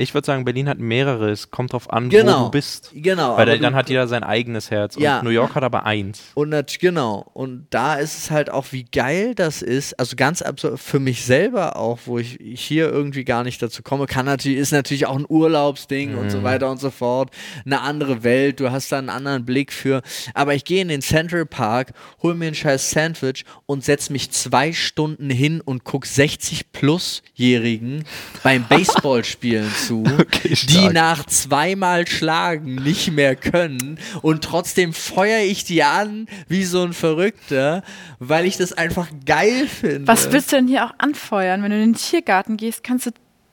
ich 0.00 0.14
würde 0.14 0.24
sagen, 0.26 0.44
Berlin 0.44 0.68
hat 0.68 0.78
mehrere. 0.78 1.28
Es 1.30 1.50
kommt 1.50 1.72
drauf 1.72 1.90
an, 1.92 2.06
wo 2.06 2.08
Genau. 2.16 2.44
du 2.44 2.50
bist. 2.52 2.90
Genau. 2.94 3.36
Weil 3.36 3.58
dann 3.58 3.72
du- 3.72 3.76
hat 3.78 3.90
jeder 3.90 4.06
sein 4.08 4.22
eigenes 4.24 4.70
Herz. 4.70 4.96
Ja. 4.96 5.18
Und 5.18 5.24
New 5.24 5.30
York 5.30 5.54
hat 5.56 5.64
aber 5.64 5.84
eins. 5.84 6.22
Und 6.34 6.50
nat- 6.50 6.78
genau, 6.78 7.28
und 7.34 7.66
da 7.70 7.94
ist 7.96 8.16
es 8.16 8.30
halt 8.30 8.48
auch, 8.48 8.66
wie 8.70 8.84
geil 8.84 9.34
das 9.34 9.60
ist. 9.60 9.98
Also 9.98 10.14
ganz 10.16 10.40
absurd 10.40 10.78
für 10.78 11.00
mich 11.00 11.24
selber 11.24 11.76
auch, 11.76 11.98
wo 12.06 12.18
ich 12.18 12.38
hier 12.54 12.88
irgendwie 12.88 13.24
gar 13.24 13.42
nicht 13.44 13.60
dazu 13.60 13.82
komme. 13.82 14.06
Kann 14.06 14.26
natürlich, 14.26 14.58
ist 14.58 14.70
natürlich 14.72 15.06
auch 15.06 15.16
ein 15.18 15.26
Urlaubsding 15.28 16.16
und 16.16 16.30
so 16.30 16.42
weiter 16.44 16.70
und 16.70 16.78
so 16.80 16.90
fort. 16.90 17.30
Eine 17.66 17.80
andere 17.80 18.22
Welt, 18.22 18.60
du 18.60 18.70
hast 18.70 18.92
da 18.92 18.98
einen 18.98 19.10
anderen 19.10 19.44
Blick 19.44 19.72
für. 19.72 20.02
Aber 20.34 20.54
ich 20.54 20.64
gehe 20.64 20.80
in 20.80 20.88
den 20.88 21.02
Central 21.02 21.44
Park, 21.44 21.92
hol 22.22 22.34
mir 22.34 22.46
ein 22.46 22.54
scheiß 22.54 22.90
Sandwich 22.90 23.44
und 23.66 23.84
setz 23.84 24.10
mich 24.10 24.30
zwei 24.30 24.72
Stunden 24.72 25.28
hin 25.28 25.60
und 25.60 25.82
guck 25.84 26.06
60 26.06 26.70
plus-Jährigen 26.72 28.04
beim 28.42 28.64
Baseballspielen 28.68 29.68
zu, 29.88 30.04
Okay, 30.20 30.54
die 30.68 30.88
nach 30.90 31.24
zweimal 31.26 32.06
Schlagen 32.06 32.76
nicht 32.76 33.10
mehr 33.12 33.34
können 33.36 33.98
und 34.22 34.44
trotzdem 34.44 34.92
feuere 34.92 35.42
ich 35.42 35.64
die 35.64 35.82
an 35.82 36.26
wie 36.48 36.64
so 36.64 36.82
ein 36.82 36.92
Verrückter, 36.92 37.82
weil 38.18 38.44
ich 38.46 38.56
das 38.56 38.72
einfach 38.72 39.08
geil 39.26 39.66
finde. 39.66 40.06
Was 40.06 40.30
willst 40.32 40.52
du 40.52 40.56
denn 40.56 40.68
hier 40.68 40.84
auch 40.86 40.94
anfeuern? 40.98 41.62
Wenn 41.62 41.70
du 41.70 41.76
in 41.82 41.92
den 41.92 41.94
Tiergarten 41.94 42.56
gehst, 42.56 42.84
kannst 42.84 43.06
du, 43.06 43.10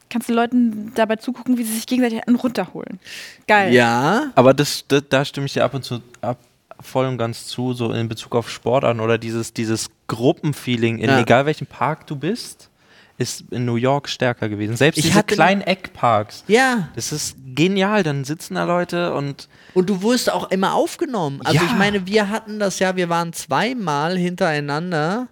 kannst 0.09 0.29
du 0.29 0.33
Leuten 0.33 0.91
dabei 0.95 1.15
zugucken, 1.15 1.57
wie 1.57 1.63
sie 1.63 1.73
sich 1.73 1.87
gegenseitig 1.87 2.27
einen 2.27 2.35
runterholen. 2.35 2.99
Geil. 3.47 3.73
Ja, 3.73 4.31
Aber 4.35 4.53
das, 4.53 4.85
da, 4.87 4.99
da 5.01 5.25
stimme 5.25 5.45
ich 5.47 5.53
dir 5.53 5.63
ab 5.63 5.73
und 5.73 5.83
zu 5.83 6.01
ab, 6.21 6.37
voll 6.81 7.05
und 7.07 7.17
ganz 7.17 7.47
zu, 7.47 7.73
so 7.73 7.91
in 7.91 8.07
Bezug 8.09 8.35
auf 8.35 8.49
Sport 8.49 8.83
an 8.83 8.99
oder 8.99 9.17
dieses, 9.17 9.53
dieses 9.53 9.89
Gruppenfeeling, 10.07 10.99
in 10.99 11.09
Ja. 11.09 11.19
egal 11.21 11.45
welchem 11.45 11.67
Park 11.67 12.05
du 12.07 12.15
bist, 12.15 12.69
ist 13.17 13.45
in 13.51 13.65
New 13.65 13.75
York 13.75 14.09
stärker 14.09 14.49
gewesen. 14.49 14.75
Selbst 14.75 14.97
Ich 14.97 15.05
diese 15.05 15.23
kleinen 15.23 15.61
Eckparks. 15.61 16.43
ja. 16.47 16.89
Das 16.95 17.11
ist 17.11 17.37
genial. 17.55 18.03
Dann 18.03 18.25
sitzen 18.25 18.55
da 18.55 18.65
Leute 18.65 19.13
und 19.13 19.47
Und 19.73 19.89
du 19.89 20.01
wurdest 20.01 20.31
auch 20.31 20.51
immer 20.51 20.73
aufgenommen. 20.73 21.39
Also 21.43 21.59
Ja. 21.59 21.65
ich 21.65 21.75
meine, 21.77 22.05
wir 22.07 22.29
hatten 22.29 22.59
das 22.59 22.79
ja, 22.79 22.95
wir 22.97 23.07
waren 23.09 23.31
zweimal 23.33 24.17
hintereinander 24.17 25.27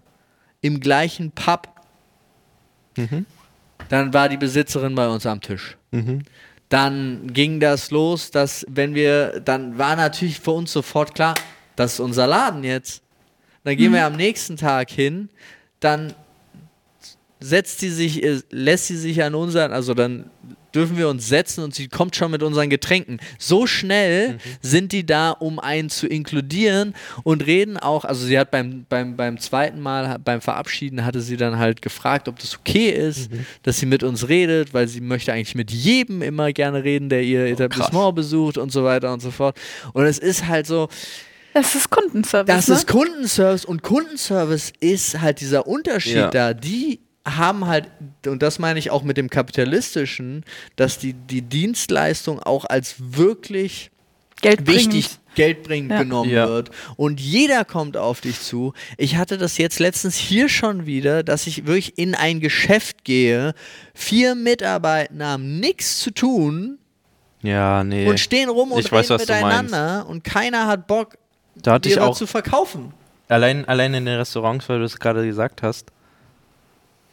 im 0.62 0.80
gleichen 0.80 1.32
Pub. 1.32 1.68
Dann 3.90 4.14
war 4.14 4.30
die 4.30 4.38
Besitzerin 4.38 4.96
bei 4.96 5.08
uns 5.10 5.26
am 5.26 5.42
Tisch. 5.42 5.78
Dann 6.70 7.28
ging 7.34 7.60
das 7.60 7.92
los, 7.92 8.32
dass 8.32 8.66
wenn 8.70 8.96
wir, 8.96 9.40
dann 9.42 9.78
war 9.78 9.96
natürlich 9.96 10.40
für 10.40 10.52
uns 10.52 10.72
sofort 10.72 11.14
klar, 11.16 11.34
das 11.76 11.94
ist 11.96 12.00
unser 12.00 12.28
Laden 12.28 12.64
jetzt. 12.64 13.02
Dann 13.64 13.76
gehen 13.78 13.94
wir 13.94 14.06
am 14.06 14.16
nächsten 14.16 14.58
Tag 14.58 14.90
hin, 14.90 15.30
dann 15.80 16.14
setzt 17.44 17.80
sie 17.80 17.90
sich, 17.90 18.24
äh, 18.24 18.40
lässt 18.52 18.88
sie 18.88 18.98
sich 18.98 19.22
an 19.24 19.36
unseren, 19.36 19.72
also 19.74 19.94
dann 19.94 20.30
dürfen 20.74 20.98
wir 20.98 21.08
uns 21.08 21.28
setzen 21.28 21.64
und 21.64 21.76
sie 21.76 21.88
kommt 21.88 22.16
schon 22.16 22.32
mit 22.32 22.42
unseren 22.42 22.68
Getränken. 22.70 23.20
So 23.38 23.68
schnell 23.68 24.40
sind 24.62 24.92
die 24.92 25.06
da, 25.06 25.30
um 25.30 25.60
einen 25.60 25.92
zu 25.92 26.08
inkludieren 26.08 26.96
und 27.24 27.46
reden 27.46 27.78
auch, 27.78 28.06
also 28.06 28.26
sie 28.26 28.40
hat 28.40 28.50
beim, 28.50 28.86
beim, 28.90 29.16
beim 29.16 29.38
zweiten 29.40 29.80
Mal, 29.80 30.18
beim 30.24 30.42
Verabschieden, 30.42 31.06
hatte 31.06 31.22
sie 31.22 31.38
dann 31.38 31.60
halt 31.60 31.84
gefragt, 31.84 32.28
ob 32.28 32.40
das 32.40 32.58
okay 32.58 32.90
ist, 32.90 33.30
dass 33.62 33.78
sie 33.78 33.86
mit 33.86 34.02
uns 34.02 34.30
redet, 34.30 34.74
weil 34.74 34.88
sie 34.88 35.02
möchte 35.02 35.32
eigentlich 35.32 35.54
mit 35.54 35.70
jedem 35.70 36.24
immer 36.24 36.52
gerne 36.54 36.84
reden, 36.84 37.08
der 37.10 37.22
ihr 37.22 37.46
Etablissement 37.46 38.16
besucht 38.16 38.58
und 38.58 38.72
so 38.72 38.84
weiter 38.84 39.14
und 39.14 39.22
so 39.22 39.30
fort. 39.30 39.56
Und 39.94 40.06
es 40.06 40.18
ist 40.18 40.48
halt 40.48 40.66
so, 40.66 40.88
Das 41.54 41.76
ist 41.76 41.92
Kundenservice. 41.92 42.56
das 42.56 42.68
ne? 42.68 42.76
ist 42.76 42.88
Kundenservice 42.88 43.66
und 43.66 43.84
Kundenservice 43.84 44.74
ist 44.80 45.22
halt 45.22 45.40
dieser 45.40 45.68
Unterschied 45.68 46.16
Ja. 46.16 46.30
da. 46.32 46.54
Die 46.56 47.00
haben 47.26 47.68
halt, 47.68 47.88
und 48.26 48.42
das 48.44 48.60
meine 48.60 48.80
ich 48.80 48.92
auch 48.92 49.04
mit 49.04 49.18
dem 49.18 49.30
kapitalistischen, 49.30 50.44
dass 50.76 50.98
die, 50.98 51.14
die 51.14 51.42
Dienstleistung 51.42 52.40
auch 52.42 52.66
als 52.66 52.96
wirklich 53.00 53.92
Geldbringend. 54.42 54.94
wichtig 54.94 55.20
geldbringend 55.36 55.92
Ja. 55.92 56.00
genommen 56.04 56.30
Ja. 56.30 56.48
wird. 56.50 56.70
Und 56.98 57.20
jeder 57.22 57.64
kommt 57.66 57.96
auf 57.98 58.20
dich 58.22 58.42
zu. 58.42 58.74
Ich 58.98 59.16
hatte 59.16 59.38
das 59.38 59.58
jetzt 59.58 59.80
letztens 59.80 60.18
hier 60.18 60.50
schon 60.50 60.86
wieder, 60.86 61.24
dass 61.24 61.48
ich 61.48 61.66
wirklich 61.66 61.98
in 61.98 62.14
ein 62.14 62.40
Geschäft 62.42 63.04
gehe, 63.06 63.54
vier 63.96 64.36
Mitarbeiter 64.36 65.26
haben 65.26 65.60
nichts 65.60 66.00
zu 66.00 66.12
tun 66.12 66.78
ja, 67.42 67.84
nee. 67.84 68.06
und 68.06 68.20
stehen 68.20 68.50
rum 68.50 68.74
und 68.74 68.82
Ich 68.82 68.92
weiß, 68.92 69.10
reden 69.12 69.28
meinst. 69.28 69.72
miteinander 69.72 70.06
und 70.10 70.24
keiner 70.26 70.68
hat 70.68 70.88
Bock, 70.88 71.18
da 71.56 71.74
hatte 71.74 71.88
dir 71.90 71.96
ich 71.96 72.02
auch 72.02 72.16
zu 72.16 72.28
verkaufen. 72.28 72.94
allein, 73.30 73.66
allein 73.68 73.94
in 73.94 74.06
den 74.06 74.18
Restaurants, 74.18 74.68
weil 74.70 74.80
du 74.80 74.86
es 74.86 75.00
gerade 75.00 75.26
gesagt 75.26 75.64
hast, 75.64 75.93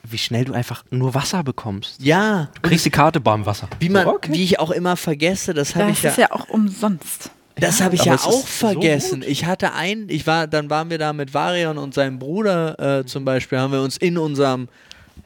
wie 0.03 0.19
schnell 0.19 0.45
du 0.45 0.53
einfach 0.55 0.85
nur 0.91 1.15
Wasser 1.15 1.43
bekommst. 1.45 2.01
Ja, 2.03 2.49
Du 2.55 2.69
kriegst 2.69 2.85
die 2.85 2.91
Karte, 2.91 3.21
bam, 3.21 3.45
Wasser. 3.47 3.69
Wie, 3.79 3.89
man, 3.89 4.05
So, 4.05 4.15
okay. 4.15 4.33
wie 4.33 4.43
ich 4.45 4.59
auch 4.59 4.71
immer 4.71 4.97
vergesse, 4.97 5.55
das 5.55 5.75
habe 5.75 5.89
Das 5.89 5.99
ich 5.99 6.03
ja, 6.05 6.11
ist 6.11 6.17
ja 6.19 6.31
auch 6.33 6.49
umsonst. 6.49 7.31
das 7.57 7.79
Ja, 7.79 7.85
habe 7.85 7.95
ich 7.95 8.01
aber 8.03 8.11
ja 8.11 8.17
auch 8.17 8.33
so 8.33 8.39
vergessen. 8.47 9.21
gut. 9.21 9.29
ich 9.29 9.45
hatte 9.45 9.73
ein, 9.75 10.07
ich 10.09 10.27
war, 10.27 10.47
dann 10.47 10.71
waren 10.71 10.91
wir 10.91 10.99
da 10.99 11.13
mit 11.13 11.35
Varian 11.35 11.79
und 11.79 11.95
seinem 11.95 12.19
Bruder 12.19 13.01
äh, 13.01 13.05
zum 13.05 13.25
Beispiel, 13.25 13.59
haben 13.59 13.73
wir 13.73 13.83
uns 13.83 13.97
in 13.99 14.17
unserem 14.19 14.69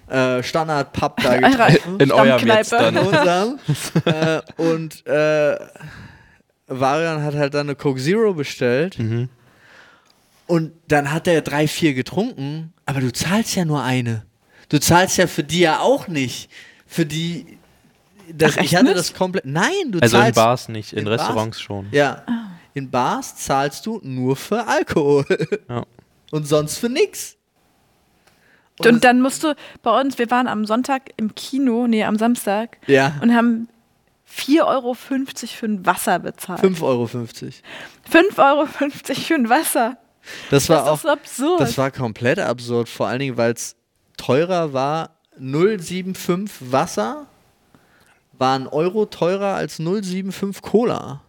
äh, 0.09 0.43
Standard-Pub 0.43 1.21
da 1.23 1.37
getroffen. 1.39 2.01
In 2.01 2.13
eurem 2.13 2.47
jetzt 2.47 2.73
dann. 2.73 2.97
unserem. 2.99 3.59
äh, 4.05 4.41
und 4.57 5.07
äh, 5.07 5.57
Varian 6.67 7.23
hat 7.23 7.35
halt 7.35 7.55
dann 7.55 7.69
eine 7.69 7.77
Coke 7.77 8.01
Zero 8.01 8.35
bestellt. 8.35 8.99
Mhm. 8.99 9.29
Und 10.47 10.73
dann 10.89 11.11
hat 11.13 11.27
er 11.27 11.41
drei, 11.41 11.67
vier 11.69 11.95
getrunken, 11.95 12.73
aber 12.85 13.01
du 13.01 13.11
zahlst 13.13 13.55
ja 13.57 13.65
nur 13.65 13.83
eine. 13.83 14.27
Du 14.75 14.81
zahlst 14.81 15.19
ja 15.19 15.29
für 15.29 15.45
die 15.45 15.61
ja 15.61 15.79
auch 15.79 16.09
nicht. 16.09 16.51
Für 16.85 17.07
die. 17.07 17.59
Das, 18.33 18.59
Ach, 18.59 18.63
ich 18.65 18.75
hatte 18.75 18.87
nicht? 18.87 18.97
das 18.99 19.15
komplett. 19.15 19.45
Nein, 19.47 19.71
du 19.93 20.01
Also 20.01 20.17
in 20.17 20.23
zahlst. 20.23 20.35
Bars 20.35 20.69
nicht, 20.69 20.93
in, 20.93 20.99
in 21.01 21.05
Bars? 21.05 21.21
Restaurants 21.21 21.61
schon. 21.61 21.87
Ja. 21.93 22.25
In 22.75 22.91
Bars 22.91 23.37
zahlst 23.37 23.87
du 23.87 24.01
nur 24.03 24.35
für 24.35 24.67
Alkohol. 24.67 25.25
Ja. 25.69 25.85
Und 26.33 26.49
sonst 26.49 26.79
für 26.79 26.89
nix. 26.89 27.37
Und, 28.81 28.87
es- 28.97 29.01
dann 29.01 29.21
musst 29.21 29.45
du 29.45 29.55
bei 29.83 30.01
uns, 30.01 30.19
wir 30.19 30.29
waren 30.33 30.49
am 30.49 30.67
Sonntag 30.67 31.11
im 31.19 31.37
Kino, 31.37 31.87
nee, 31.87 32.03
am 32.03 32.19
Samstag, 32.19 32.79
Ja. 32.89 33.15
und 33.23 33.33
haben 33.33 33.69
4,50 34.29 34.67
Euro 34.67 34.95
für 34.95 35.15
ein 35.67 35.87
Wasser 35.87 36.19
bezahlt. 36.19 36.61
5,50 36.61 36.83
Euro. 36.83 37.05
5,50 37.07 38.39
Euro 38.39 38.67
für 38.67 39.35
ein 39.37 39.49
Wasser. 39.49 39.99
Das 40.51 40.69
war 40.69 40.79
Das 40.79 40.89
auch. 40.89 40.95
ist 40.97 41.03
so 41.03 41.09
absurd. 41.11 41.61
Das 41.61 41.79
war 41.79 41.93
komplett 41.93 42.41
absurd, 42.41 42.89
vor 42.89 43.07
allen 43.07 43.21
Dingen, 43.21 43.37
weil 43.37 43.53
es 43.53 43.77
teurer 44.17 44.73
war. 44.73 45.11
0,75 45.41 46.49
Wasser 46.71 47.27
war 48.39 48.59
ein 48.59 48.67
Euro 48.67 49.07
teurer 49.07 49.55
als 49.55 49.79
0,75 49.81 50.63
Cola. 50.63 51.21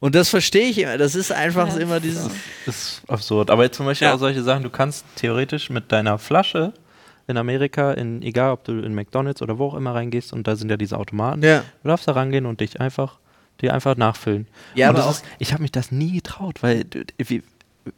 Und 0.00 0.14
das 0.14 0.28
verstehe 0.28 0.68
ich 0.68 0.78
immer. 0.78 0.98
Das 0.98 1.14
ist 1.14 1.32
einfach 1.32 1.68
Ja, 1.68 1.76
immer 1.78 2.00
dieses. 2.00 2.28
Das 2.66 2.76
ist 2.76 3.02
absurd. 3.08 3.50
Aber 3.50 3.64
jetzt 3.64 3.76
zum 3.76 3.86
Beispiel 3.86 4.08
Ja. 4.08 4.14
auch 4.14 4.18
solche 4.18 4.42
Sachen, 4.42 4.62
du 4.62 4.70
kannst 4.70 5.04
theoretisch 5.16 5.70
mit 5.70 5.90
deiner 5.92 6.18
Flasche 6.18 6.72
in 7.26 7.36
Amerika, 7.36 7.92
in, 7.92 8.22
egal 8.22 8.52
ob 8.52 8.64
du 8.64 8.72
in 8.80 8.94
McDonalds 8.94 9.40
oder 9.42 9.58
wo 9.58 9.66
auch 9.66 9.74
immer 9.74 9.94
reingehst, 9.94 10.32
und 10.32 10.46
da 10.48 10.56
sind 10.56 10.68
ja 10.70 10.76
diese 10.76 10.96
Automaten, 10.98 11.42
Ja. 11.42 11.62
du 11.82 11.88
darfst 11.88 12.08
da 12.08 12.12
rangehen 12.12 12.46
und 12.46 12.60
dich 12.60 12.80
einfach, 12.80 13.18
dir 13.60 13.72
einfach 13.72 13.96
nachfüllen. 13.96 14.48
Ja, 14.74 14.90
und 14.90 14.96
aber 14.96 15.06
das 15.06 15.18
ist, 15.18 15.24
ich 15.38 15.52
habe 15.52 15.62
mich 15.62 15.70
das 15.72 15.92
nie 15.92 16.12
getraut, 16.12 16.62
weil 16.62 16.84
wir, 17.18 17.42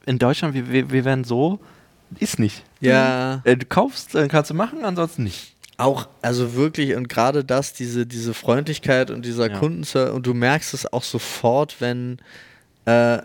in 0.05 0.19
Deutschland, 0.19 0.55
wir, 0.55 0.71
wir, 0.71 0.91
wir 0.91 1.05
werden 1.07 1.25
so, 1.25 1.61
ist 2.19 2.39
nicht. 2.39 2.65
Ja. 2.81 3.41
Äh, 3.45 3.57
Du 3.57 3.67
kaufst, 3.67 4.15
dann 4.15 4.29
kannst 4.29 4.51
du 4.51 4.55
machen, 4.55 4.85
ansonsten 4.85 5.25
nicht. 5.25 5.57
Auch, 5.79 6.09
also 6.21 6.55
wirklich, 6.55 6.95
und 6.95 7.09
gerade 7.09 7.45
das, 7.45 7.73
diese, 7.73 8.07
diese 8.07 8.35
Freundlichkeit 8.35 9.11
und 9.11 9.25
dieser 9.25 9.51
Ja. 9.51 9.59
Kundenservice, 9.59 10.15
und 10.15 10.27
du 10.27 10.35
merkst 10.35 10.75
es 10.75 10.93
auch 10.93 11.03
sofort, 11.03 11.81
wenn, 11.81 12.19
äh, 12.85 13.19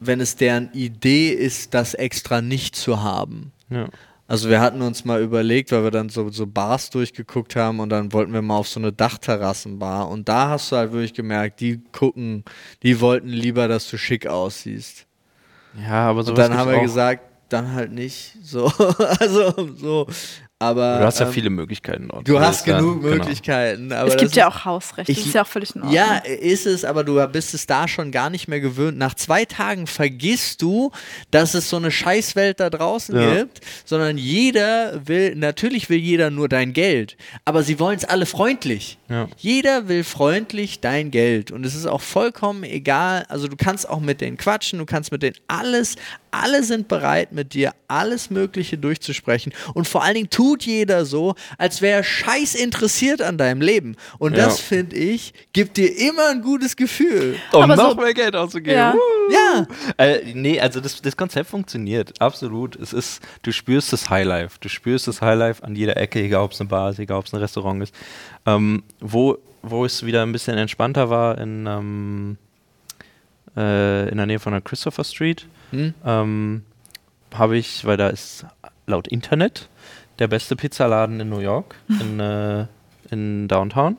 wenn 0.00 0.20
es 0.20 0.36
deren 0.36 0.72
Idee 0.72 1.30
ist, 1.30 1.74
das 1.74 1.94
extra 1.94 2.40
nicht 2.40 2.76
zu 2.76 3.02
haben. 3.02 3.52
Ja. 3.70 3.88
Also 4.26 4.48
wir 4.48 4.60
hatten 4.60 4.80
uns 4.80 5.04
mal 5.04 5.20
überlegt, 5.20 5.70
weil 5.72 5.82
wir 5.84 5.90
dann 5.90 6.08
so, 6.08 6.30
so 6.30 6.46
Bars 6.46 6.88
durchgeguckt 6.88 7.56
haben 7.56 7.78
und 7.80 7.90
dann 7.90 8.12
wollten 8.14 8.32
wir 8.32 8.40
mal 8.40 8.56
auf 8.56 8.68
so 8.68 8.80
eine 8.80 8.90
Dachterrassenbar 8.90 10.08
und 10.08 10.28
da 10.30 10.48
hast 10.48 10.72
du 10.72 10.76
halt 10.76 10.92
wirklich 10.92 11.12
gemerkt, 11.12 11.60
die 11.60 11.82
gucken, 11.92 12.44
die 12.82 13.00
wollten 13.00 13.28
lieber, 13.28 13.68
dass 13.68 13.90
du 13.90 13.98
schick 13.98 14.26
aussiehst. 14.26 15.04
Ja, 15.78 16.08
aber 16.08 16.20
Und 16.20 16.26
sowas 16.26 16.48
dann 16.48 16.56
haben 16.56 16.70
wir 16.70 16.80
gesagt, 16.80 17.22
dann 17.54 17.72
halt 17.72 17.92
nicht 17.92 18.36
so. 18.42 18.66
also 19.20 19.74
so. 19.76 20.06
Aber 20.60 21.00
Du 21.00 21.04
hast 21.06 21.18
ja 21.18 21.26
ähm, 21.26 21.32
viele 21.32 21.50
Möglichkeiten 21.50 22.08
dort. 22.08 22.26
Du 22.26 22.34
Das 22.34 22.42
hast 22.46 22.64
genug 22.64 23.02
genau. 23.02 23.16
Möglichkeiten. 23.16 23.92
Aber 23.92 24.08
es 24.08 24.16
gibt 24.16 24.34
ja 24.36 24.48
auch 24.48 24.64
Hausrecht. 24.64 25.08
Ich- 25.10 25.18
das 25.18 25.26
ist 25.26 25.34
ja 25.34 25.42
auch 25.42 25.46
völlig 25.46 25.74
in 25.74 25.82
Ordnung. 25.82 25.94
Ja, 25.94 26.18
ist 26.18 26.64
es, 26.64 26.84
aber 26.84 27.02
du 27.04 27.22
bist 27.26 27.52
es 27.54 27.66
da 27.66 27.86
schon 27.88 28.12
gar 28.12 28.30
nicht 28.30 28.46
mehr 28.48 28.60
gewöhnt. 28.60 28.96
Nach 28.96 29.12
zwei 29.14 29.44
Tagen 29.44 29.86
vergisst 29.86 30.62
du, 30.62 30.90
dass 31.30 31.52
es 31.54 31.68
so 31.68 31.76
eine 31.76 31.90
Scheißwelt 31.90 32.60
da 32.60 32.70
draußen 32.70 33.14
Ja. 33.18 33.34
gibt, 33.34 33.60
sondern 33.84 34.16
jeder 34.16 35.06
will, 35.06 35.34
natürlich 35.34 35.90
will 35.90 35.98
jeder 35.98 36.30
nur 36.30 36.48
dein 36.48 36.72
Geld, 36.72 37.16
aber 37.44 37.62
sie 37.62 37.78
wollen 37.80 37.98
es 37.98 38.04
alle 38.04 38.24
freundlich. 38.24 38.96
Ja. 39.10 39.28
Jeder 39.36 39.88
will 39.88 40.04
freundlich 40.04 40.80
dein 40.80 41.10
Geld 41.10 41.50
und 41.50 41.66
es 41.66 41.74
ist 41.74 41.84
auch 41.86 42.00
vollkommen 42.00 42.62
egal, 42.62 43.26
also 43.28 43.48
du 43.48 43.56
kannst 43.56 43.86
auch 43.88 44.00
mit 44.00 44.20
denen 44.22 44.36
quatschen, 44.38 44.78
du 44.78 44.86
kannst 44.86 45.12
mit 45.12 45.22
denen 45.22 45.36
alles, 45.48 45.96
alle 46.42 46.62
sind 46.62 46.88
bereit 46.88 47.32
mit 47.32 47.54
dir 47.54 47.72
alles 47.88 48.30
Mögliche 48.30 48.76
durchzusprechen 48.78 49.52
und 49.74 49.86
vor 49.88 50.02
allen 50.02 50.14
Dingen 50.14 50.30
tut 50.30 50.64
jeder 50.64 51.04
so, 51.04 51.34
als 51.58 51.80
wäre 51.82 51.98
er 51.98 52.04
scheiß 52.04 52.54
interessiert 52.54 53.22
an 53.22 53.38
deinem 53.38 53.60
Leben 53.60 53.96
und 54.18 54.36
Ja. 54.36 54.46
das 54.46 54.60
finde 54.60 54.96
ich, 54.96 55.32
gibt 55.52 55.76
dir 55.76 55.88
immer 56.08 56.28
ein 56.30 56.42
gutes 56.42 56.76
Gefühl. 56.76 57.36
Um 57.52 57.62
Aber 57.62 57.76
noch 57.76 57.90
so- 57.90 57.96
mehr 57.96 58.14
Geld 58.14 58.34
auszugeben. 58.36 58.76
Ja. 58.78 58.94
Ja, 59.30 59.66
Äh, 59.96 60.32
nee, 60.34 60.60
also 60.60 60.80
das, 60.80 61.00
das 61.00 61.16
Konzept 61.16 61.48
funktioniert, 61.48 62.20
absolut. 62.20 62.76
Es 62.76 62.92
ist, 62.92 63.22
du 63.42 63.52
spürst 63.52 63.92
das 63.92 64.10
Highlife. 64.10 64.58
Du 64.60 64.68
spürst 64.68 65.08
das 65.08 65.22
Highlife 65.22 65.62
an 65.64 65.74
jeder 65.76 65.96
Ecke, 65.96 66.20
egal 66.20 66.42
ob 66.44 66.52
es 66.52 66.60
eine 66.60 66.68
Bar 66.68 66.90
ist, 66.90 66.98
egal 66.98 67.18
ob 67.18 67.26
es 67.26 67.32
ein 67.32 67.38
Restaurant 67.40 67.82
ist. 67.82 67.94
Ähm, 68.44 68.82
wo, 69.00 69.38
wo 69.62 69.84
es 69.86 70.04
wieder 70.04 70.22
ein 70.22 70.32
bisschen 70.32 70.58
entspannter 70.58 71.08
war, 71.08 71.38
in, 71.38 71.66
ähm, 71.66 72.36
äh, 73.56 74.08
in 74.08 74.16
der 74.16 74.26
Nähe 74.26 74.38
von 74.38 74.52
der 74.52 74.60
Christopher 74.60 75.04
Street, 75.04 75.46
Hm? 75.74 75.94
ähm, 76.04 76.62
habe 77.32 77.56
ich, 77.56 77.84
weil 77.84 77.96
da 77.96 78.08
ist 78.08 78.46
laut 78.86 79.08
Internet 79.08 79.68
der 80.18 80.28
beste 80.28 80.56
Pizzaladen 80.56 81.18
in 81.20 81.28
New 81.28 81.40
York, 81.40 81.74
in, 81.88 82.20
äh, 82.20 82.66
in 83.10 83.48
Downtown. 83.48 83.96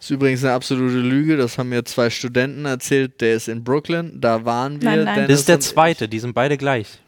ist 0.00 0.10
übrigens 0.10 0.44
eine 0.44 0.52
absolute 0.52 0.98
Lüge, 0.98 1.36
das 1.36 1.58
haben 1.58 1.68
mir 1.68 1.84
zwei 1.84 2.10
Studenten 2.10 2.64
erzählt, 2.64 3.20
der 3.20 3.34
ist 3.34 3.48
in 3.48 3.62
Brooklyn, 3.62 4.20
da 4.20 4.44
waren 4.44 4.82
wir. 4.82 4.90
Nein, 4.90 5.04
nein. 5.04 5.28
Das 5.28 5.40
ist 5.40 5.48
der 5.48 5.60
zweite, 5.60 6.08
die 6.08 6.18
sind 6.18 6.34
beide 6.34 6.56
gleich. 6.56 6.98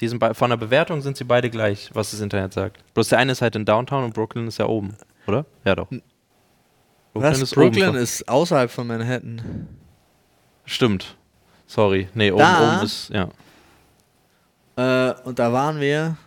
Die 0.00 0.08
sind 0.08 0.18
bei, 0.18 0.34
von 0.34 0.50
der 0.50 0.56
Bewertung 0.56 1.00
sind 1.00 1.16
sie 1.16 1.24
beide 1.24 1.48
gleich, 1.48 1.90
was 1.92 2.10
das 2.10 2.20
Internet 2.20 2.52
sagt. 2.52 2.78
Bloß 2.94 3.08
der 3.08 3.18
eine 3.18 3.32
ist 3.32 3.42
halt 3.42 3.54
in 3.56 3.64
Downtown 3.64 4.04
und 4.04 4.14
Brooklyn 4.14 4.48
ist 4.48 4.58
ja 4.58 4.66
oben, 4.66 4.96
oder? 5.26 5.46
Ja 5.64 5.76
doch. 5.76 5.88
Was? 7.14 7.40
ist 7.40 7.54
Brooklyn 7.54 7.90
oben. 7.90 7.98
ist 7.98 8.28
außerhalb 8.28 8.70
von 8.70 8.86
Manhattan. 8.86 9.68
Stimmt. 10.64 11.16
Sorry. 11.72 12.06
Nee, 12.12 12.30
oben, 12.30 12.40
Da? 12.40 12.76
oben 12.76 12.84
ist, 12.84 13.08
ja. 13.08 13.28
Äh, 14.76 15.14
und 15.24 15.38
da 15.38 15.52
waren 15.54 15.80
wir. 15.80 16.18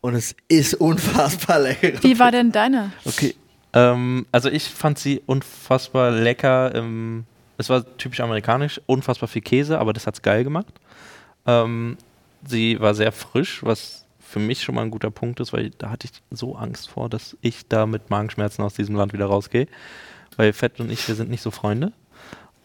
Und 0.00 0.16
es 0.16 0.34
ist 0.48 0.74
unfassbar 0.74 1.60
lecker. 1.60 2.02
Wie 2.02 2.18
war 2.18 2.32
denn 2.32 2.50
deine? 2.50 2.92
Okay. 3.04 3.36
Ähm, 3.72 4.26
also 4.32 4.50
ich 4.50 4.64
fand 4.64 4.98
sie 4.98 5.22
unfassbar 5.26 6.10
lecker. 6.10 6.74
Ähm, 6.74 7.26
es 7.58 7.68
war 7.68 7.84
typisch 7.96 8.18
amerikanisch, 8.20 8.80
unfassbar 8.86 9.28
viel 9.28 9.42
Käse, 9.42 9.78
aber 9.78 9.92
das 9.92 10.06
hat's 10.08 10.20
geil 10.20 10.42
gemacht. 10.42 10.74
Ähm, 11.46 11.96
sie 12.44 12.80
war 12.80 12.94
sehr 12.94 13.12
frisch, 13.12 13.62
was 13.62 14.04
für 14.18 14.40
mich 14.40 14.62
schon 14.62 14.74
mal 14.74 14.82
ein 14.82 14.90
guter 14.90 15.12
Punkt 15.12 15.38
ist, 15.38 15.52
weil 15.52 15.70
da 15.70 15.90
hatte 15.90 16.08
ich 16.08 16.22
so 16.36 16.56
Angst 16.56 16.90
vor, 16.90 17.08
dass 17.08 17.36
ich 17.40 17.68
da 17.68 17.86
mit 17.86 18.10
Magenschmerzen 18.10 18.64
aus 18.64 18.74
diesem 18.74 18.96
Land 18.96 19.12
wieder 19.12 19.26
rausgehe. 19.26 19.68
Weil 20.36 20.52
Fett 20.52 20.80
und 20.80 20.90
ich, 20.90 21.06
wir 21.06 21.14
sind 21.14 21.30
nicht 21.30 21.42
so 21.42 21.52
Freunde. 21.52 21.92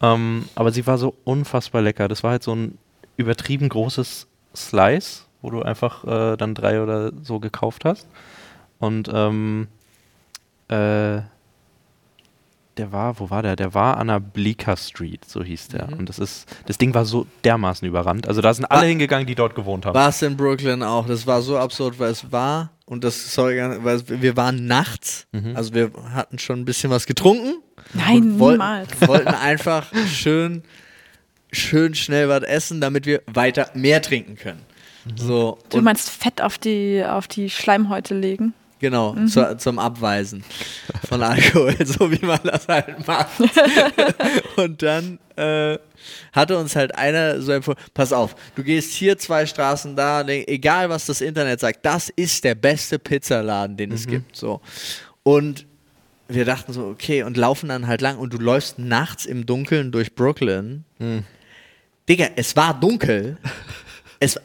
Ähm, 0.02 0.45
aber 0.56 0.72
sie 0.72 0.88
war 0.88 0.97
so 0.97 1.16
unfassbar 1.24 1.82
lecker. 1.82 2.08
Das 2.08 2.24
war 2.24 2.32
halt 2.32 2.43
so 2.43 2.54
ein 2.54 2.78
übertrieben 3.18 3.70
großes 3.70 4.28
Slice, 4.56 5.26
wo 5.41 5.50
du 5.50 5.62
einfach 5.62 6.04
äh, 6.06 6.38
dann 6.38 6.56
drei 6.56 6.82
oder 6.82 7.12
so 7.22 7.39
gekauft 7.39 7.86
hast. 7.86 8.08
Und 8.80 9.10
ähm, 9.14 9.68
äh, 10.70 11.22
der 12.80 12.92
war, 12.92 13.20
wo 13.20 13.30
war 13.30 13.44
der? 13.44 13.56
Der 13.56 13.74
war 13.74 13.98
an 13.98 14.08
der 14.08 14.20
Bleecker 14.20 14.76
Street, 14.78 15.24
so 15.26 15.44
hieß 15.44 15.68
der. 15.70 15.90
Und 15.90 16.10
das 16.10 16.18
ist, 16.18 16.48
das 16.66 16.78
Ding 16.78 16.94
war 16.94 17.06
so 17.06 17.28
dermaßen 17.44 17.88
überrannt. 17.88 18.28
Also 18.28 18.42
da 18.42 18.54
sind 18.54 18.66
alle 18.66 18.82
War- 18.82 18.88
hingegangen, 18.88 19.28
die 19.28 19.36
dort 19.36 19.54
gewohnt 19.56 19.86
haben. 19.86 19.94
War 19.94 20.10
es 20.10 20.22
in 20.22 20.36
Brooklyn 20.38 20.82
auch. 20.82 21.06
Das 21.06 21.28
war 21.28 21.42
so 21.42 21.58
absurd, 21.58 22.00
weil 22.00 22.12
es 22.12 22.32
war, 22.32 22.72
und 22.86 23.04
das 23.04 23.34
sorry, 23.34 23.60
weil 23.84 23.98
es- 23.98 24.06
wir 24.10 24.36
waren 24.38 24.66
nachts, 24.66 25.28
Mhm. 25.32 25.56
also 25.56 25.74
wir 25.74 25.92
hatten 26.14 26.40
schon 26.40 26.60
ein 26.62 26.66
bisschen 26.66 26.90
was 26.90 27.06
getrunken. 27.06 27.56
Nein, 27.94 28.40
wollten, 28.40 28.60
niemals. 28.60 28.90
wollten 29.08 29.28
einfach 29.30 29.88
schön, 30.08 30.64
schön 31.52 31.96
schnell 31.96 32.30
was 32.30 32.44
essen, 32.44 32.82
damit 32.82 33.06
wir 33.06 33.22
weiter 33.28 33.70
mehr 33.74 34.02
trinken 34.02 34.36
können. 34.36 34.62
So, 35.16 35.58
Du 35.70 35.82
meinst 35.82 36.10
Fett 36.10 36.42
auf 36.42 36.58
die, 36.58 37.04
auf 37.04 37.28
die 37.28 37.50
Schleimhäute 37.50 38.14
legen? 38.16 38.54
Genau, 38.80 39.16
zu, 39.26 39.58
zum 39.58 39.80
Abweisen 39.80 40.44
von 41.08 41.22
Alkohol, 41.22 41.76
so 41.86 42.12
wie 42.12 42.26
man 42.26 42.40
das 42.44 42.68
halt 42.68 43.06
macht. 43.08 43.42
und 44.58 44.82
dann 44.82 45.20
äh, 45.36 45.78
hatte 46.32 46.58
uns 46.58 46.76
halt 46.76 46.96
einer 46.96 47.42
so 47.42 47.52
empfohlen, 47.52 47.78
pass 47.94 48.14
auf, 48.14 48.36
du 48.56 48.64
gehst 48.64 48.94
hier 48.94 49.18
zwei 49.18 49.46
Straßen 49.46 49.96
da, 49.96 50.24
ne, 50.24 50.48
egal 50.48 50.90
was 50.90 51.06
das 51.06 51.22
Internet 51.22 51.60
sagt, 51.60 51.86
das 51.86 52.10
ist 52.10 52.44
der 52.44 52.56
beste 52.56 53.00
Pizzaladen, 53.00 53.78
den 53.78 53.92
es 53.92 54.08
gibt. 54.08 54.36
So. 54.36 54.62
Und 55.24 55.66
wir 56.28 56.46
dachten 56.46 56.74
so, 56.74 56.86
okay, 56.86 57.24
und 57.24 57.38
laufen 57.38 57.70
dann 57.70 57.88
halt 57.88 58.02
lang 58.02 58.18
und 58.18 58.34
du 58.34 58.38
läufst 58.38 58.80
nachts 58.80 59.26
im 59.26 59.46
Dunkeln 59.46 59.92
durch 59.92 60.14
Brooklyn. 60.16 60.86
Digga, 62.08 62.28
es 62.36 62.56
war 62.56 62.80
dunkel. 62.80 63.38
es, 64.20 64.40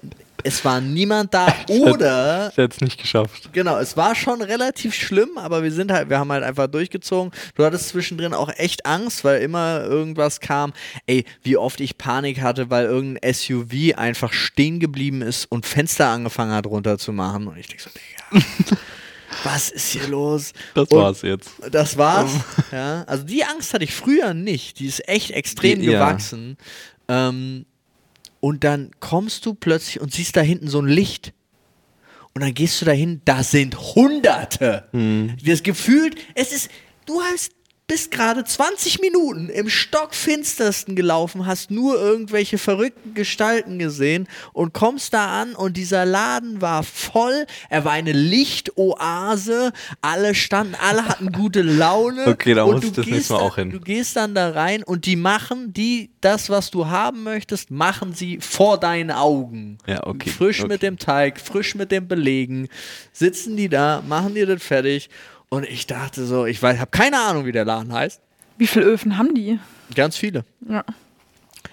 es 0.45 0.65
war 0.65 0.81
niemand 0.81 1.35
da 1.35 1.47
oder 1.69 2.51
Ich 2.51 2.57
hätte 2.57 2.77
es 2.77 2.81
nicht 2.81 3.01
geschafft. 3.01 3.51
Genau, 3.53 3.79
es 3.79 3.97
war 3.97 4.15
schon 4.15 4.41
relativ 4.43 4.95
schlimm, 4.95 5.37
aber 5.37 5.63
wir 5.63 5.73
sind 5.73 5.91
halt, 5.91 6.09
wir 6.11 6.19
haben 6.19 6.31
halt 6.31 6.45
einfach 6.45 6.67
durchgezogen. 6.69 7.33
Du 7.57 7.65
hattest 7.65 7.89
zwischendrin 7.89 8.35
auch 8.35 8.51
echt 8.57 8.87
Angst, 8.87 9.25
weil 9.25 9.43
immer 9.43 9.83
irgendwas 9.83 10.41
kam. 10.41 10.73
Ey, 11.07 11.25
wie 11.43 11.57
oft 11.57 11.81
ich 11.81 11.99
Panik 11.99 12.41
hatte, 12.41 12.71
weil 12.71 12.87
irgendein 12.87 13.33
SUV 13.35 13.97
einfach 13.97 14.33
stehen 14.33 14.79
geblieben 14.81 15.23
ist 15.23 15.47
und 15.51 15.67
Fenster 15.67 16.09
angefangen 16.09 16.53
hat 16.53 16.67
runterzumachen. 16.67 17.49
Und 17.49 17.57
ich 17.59 17.67
denke 17.69 17.83
so, 17.83 17.91
Digga, 17.91 18.47
was 19.45 19.71
ist 19.71 19.89
hier 19.93 20.07
los? 20.09 20.53
Das 20.75 20.89
Und 20.89 20.99
war's 20.99 21.23
jetzt. 21.23 21.51
Das 21.71 21.97
war's. 21.99 22.31
ja. 22.73 23.03
Also 23.05 23.25
die 23.25 23.45
Angst 23.45 23.75
hatte 23.75 23.85
ich 23.85 23.95
früher 23.95 24.35
nicht. 24.35 24.79
Die 24.79 24.87
ist 24.87 25.09
echt 25.09 25.31
extrem 25.33 25.81
Die- 25.81 25.87
ja. 25.87 25.93
gewachsen. 26.05 26.57
Ähm, 27.09 27.67
und 28.45 28.63
dann 28.63 28.91
kommst 29.01 29.47
du 29.47 29.55
plötzlich 29.55 30.03
und 30.03 30.13
siehst 30.13 30.37
da 30.37 30.43
hinten 30.43 30.69
so 30.69 30.79
ein 30.79 30.87
Licht. 30.87 31.33
Und 32.35 32.43
dann 32.43 32.53
gehst 32.53 32.79
du 32.79 32.85
dahin, 32.85 33.23
da 33.25 33.43
sind 33.43 33.95
Hunderte. 33.95 34.87
Hm. 34.91 35.35
Das 35.47 35.63
gefühlt, 35.63 36.15
es 36.35 36.53
ist, 36.53 36.71
du 37.07 37.23
hast 37.23 37.53
bist 37.87 38.11
gerade 38.11 38.45
20 38.45 39.01
Minuten 39.01 39.51
im 39.51 39.69
Stockfinstersten 39.69 40.97
gelaufen, 40.97 41.45
hast 41.45 41.71
nur 41.71 42.01
irgendwelche 42.01 42.57
verrückten 42.57 43.13
Gestalten 43.13 43.79
gesehen 43.79 44.27
und 44.55 44.73
kommst 44.73 45.13
da 45.13 45.43
an 45.43 45.55
und 45.55 45.77
dieser 45.77 46.07
Laden 46.07 46.63
war 46.63 46.83
voll. 46.83 47.47
Er 47.69 47.85
war 47.85 47.93
eine 47.93 48.13
Lichtoase. 48.13 49.73
Alle 50.01 50.35
standen, 50.35 50.75
alle 50.77 51.07
hatten 51.07 51.33
gute 51.33 51.63
Laune. 51.63 52.25
Okay, 52.35 52.55
da 52.55 52.67
muss 52.67 52.81
du 52.81 52.89
ich 52.89 52.93
das 52.95 53.07
nächste 53.07 53.35
Mal 53.35 53.41
auch 53.41 53.55
hin. 53.57 53.71
Du 53.71 53.81
gehst 53.81 54.17
dann 54.17 54.35
da 54.35 54.51
rein 54.51 54.83
und 54.83 55.07
die 55.07 55.15
machen, 55.15 55.73
die 55.73 56.11
das, 56.21 56.51
was 56.51 56.71
du 56.71 56.87
haben 56.87 57.23
möchtest, 57.23 57.71
machen 57.71 58.13
sie 58.13 58.39
vor 58.41 58.81
deinen 58.81 59.11
Augen. 59.11 59.79
Ja, 59.87 60.05
okay, 60.05 60.31
Frisch 60.31 60.61
okay. 60.61 60.69
mit 60.69 60.83
dem 60.83 60.99
Teig, 60.99 61.39
frisch 61.39 61.75
mit 61.75 61.93
dem 61.93 62.09
Belegen, 62.09 62.69
sitzen 63.13 63.57
die 63.57 63.69
da, 63.69 64.03
machen 64.07 64.35
dir 64.35 64.47
das 64.47 64.63
fertig. 64.63 65.11
Und 65.49 65.65
ich 65.67 65.87
dachte 65.87 66.25
so, 66.25 66.47
ich 66.47 66.63
weiß, 66.63 66.79
habe 66.79 66.91
keine 66.91 67.21
Ahnung, 67.21 67.47
wie 67.47 67.53
der 67.53 67.65
Laden 67.65 67.93
heißt. 67.93 68.21
Wie 68.59 68.67
viele 68.67 68.87
Öfen 68.87 69.19
haben 69.19 69.35
die? 69.35 69.59
Ganz 69.95 70.17
viele. 70.17 70.45
Ja. 70.69 70.85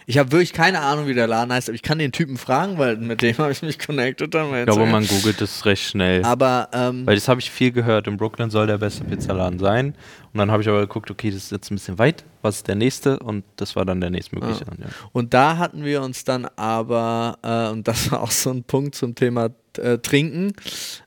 Ich 0.07 0.17
habe 0.17 0.31
wirklich 0.31 0.51
keine 0.51 0.79
Ahnung, 0.81 1.07
wie 1.07 1.13
der 1.13 1.27
Laden 1.27 1.53
heißt, 1.53 1.69
aber 1.69 1.75
ich 1.75 1.83
kann 1.83 1.99
den 1.99 2.11
Typen 2.11 2.37
fragen, 2.37 2.77
weil 2.77 2.97
mit 2.97 3.21
dem 3.21 3.37
habe 3.37 3.51
ich 3.51 3.61
mich 3.61 3.77
connected. 3.79 4.33
Dann 4.33 4.53
Ich 4.53 4.65
glaube, 4.65 4.85
man 4.85 5.05
googelt 5.05 5.39
das 5.39 5.65
recht 5.65 5.83
schnell. 5.83 6.23
aber 6.25 6.69
ähm, 6.73 7.05
Weil 7.05 7.15
das 7.15 7.27
habe 7.27 7.39
ich 7.39 7.51
viel 7.51 7.71
gehört. 7.71 8.07
In 8.07 8.17
Brooklyn 8.17 8.49
soll 8.49 8.67
der 8.67 8.77
beste 8.77 9.03
Pizzaladen 9.03 9.59
sein. 9.59 9.95
Und 10.33 10.37
dann 10.37 10.49
habe 10.51 10.63
ich 10.63 10.69
aber 10.69 10.81
geguckt, 10.81 11.11
okay, 11.11 11.29
das 11.29 11.43
ist 11.43 11.51
jetzt 11.51 11.71
ein 11.71 11.75
bisschen 11.75 11.99
weit. 11.99 12.23
Was 12.41 12.57
ist 12.57 12.67
der 12.67 12.75
nächste? 12.75 13.19
Und 13.19 13.43
das 13.57 13.75
war 13.75 13.85
dann 13.85 14.01
der 14.01 14.09
nächstmögliche. 14.09 14.65
Ja. 14.65 14.87
Und 15.11 15.33
da 15.33 15.57
hatten 15.57 15.83
wir 15.85 16.01
uns 16.01 16.23
dann 16.23 16.45
aber, 16.55 17.37
äh, 17.43 17.71
und 17.71 17.87
das 17.87 18.11
war 18.11 18.21
auch 18.21 18.31
so 18.31 18.49
ein 18.49 18.63
Punkt 18.63 18.95
zum 18.95 19.13
Thema 19.15 19.49
äh, 19.77 19.97
Trinken, 19.97 20.53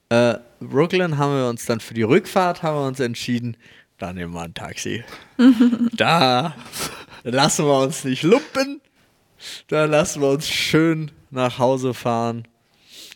äh, 0.08 0.34
Brooklyn 0.60 1.18
haben 1.18 1.36
wir 1.36 1.48
uns 1.48 1.66
dann 1.66 1.80
für 1.80 1.94
die 1.94 2.02
Rückfahrt 2.02 2.62
haben 2.62 2.76
wir 2.76 2.86
uns 2.86 3.00
entschieden, 3.00 3.56
da 3.98 4.12
nehmen 4.12 4.32
wir 4.34 4.42
ein 4.42 4.54
Taxi. 4.54 5.04
da 5.92 6.54
lassen 7.22 7.66
wir 7.66 7.80
uns 7.80 8.04
nicht 8.04 8.22
lumpen, 8.22 8.80
da 9.68 9.84
lassen 9.84 10.22
wir 10.22 10.30
uns 10.30 10.48
schön 10.48 11.10
nach 11.30 11.58
Hause 11.58 11.94
fahren. 11.94 12.46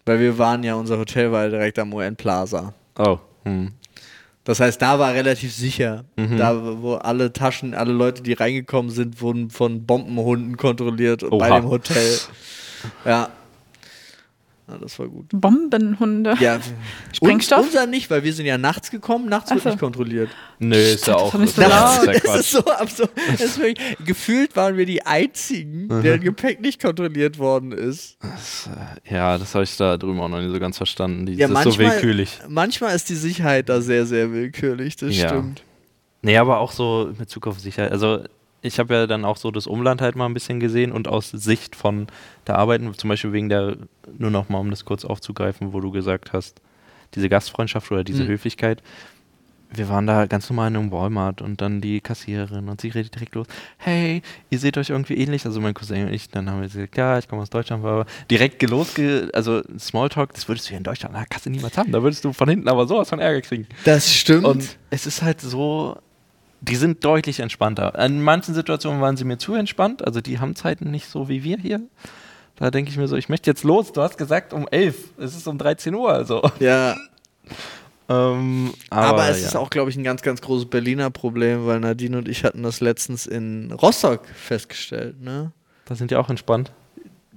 Weil 0.05 0.20
wir 0.20 0.38
waren 0.38 0.64
ja, 0.64 0.74
unser 0.74 0.99
Hotel 0.99 1.32
war 1.32 1.49
direkt 1.49 1.78
am 1.78 1.92
UN 1.92 2.16
Plaza. 2.16 2.72
Oh. 2.99 3.18
Hm. 3.44 3.72
Das 4.49 4.61
heißt, 4.61 4.80
da 4.80 4.99
war 4.99 5.12
relativ 5.12 5.53
sicher. 5.53 6.07
Mhm. 6.16 6.38
Da, 6.38 6.80
wo 6.80 6.94
alle 6.94 7.34
Taschen, 7.34 7.74
alle 7.74 7.92
Leute, 7.92 8.22
die 8.22 8.32
reingekommen 8.32 8.90
sind, 8.90 9.20
wurden 9.20 9.51
von 9.51 9.84
Bombenhunden 9.84 10.57
kontrolliert 10.57 11.22
und 11.22 11.36
bei 11.38 11.51
Oha. 11.51 11.61
dem 11.61 11.68
Hotel. 11.68 12.18
Ja. 13.05 13.28
Ja. 14.68 14.78
Das 14.78 14.98
war 14.98 15.08
gut. 15.08 15.26
Bombenhunde. 15.32 16.34
Ja. 16.40 16.60
Sprengstoff? 17.12 17.58
Uns, 17.60 17.66
unser 17.68 17.86
nicht, 17.86 18.10
weil 18.10 18.24
wir 18.24 18.32
sind 18.32 18.46
ja 18.46 18.58
nachts 18.58 18.90
gekommen, 18.90 19.28
nachts 19.28 19.50
wird 19.50 19.62
so. 19.62 19.68
nicht 19.70 19.78
kontrolliert. 19.78 20.28
Nö, 20.58 20.76
ist 20.76 21.06
ja 21.06 21.14
Das 21.14 21.22
auch. 21.22 21.32
so 21.32 21.38
das 21.38 21.56
laut. 21.56 22.14
ist 22.14 22.22
Quatsch. 22.24 22.40
ist 22.40 22.50
so 22.50 22.64
absurd. 22.66 23.10
Ist 23.38 23.58
wirklich, 23.58 23.96
gefühlt 24.04 24.56
waren 24.56 24.76
wir 24.76 24.86
die 24.86 25.04
einzigen, 25.06 25.88
deren 26.02 26.20
Gepäck 26.20 26.60
nicht 26.60 26.80
kontrolliert 26.80 27.38
worden 27.38 27.72
ist. 27.72 28.18
Ja, 29.08 29.38
das 29.38 29.54
habe 29.54 29.64
ich 29.64 29.76
da 29.76 29.96
drüben 29.96 30.20
auch 30.20 30.28
noch 30.28 30.40
nicht 30.40 30.52
so 30.52 30.58
ganz 30.60 30.76
verstanden. 30.76 31.26
Die, 31.26 31.34
Ja, 31.34 31.48
das 31.48 31.58
ist 31.58 31.62
so 31.64 31.68
manchmal- 31.70 31.92
willkürlich. 31.94 32.38
Manchmal 32.48 32.94
ist 32.96 33.08
die 33.08 33.14
Sicherheit 33.14 33.68
da 33.68 33.80
sehr, 33.80 34.06
sehr 34.06 34.32
willkürlich, 34.32 34.96
das 34.96 35.16
Ja. 35.16 35.28
stimmt. 35.28 35.62
Nee, 36.22 36.36
aber 36.36 36.58
auch 36.58 36.72
so 36.72 37.08
in 37.10 37.16
Bezug 37.16 37.46
auf 37.46 37.60
Sicherheit. 37.60 37.92
Also 37.92 38.24
ich 38.68 38.78
habe 38.78 38.94
ja 38.94 39.06
dann 39.08 39.24
auch 39.24 39.36
so 39.36 39.50
das 39.50 39.66
Umland 39.66 40.00
halt 40.00 40.14
mal 40.14 40.26
ein 40.26 40.34
bisschen 40.34 40.60
gesehen 40.60 40.92
und 40.92 41.08
aus 41.08 41.30
Sicht 41.30 41.74
von 41.74 42.06
der 42.46 42.56
Arbeit, 42.58 42.82
zum 42.96 43.08
Beispiel 43.08 43.32
wegen 43.32 43.48
der, 43.48 43.76
nur 44.16 44.30
noch 44.30 44.48
mal 44.48 44.58
um 44.58 44.70
das 44.70 44.84
kurz 44.84 45.04
aufzugreifen, 45.04 45.72
wo 45.72 45.80
du 45.80 45.90
gesagt 45.90 46.32
hast, 46.32 46.60
diese 47.14 47.28
Gastfreundschaft 47.28 47.90
oder 47.90 48.04
diese 48.04 48.22
Mhm. 48.24 48.28
Höflichkeit. 48.28 48.82
Wir 49.70 49.90
waren 49.90 50.06
da 50.06 50.24
ganz 50.24 50.48
normal 50.48 50.68
in 50.70 50.76
einem 50.78 50.90
Walmart 50.92 51.42
und 51.42 51.60
dann 51.60 51.82
die 51.82 52.00
Kassiererin 52.00 52.70
und 52.70 52.80
sie 52.80 52.88
redet 52.88 53.14
direkt 53.14 53.34
los. 53.34 53.46
Hey, 53.76 54.22
ihr 54.48 54.58
seht 54.58 54.78
euch 54.78 54.88
irgendwie 54.88 55.18
ähnlich. 55.18 55.44
Also 55.44 55.60
mein 55.60 55.74
Cousin 55.74 56.06
und 56.06 56.12
ich, 56.14 56.30
dann 56.30 56.48
haben 56.48 56.62
wir 56.62 56.68
gesagt, 56.68 56.96
ja, 56.96 57.18
ich 57.18 57.28
komme 57.28 57.42
aus 57.42 57.50
Deutschland, 57.50 57.84
aber 57.84 58.06
direkt 58.30 58.62
losge, 58.62 59.28
also 59.34 59.62
Smalltalk, 59.78 60.32
das 60.32 60.48
würdest 60.48 60.66
du 60.66 60.70
hier 60.70 60.78
in 60.78 60.84
Deutschland, 60.84 61.14
na, 61.14 61.26
kannst 61.28 61.44
du 61.44 61.50
niemals 61.50 61.76
haben. 61.76 61.92
Da 61.92 62.02
würdest 62.02 62.24
du 62.24 62.32
von 62.32 62.48
hinten 62.48 62.66
aber 62.66 62.86
sowas 62.86 63.10
von 63.10 63.18
Ärger 63.18 63.42
kriegen. 63.42 63.66
Das 63.84 64.10
stimmt. 64.10 64.46
Und 64.46 64.78
es 64.88 65.06
ist 65.06 65.20
halt 65.20 65.42
so, 65.42 65.98
die 66.61 66.76
sind 66.76 67.04
deutlich 67.04 67.40
entspannter. 67.40 67.98
In 67.98 68.22
manchen 68.22 68.54
Situationen 68.54 69.00
waren 69.00 69.16
sie 69.16 69.24
mir 69.24 69.38
zu 69.38 69.54
entspannt, 69.54 70.04
also 70.04 70.20
die 70.20 70.38
haben 70.38 70.56
Zeiten 70.56 70.90
nicht 70.90 71.09
so 71.09 71.28
wie 71.28 71.44
wir 71.44 71.59
hier. 71.59 71.80
Da 72.56 72.70
denke 72.70 72.90
ich 72.90 72.96
mir 72.96 73.06
so, 73.06 73.16
ich 73.16 73.28
möchte 73.28 73.48
jetzt 73.48 73.62
los. 73.62 73.92
Du 73.92 74.02
hast 74.02 74.18
gesagt 74.18 74.52
um 74.52 74.66
11, 74.68 74.96
es 75.18 75.36
ist 75.36 75.46
um 75.46 75.59
13 75.59 75.94
Uhr, 75.94 76.12
also. 76.12 76.42
ja, 76.59 76.96
Ähm, 78.11 78.72
aber, 78.88 79.06
aber, 79.06 79.28
es 79.28 79.42
ja. 79.42 79.48
ist 79.48 79.56
auch, 79.56 79.68
glaube 79.68 79.90
ich, 79.90 79.96
ein 79.96 80.04
ganz, 80.04 80.22
ganz 80.22 80.40
großes 80.40 80.70
Berliner 80.70 81.11
Problem, 81.11 81.66
weil 81.66 81.80
Nadine 81.80 82.16
und 82.18 82.28
ich 82.28 82.42
hatten 82.42 82.62
das 82.62 82.80
letztens 82.80 83.26
in 83.26 83.70
Rostock 83.70 84.26
festgestellt. 84.26 85.20
Ne? 85.20 85.52
Da 85.84 85.94
sind 85.94 86.11
die 86.11 86.16
auch 86.16 86.30
entspannt. 86.30 86.72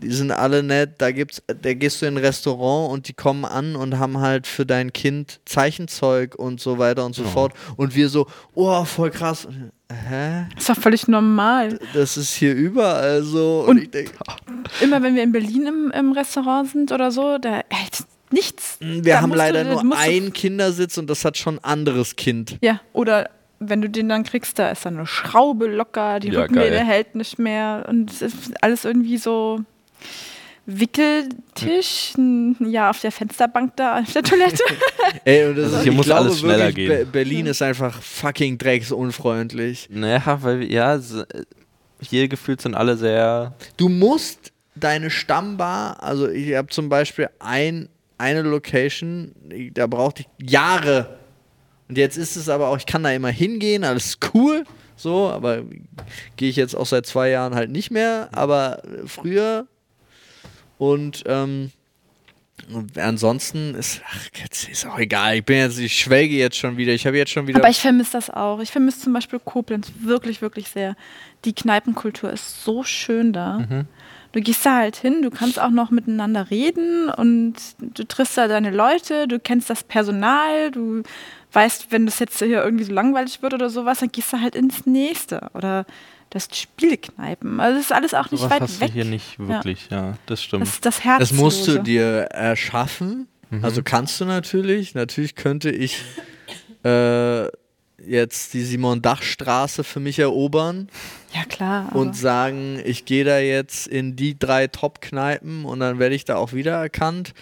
Die 0.02 0.12
sind 0.12 0.32
alle 0.32 0.64
nett, 0.64 0.96
da 0.98 1.12
gibt's, 1.12 1.42
da 1.48 1.74
gehst 1.74 2.02
du 2.02 2.06
in 2.08 2.16
ein 2.16 2.24
Restaurant 2.24 2.92
und 2.92 3.08
die 3.08 3.14
kommen 3.14 3.46
an 3.46 3.76
und 3.76 4.00
haben 4.00 4.20
halt 4.20 4.48
für 4.48 4.66
dein 4.66 4.92
Kind 4.94 5.40
Zeichenzeug 5.46 6.36
und 6.36 6.60
so 6.60 6.78
weiter 6.80 7.06
und 7.06 7.14
so 7.16 7.24
Oh. 7.24 7.28
fort. 7.28 7.54
Und 7.78 7.96
wir 7.96 8.10
so, 8.10 8.28
oh, 8.56 8.84
voll 8.86 9.12
krass. 9.12 9.48
Hä? 9.92 10.46
Ist 10.58 10.70
doch 10.70 10.78
völlig 10.78 11.08
normal. 11.08 11.78
Das 11.94 12.18
ist 12.18 12.34
hier 12.34 12.54
überall 12.56 13.24
so. 13.24 13.62
Und, 13.68 13.70
Und- 13.78 13.84
ich 13.84 13.92
denke, 13.92 14.12
Immer 14.82 15.02
wenn 15.04 15.16
wir 15.16 15.24
in 15.24 15.32
Berlin 15.32 15.68
im, 15.68 15.92
im 15.92 16.12
Restaurant 16.14 16.70
sind 16.70 16.92
oder 16.92 17.12
so, 17.12 17.38
da 17.38 17.62
hält 17.70 18.04
nichts. 18.32 18.78
wir 18.80 19.02
Da 19.02 19.22
haben 19.22 19.34
leider 19.34 19.64
du, 19.66 19.84
nur 19.84 19.98
einen 19.98 20.32
Kindersitz 20.34 20.98
und 20.98 21.10
das 21.10 21.26
hat 21.26 21.38
schon 21.38 21.56
ein 21.58 21.64
anderes 21.64 22.16
Kind. 22.16 22.58
Ja, 22.62 22.80
oder 22.94 23.30
wenn 23.60 23.82
du 23.82 23.90
den 23.90 24.08
dann 24.10 24.24
kriegst, 24.24 24.58
da 24.58 24.70
ist 24.72 24.86
dann 24.86 24.98
eine 24.98 25.06
Schraube 25.06 25.68
locker, 25.68 26.20
die 26.20 26.30
Ja, 26.30 26.42
Rückenlehne 26.42 26.80
hält 26.86 27.14
nicht 27.16 27.38
mehr 27.38 27.86
und 27.90 28.10
es 28.12 28.22
ist 28.22 28.64
alles 28.64 28.86
irgendwie 28.86 29.18
so 29.18 29.60
Wickeltisch, 30.68 32.14
ja, 32.60 32.92
auf 32.92 33.02
der 33.02 33.12
Fensterbank 33.12 33.76
da 33.78 34.00
auf 34.00 34.14
der 34.14 34.22
Toilette. 34.22 34.64
Ey, 35.26 35.50
und 35.50 35.56
das 35.56 35.66
Also 35.66 35.78
ist, 35.78 35.84
hier 35.84 35.92
muss 35.92 36.06
glaube 36.06 36.22
alles 36.22 36.40
schneller 36.40 36.68
wirklich, 36.68 36.88
gehen. 36.88 37.00
Be 37.00 37.06
Berlin 37.06 37.46
ist 37.48 37.62
einfach 37.62 38.02
fucking 38.02 38.58
drecksunfreundlich. 38.60 39.90
Naja, 39.92 40.38
weil, 40.42 40.72
ja, 40.72 41.00
hier 42.00 42.28
gefühlt 42.28 42.62
sind 42.62 42.76
alle 42.76 42.96
sehr. 42.96 43.56
Du 43.78 43.90
musst 43.90 44.52
deine 44.76 45.10
Stammbar, 45.10 46.02
also 46.02 46.30
ich 46.30 46.54
habe 46.56 46.68
zum 46.70 46.90
Beispiel 46.90 47.30
ein, 47.40 47.90
eine 48.18 48.44
Location, 48.44 49.34
da 49.74 49.88
brauchte 49.88 50.24
ich 50.24 50.50
Jahre. 50.52 51.18
Und 51.90 51.98
jetzt 51.98 52.18
ist 52.18 52.36
es 52.36 52.50
aber 52.50 52.70
auch, 52.70 52.78
ich 52.78 52.86
kann 52.86 53.04
da 53.04 53.12
immer 53.12 53.30
hingehen, 53.30 53.84
alles 53.84 54.20
cool, 54.34 54.64
so, 54.96 55.28
aber 55.30 55.64
gehe 56.38 56.50
ich 56.50 56.56
jetzt 56.56 56.76
auch 56.76 56.86
seit 56.86 57.06
zwei 57.06 57.30
Jahren 57.30 57.56
halt 57.56 57.72
nicht 57.72 57.92
mehr, 57.92 58.30
aber 58.32 58.82
früher 59.06 59.68
und 60.82 61.22
ähm, 61.28 61.70
ansonsten 62.96 63.76
ist, 63.76 64.02
ach, 64.04 64.26
jetzt 64.42 64.68
ist 64.68 64.88
auch 64.88 64.98
egal. 64.98 65.36
Ich 65.36 65.46
bin 65.46 65.58
jetzt, 65.58 65.78
ich 65.78 65.96
schwelge 65.96 66.34
jetzt 66.34 66.58
schon 66.58 66.76
wieder. 66.76 66.92
Ich 66.92 67.06
habe 67.06 67.18
jetzt 67.18 67.30
schon 67.30 67.46
wieder. 67.46 67.60
Aber 67.60 67.70
ich 67.70 67.80
vermisse 67.80 68.14
das 68.14 68.32
auch. 68.32 68.60
Ich 68.62 68.72
vermisse 68.72 69.02
zum 69.02 69.14
Beispiel 69.14 69.38
Koblenz 69.38 69.92
wirklich, 70.00 70.42
wirklich 70.42 70.70
sehr. 70.70 70.96
Die 71.46 71.54
Kneipenkultur 71.54 72.32
ist 72.32 72.64
so 72.64 72.84
schön 72.84 73.32
da. 73.32 73.60
Mhm. 73.60 73.86
Du 74.32 74.42
gehst 74.42 74.66
da 74.66 74.78
halt 74.78 74.96
hin, 74.96 75.22
du 75.22 75.30
kannst 75.30 75.60
auch 75.60 75.70
noch 75.70 75.92
miteinander 75.92 76.50
reden 76.50 77.10
und 77.10 77.54
du 77.78 78.04
triffst 78.04 78.40
da 78.40 78.48
deine 78.48 78.72
Leute, 78.72 79.28
du 79.28 79.38
kennst 79.38 79.70
das 79.70 79.84
Personal, 79.84 80.72
du 80.72 81.04
weißt, 81.52 81.92
wenn 81.92 82.08
das 82.08 82.18
jetzt 82.18 82.40
hier 82.40 82.64
irgendwie 82.64 82.86
so 82.86 82.94
langweilig 82.94 83.44
wird 83.44 83.54
oder 83.54 83.70
sowas, 83.70 84.00
dann 84.00 84.12
gehst 84.12 84.34
du 84.34 84.42
halt 84.42 84.56
ins 84.56 84.88
nächste. 84.88 85.48
Oder 85.54 85.86
das 86.32 86.48
Spielekneipen. 86.52 87.60
Also 87.60 87.78
das 87.78 87.86
ist 87.86 87.92
alles 87.92 88.14
auch 88.16 88.32
nicht 88.32 88.40
Sowas 88.42 88.52
weit 88.52 88.62
hast 88.62 88.80
weg. 88.82 88.88
du 88.88 88.94
hier 88.96 89.06
nicht 89.06 89.38
wirklich, 89.38 89.88
ja, 89.92 90.18
das 90.26 90.42
stimmt. 90.42 90.64
Das 90.64 90.70
ist 90.70 90.86
das 90.86 91.04
Herz. 91.04 91.20
Das 91.20 91.32
musst 91.34 91.68
du 91.68 91.78
dir 91.80 92.06
erschaffen. 92.32 93.28
Mhm. 93.50 93.64
Also 93.64 93.84
kannst 93.84 94.20
du 94.20 94.26
natürlich. 94.26 94.96
Natürlich 94.96 95.36
könnte 95.36 95.70
ich 95.70 96.02
äh, 96.84 97.48
jetzt 98.04 98.54
die 98.54 98.64
Simon-Dach-Straße 98.64 99.84
für 99.84 100.00
mich 100.00 100.18
erobern 100.20 100.88
Ja, 101.36 101.44
klar. 101.46 101.88
aber- 101.92 102.00
und 102.00 102.16
sagen, 102.16 102.82
ich 102.84 103.06
gehe 103.06 103.24
da 103.26 103.38
jetzt 103.40 103.86
in 103.88 104.16
die 104.16 104.40
drei 104.40 104.68
Top-Kneipen 104.68 105.66
und 105.66 105.80
dann 105.82 106.00
werde 106.00 106.16
ich 106.16 106.26
da 106.26 106.38
auch 106.38 106.54
wiedererkannt. 106.54 107.34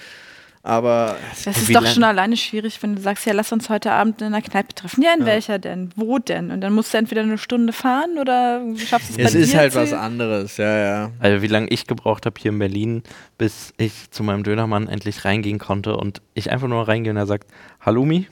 Aber 0.62 1.16
Das 1.46 1.58
ist 1.58 1.74
doch 1.74 1.86
schon 1.88 2.04
alleine 2.04 2.36
schwierig, 2.36 2.84
wenn 2.84 2.96
du 2.96 3.02
sagst, 3.02 3.26
ja, 3.26 3.32
lass 3.34 3.52
uns 3.54 3.70
heute 3.70 3.92
Abend 3.94 4.22
in 4.22 4.28
einer 4.28 4.42
Kneipe 4.42 4.76
treffen. 4.76 5.02
Ja, 5.02 5.14
in 5.14 5.22
Ja. 5.22 5.26
welcher 5.26 5.58
denn? 5.58 5.92
Wo 5.96 6.20
denn? 6.20 6.52
Und 6.52 6.60
dann 6.62 6.74
musst 6.74 6.94
du 6.94 6.98
entweder 6.98 7.22
eine 7.22 7.38
Stunde 7.38 7.72
fahren 7.72 8.18
oder 8.20 8.62
schaffst 8.76 9.10
du 9.10 9.14
es 9.14 9.18
bei 9.18 9.24
es 9.24 9.36
ist 9.36 9.54
dir 9.54 9.58
halt 9.60 9.76
was 9.76 9.94
anderes, 9.94 10.58
ja, 10.58 10.78
ja. 10.78 11.12
Also 11.20 11.42
wie 11.42 11.48
lange 11.48 11.68
ich 11.70 11.88
gebraucht 11.88 12.26
habe 12.26 12.36
hier 12.40 12.52
in 12.52 12.60
Berlin, 12.60 13.04
bis 13.38 13.74
ich 13.78 14.12
zu 14.12 14.22
meinem 14.24 14.44
Dönermann 14.44 14.88
endlich 14.90 15.24
reingehen 15.24 15.60
konnte 15.60 15.96
und 15.96 16.22
ich 16.34 16.52
einfach 16.52 16.68
nur 16.68 16.86
reingehe 16.88 17.12
und 17.12 17.18
er 17.18 17.26
sagt, 17.28 17.50
Halloumi, 17.80 18.28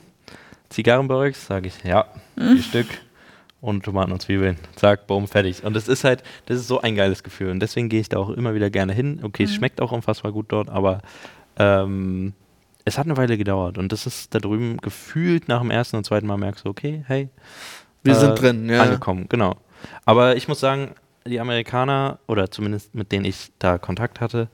Zigarrenburgs, 0.69 1.47
sage 1.47 1.67
ich, 1.69 1.83
ja, 1.83 2.05
vier 2.37 2.61
Stück 2.61 2.87
und 3.61 3.85
Tomaten 3.85 4.11
und 4.11 4.21
Zwiebeln. 4.21 4.57
Zack, 4.75 5.07
boom, 5.07 5.27
fertig. 5.27 5.63
Und 5.63 5.73
das 5.75 5.87
ist 5.87 6.03
halt, 6.03 6.23
das 6.45 6.57
ist 6.59 6.67
so 6.67 6.81
ein 6.81 6.95
geiles 6.95 7.23
Gefühl 7.23 7.51
und 7.51 7.59
deswegen 7.61 7.87
gehe 7.89 8.01
ich 8.01 8.09
da 8.09 8.17
auch 8.17 8.29
immer 8.29 8.53
wieder 8.53 8.69
gerne 8.69 8.93
hin. 8.93 9.21
Okay, 9.23 9.43
es 9.43 9.53
schmeckt 9.55 9.79
auch 9.81 9.91
unfassbar 9.93 10.31
gut 10.33 10.47
dort, 10.49 10.69
aber 10.69 11.01
ähm, 11.57 12.33
es 12.85 12.97
hat 12.97 13.05
eine 13.05 13.17
Weile 13.17 13.37
gedauert 13.37 13.77
und 13.77 13.91
das 13.91 14.05
ist 14.05 14.33
da 14.33 14.39
drüben 14.39 14.77
gefühlt 14.77 15.47
nach 15.47 15.61
dem 15.61 15.71
ersten 15.71 15.97
und 15.97 16.05
zweiten 16.05 16.27
Mal 16.27 16.37
merkst 16.37 16.65
du, 16.65 16.69
okay, 16.69 17.03
hey, 17.07 17.29
Wir 18.03 18.13
äh, 18.13 18.19
sind 18.19 18.39
drin, 18.39 18.69
ja. 18.69 18.81
Angekommen, 18.83 19.25
genau. 19.29 19.55
Aber 20.05 20.35
ich 20.37 20.47
muss 20.47 20.59
sagen, 20.59 20.95
die 21.25 21.39
Amerikaner, 21.39 22.19
oder 22.27 22.49
zumindest 22.49 22.95
mit 22.95 23.11
denen 23.11 23.25
ich 23.25 23.51
da 23.59 23.77
Kontakt 23.77 24.21
hatte, 24.21 24.47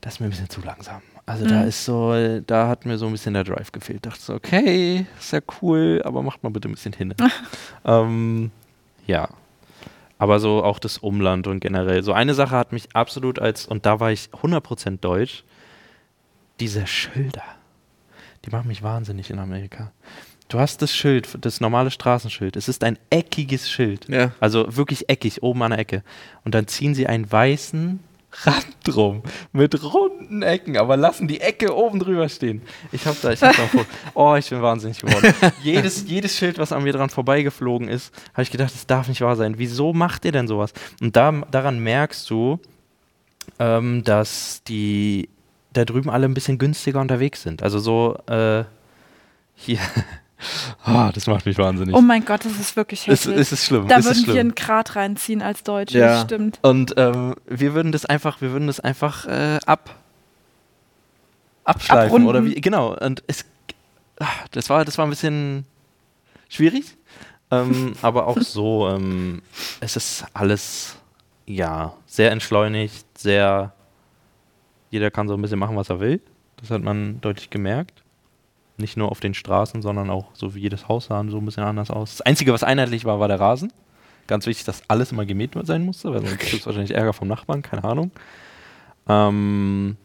das 0.00 0.14
ist 0.14 0.20
mir 0.20 0.26
ein 0.26 0.30
bisschen 0.30 0.50
zu 0.50 0.60
langsam. 0.62 1.02
Also 1.26 1.46
da 1.46 1.60
Mhm. 1.62 1.68
ist 1.68 1.84
so, 1.84 2.40
da 2.46 2.66
hat 2.66 2.86
mir 2.86 2.98
so 2.98 3.06
ein 3.06 3.12
bisschen 3.12 3.34
der 3.34 3.44
Drive 3.44 3.70
gefehlt. 3.70 4.04
Dachte 4.06 4.20
so, 4.20 4.34
okay, 4.34 5.06
ist 5.20 5.32
ja 5.32 5.38
cool, 5.62 6.02
aber 6.04 6.22
macht 6.22 6.42
mal 6.42 6.48
bitte 6.50 6.68
ein 6.68 6.72
bisschen 6.72 6.92
hin. 6.94 7.14
ähm, 7.84 8.50
ja. 9.06 9.28
Aber 10.18 10.40
so 10.40 10.64
auch 10.64 10.78
das 10.80 10.98
Umland 10.98 11.46
und 11.46 11.60
generell. 11.60 12.02
So 12.02 12.12
eine 12.12 12.34
Sache 12.34 12.56
hat 12.56 12.72
mich 12.72 12.88
absolut 12.94 13.38
als, 13.38 13.66
und 13.66 13.86
da 13.86 14.00
war 14.00 14.10
ich 14.10 14.30
100% 14.42 14.98
deutsch, 15.00 15.44
diese 16.60 16.86
Schilder. 16.86 17.44
Die 18.44 18.50
machen 18.50 18.68
mich 18.68 18.82
wahnsinnig 18.82 19.30
in 19.30 19.38
Amerika. 19.38 19.92
Du 20.48 20.58
hast 20.58 20.82
das 20.82 20.94
Schild, 20.94 21.28
das 21.40 21.60
normale 21.60 21.90
Straßenschild. 21.90 22.56
Es 22.56 22.68
ist 22.68 22.82
ein 22.82 22.98
eckiges 23.10 23.70
Schild. 23.70 24.08
Ja. 24.08 24.32
Also 24.40 24.76
wirklich 24.76 25.08
eckig, 25.08 25.42
oben 25.42 25.62
an 25.62 25.70
der 25.70 25.78
Ecke. 25.78 26.02
Und 26.44 26.54
dann 26.54 26.66
ziehen 26.66 26.94
sie 26.94 27.06
einen 27.06 27.30
weißen 27.30 28.00
Rand 28.44 28.66
drum 28.84 29.22
mit 29.52 29.82
runden 29.82 30.42
Ecken, 30.42 30.76
aber 30.76 30.96
lassen 30.96 31.26
die 31.26 31.40
Ecke 31.40 31.74
oben 31.74 31.98
drüber 31.98 32.28
stehen. 32.28 32.62
Ich 32.92 33.06
hab 33.06 33.20
da, 33.20 33.32
ich 33.32 33.42
hab 33.42 33.56
da 33.56 33.66
vor, 33.66 33.84
oh, 34.14 34.36
ich 34.36 34.48
bin 34.50 34.62
wahnsinnig 34.62 35.00
geworden. 35.00 35.34
jedes, 35.62 36.08
jedes 36.08 36.36
Schild, 36.36 36.58
was 36.58 36.72
an 36.72 36.84
mir 36.84 36.92
dran 36.92 37.10
vorbeigeflogen 37.10 37.88
ist, 37.88 38.14
habe 38.32 38.42
ich 38.42 38.50
gedacht, 38.50 38.72
das 38.72 38.86
darf 38.86 39.08
nicht 39.08 39.20
wahr 39.20 39.36
sein. 39.36 39.54
Wieso 39.58 39.92
macht 39.92 40.24
ihr 40.24 40.32
denn 40.32 40.46
sowas? 40.46 40.72
Und 41.00 41.16
da, 41.16 41.32
daran 41.50 41.80
merkst 41.80 42.28
du, 42.30 42.60
ähm, 43.58 44.04
dass 44.04 44.62
die 44.64 45.28
da 45.72 45.84
drüben 45.84 46.10
alle 46.10 46.26
ein 46.26 46.34
bisschen 46.34 46.58
günstiger 46.58 47.00
unterwegs 47.00 47.42
sind. 47.42 47.62
Also 47.62 47.78
so, 47.78 48.18
äh, 48.26 48.64
hier. 49.54 49.78
Ah, 50.86 51.10
das 51.12 51.26
macht 51.26 51.44
mich 51.44 51.58
wahnsinnig. 51.58 51.94
Oh 51.94 52.00
mein 52.00 52.24
Gott, 52.24 52.46
das 52.46 52.58
ist 52.58 52.74
wirklich 52.74 53.00
es, 53.02 53.26
hässlich. 53.26 53.36
es 53.36 53.52
ist 53.52 53.66
schlimm. 53.66 53.86
da 53.88 53.98
es 53.98 54.06
würden 54.06 54.26
wir 54.26 54.40
einen 54.40 54.54
Grat 54.54 54.96
reinziehen 54.96 55.42
als 55.42 55.64
Deutsche, 55.64 55.98
Ja. 55.98 56.06
das 56.14 56.22
stimmt. 56.22 56.58
Und 56.62 56.94
ähm, 56.96 57.34
wir 57.46 57.74
würden 57.74 57.92
das 57.92 58.06
einfach, 58.06 58.40
wir 58.40 58.50
würden 58.52 58.66
das 58.66 58.80
einfach 58.80 59.26
äh, 59.26 59.58
ab 59.66 59.94
abschleifen 61.64 62.06
Abrunden. 62.06 62.28
oder 62.28 62.44
wie, 62.46 62.54
genau. 62.54 62.96
Und 62.96 63.22
es, 63.26 63.44
ah, 64.18 64.26
das 64.52 64.70
war, 64.70 64.84
das 64.86 64.96
war 64.98 65.06
ein 65.06 65.10
bisschen 65.10 65.66
schwierig, 66.48 66.96
ähm, 67.50 67.92
aber 68.02 68.26
auch 68.26 68.40
so, 68.40 68.88
ähm, 68.88 69.42
es 69.80 69.96
ist 69.96 70.24
alles, 70.32 70.96
ja, 71.44 71.92
sehr 72.06 72.30
entschleunigt, 72.30 73.04
sehr, 73.18 73.74
jeder 74.90 75.10
kann 75.10 75.28
so 75.28 75.34
ein 75.34 75.42
bisschen 75.42 75.58
machen, 75.58 75.76
was 75.76 75.88
er 75.90 76.00
will. 76.00 76.20
Das 76.60 76.70
hat 76.70 76.82
man 76.82 77.20
deutlich 77.20 77.50
gemerkt. 77.50 78.02
Nicht 78.76 78.96
nur 78.96 79.10
auf 79.10 79.20
den 79.20 79.34
Straßen, 79.34 79.82
sondern 79.82 80.10
auch 80.10 80.26
so 80.34 80.54
wie 80.54 80.60
jedes 80.60 80.88
Haus 80.88 81.06
sah 81.06 81.24
so 81.28 81.38
ein 81.38 81.44
bisschen 81.44 81.64
anders 81.64 81.90
aus. 81.90 82.16
Das 82.18 82.22
Einzige, 82.22 82.52
was 82.52 82.62
einheitlich 82.62 83.04
war, 83.04 83.20
war 83.20 83.28
der 83.28 83.38
Rasen. 83.40 83.72
Ganz 84.26 84.46
wichtig, 84.46 84.64
dass 84.64 84.82
alles 84.88 85.12
immer 85.12 85.26
gemäht 85.26 85.52
sein 85.64 85.84
musste, 85.84 86.12
weil 86.12 86.20
sonst 86.20 86.38
gibt 86.38 86.54
es 86.54 86.66
wahrscheinlich 86.66 86.94
Ärger 86.94 87.12
vom 87.12 87.28
Nachbarn, 87.28 87.62
keine 87.62 87.84
Ahnung. 87.84 88.10
Ähm, 89.08 89.96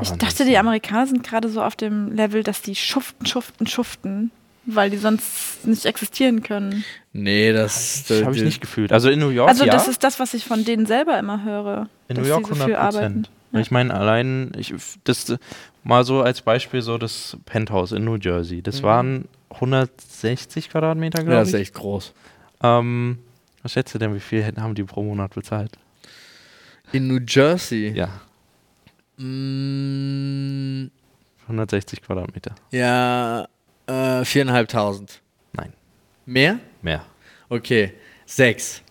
Ich 0.00 0.10
dachte, 0.12 0.44
die 0.44 0.56
Amerikaner 0.56 1.06
sind 1.06 1.22
gerade 1.26 1.48
so 1.48 1.62
auf 1.62 1.76
dem 1.76 2.12
Level, 2.12 2.42
dass 2.42 2.62
die 2.62 2.74
schuften, 2.74 3.26
schuften, 3.26 3.66
schuften, 3.66 4.30
weil 4.66 4.90
die 4.90 4.96
sonst 4.98 5.66
nicht 5.66 5.84
existieren 5.84 6.42
können. 6.42 6.84
Nee, 7.12 7.52
das, 7.52 8.04
Das 8.06 8.22
habe 8.24 8.36
ich 8.36 8.42
nicht 8.42 8.60
gefühlt. 8.60 8.92
Also 8.92 9.10
in 9.10 9.18
New 9.18 9.30
York, 9.30 9.48
Also 9.48 9.64
ja. 9.64 9.72
das 9.72 9.88
ist 9.88 10.04
das, 10.04 10.20
was 10.20 10.32
ich 10.34 10.44
von 10.44 10.64
denen 10.64 10.86
selber 10.86 11.18
immer 11.18 11.42
höre. 11.44 11.88
in 12.08 12.16
dass 12.16 12.24
New 12.24 12.28
York 12.30 12.46
sie 12.46 12.54
so 12.54 12.64
viel 12.64 12.74
100 12.76 12.94
arbeiten. 12.94 13.26
Prozent. 13.50 13.66
Ich 13.66 13.70
meine, 13.70 13.94
allein, 13.94 14.52
ich, 14.56 14.74
das 15.04 15.34
mal 15.84 16.04
so 16.04 16.22
als 16.22 16.42
Beispiel, 16.42 16.82
so 16.82 16.98
das 16.98 17.36
Penthouse 17.46 17.92
in 17.92 18.04
New 18.04 18.16
Jersey. 18.16 18.62
Das 18.62 18.82
waren 18.82 19.26
160 19.50 20.70
Quadratmeter, 20.70 21.18
Ja, 21.18 21.24
glaube 21.24 21.38
das 21.40 21.48
ist 21.48 21.54
ich. 21.54 21.60
echt 21.62 21.74
groß. 21.74 22.12
Ähm, 22.62 23.18
was 23.62 23.72
schätzt 23.72 23.94
du 23.94 23.98
denn, 23.98 24.14
wie 24.14 24.20
viel 24.20 24.44
haben 24.56 24.74
die 24.74 24.84
pro 24.84 25.02
Monat 25.02 25.34
bezahlt? 25.34 25.72
In 26.92 27.06
New 27.08 27.20
Jersey. 27.26 27.90
Ja, 27.94 28.08
Mm, 29.60 30.90
160 31.46 32.00
Quadratmeter. 32.02 32.54
ja, 32.70 33.46
äh, 33.86 34.24
viereinhalbtausend. 34.24 35.20
Nein, 35.52 35.72
Mehr? 36.26 36.58
mehr. 36.82 37.04
Okay, 37.48 37.92
sechs. 38.26 38.82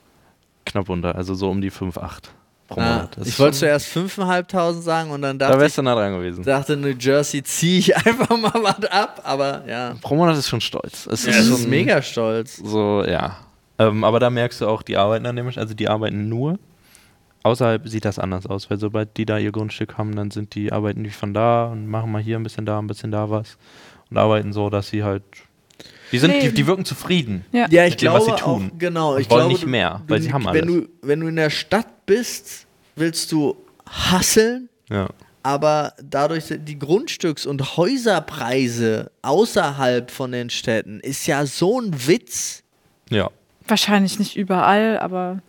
Knapp 0.65 0.89
unter, 0.89 1.15
also 1.15 1.33
so 1.33 1.49
um 1.49 1.61
die 1.61 1.69
5, 1.71 1.97
8 1.97 2.31
pro 2.69 2.79
Monat. 2.79 3.17
Das 3.17 3.27
ich 3.27 3.37
wollte 3.39 3.57
zuerst 3.57 3.87
fünfeinhalbtausend 3.87 4.83
sagen 4.83 5.11
und 5.11 5.21
dann 5.21 5.37
Da 5.37 5.47
dachte 5.47 5.59
wärst 5.59 5.73
ich, 5.73 5.75
du 5.77 5.81
nah 5.83 5.95
dran 5.95 6.13
gewesen. 6.13 6.43
dachte 6.43 6.77
New 6.77 6.93
Jersey 6.97 7.43
ziehe 7.43 7.79
ich 7.79 7.95
einfach 8.05 8.29
mal 8.37 8.53
was 8.53 8.85
ab, 8.85 9.21
aber 9.23 9.63
ja. 9.67 9.95
Pro 10.01 10.15
Monat 10.15 10.37
ist 10.37 10.47
schon 10.47 10.61
stolz. 10.61 11.05
Es 11.07 11.25
Ja, 11.25 11.31
ist 11.31 11.47
schon 11.47 11.55
ist 11.55 11.67
mega 11.67 12.01
stolz. 12.01 12.57
So, 12.57 13.03
ja. 13.05 13.37
Ähm, 13.77 14.03
aber 14.03 14.19
da 14.19 14.29
merkst 14.29 14.61
du 14.61 14.67
auch, 14.67 14.81
die 14.81 14.97
arbeiten 14.97 15.23
dann 15.23 15.35
nämlich, 15.35 15.57
also 15.57 15.73
die 15.73 15.87
arbeiten 15.89 16.29
nur. 16.29 16.57
Außerhalb 17.43 17.87
sieht 17.87 18.03
das 18.03 18.19
anders 18.19 18.45
aus, 18.45 18.69
weil 18.69 18.77
sobald 18.79 19.15
die 19.15 19.25
da 19.25 19.37
ihr 19.37 19.51
Grundstück 19.53 19.97
haben, 19.97 20.15
dann 20.15 20.29
sind 20.29 20.55
die, 20.55 20.71
arbeiten 20.73 21.03
die 21.05 21.09
von 21.09 21.33
da 21.33 21.67
und 21.67 21.87
machen 21.87 22.11
mal 22.11 22.21
hier 22.21 22.37
ein 22.37 22.43
bisschen 22.43 22.65
da, 22.65 22.77
ein 22.79 22.87
bisschen 22.87 23.11
da 23.11 23.29
was. 23.29 23.57
Und 24.11 24.17
arbeiten 24.17 24.51
so, 24.53 24.69
dass 24.69 24.89
sie 24.89 25.03
halt. 25.03 25.23
Die 26.11 26.17
sind, 26.19 26.33
die, 26.41 26.51
die 26.51 26.67
wirken 26.67 26.85
zufrieden. 26.85 27.45
Ja. 27.51 27.67
Ja, 27.69 27.85
ich 27.85 27.91
Mit 27.91 28.01
dem, 28.01 28.05
glaube 28.05 28.19
was 28.19 28.25
sie 28.25 28.31
auch, 28.33 28.57
tun. 28.57 28.71
genau. 28.77 29.13
Und 29.15 29.21
ich 29.21 29.29
wollen 29.29 29.41
glaube, 29.41 29.53
nicht 29.53 29.65
mehr, 29.67 30.01
du, 30.07 30.13
weil 30.13 30.21
sie 30.21 30.33
haben 30.33 30.45
wenn 30.45 30.51
alles. 30.51 30.65
Du, 30.65 30.87
wenn 31.01 31.19
du 31.19 31.27
in 31.27 31.35
der 31.35 31.49
Stadt 31.49 32.05
bist, 32.05 32.65
willst 32.95 33.31
du 33.31 33.55
hasseln, 33.87 34.69
Ja. 34.89 35.09
aber 35.43 35.93
dadurch 36.03 36.45
sind 36.45 36.67
die 36.67 36.77
Grundstücks- 36.79 37.45
und 37.47 37.77
Häuserpreise 37.77 39.11
außerhalb 39.21 40.09
von 40.11 40.31
den 40.31 40.49
Städten 40.49 40.99
ist 40.99 41.27
ja 41.27 41.45
so 41.45 41.79
ein 41.79 42.07
Witz. 42.07 42.63
Ja. 43.09 43.29
Wahrscheinlich 43.67 44.17
nicht 44.19 44.35
überall, 44.35 44.97
aber. 44.99 45.39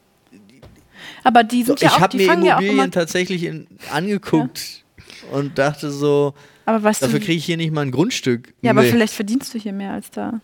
Aber 1.24 1.42
die 1.44 1.62
sind 1.62 1.80
ja 1.80 1.88
ich 1.88 1.94
auch, 1.94 2.00
habe 2.00 2.10
die 2.12 2.18
mir 2.18 2.26
fangen 2.26 2.44
ja 2.44 2.56
auch 2.56 2.60
Immobilien 2.60 2.84
immer. 2.84 2.90
tatsächlich 2.92 3.44
in, 3.44 3.66
angeguckt 3.92 4.84
und 5.32 5.58
dachte 5.58 5.90
so, 5.90 6.34
Aber 6.66 6.82
weißt 6.82 7.02
dafür 7.02 7.18
kriege 7.20 7.32
ich 7.34 7.44
hier 7.44 7.56
nicht 7.56 7.72
mal 7.72 7.82
ein 7.82 7.90
Grundstück. 7.90 8.52
ja, 8.62 8.70
aber 8.70 8.82
Nee. 8.82 8.90
vielleicht 8.90 9.14
verdienst 9.14 9.52
du 9.54 9.58
hier 9.58 9.72
mehr 9.72 9.92
als 9.92 10.10
da. 10.10 10.40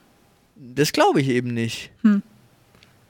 Das 0.56 0.92
glaube 0.92 1.20
ich 1.20 1.28
eben 1.28 1.54
nicht. 1.54 1.90
Hm. 2.02 2.22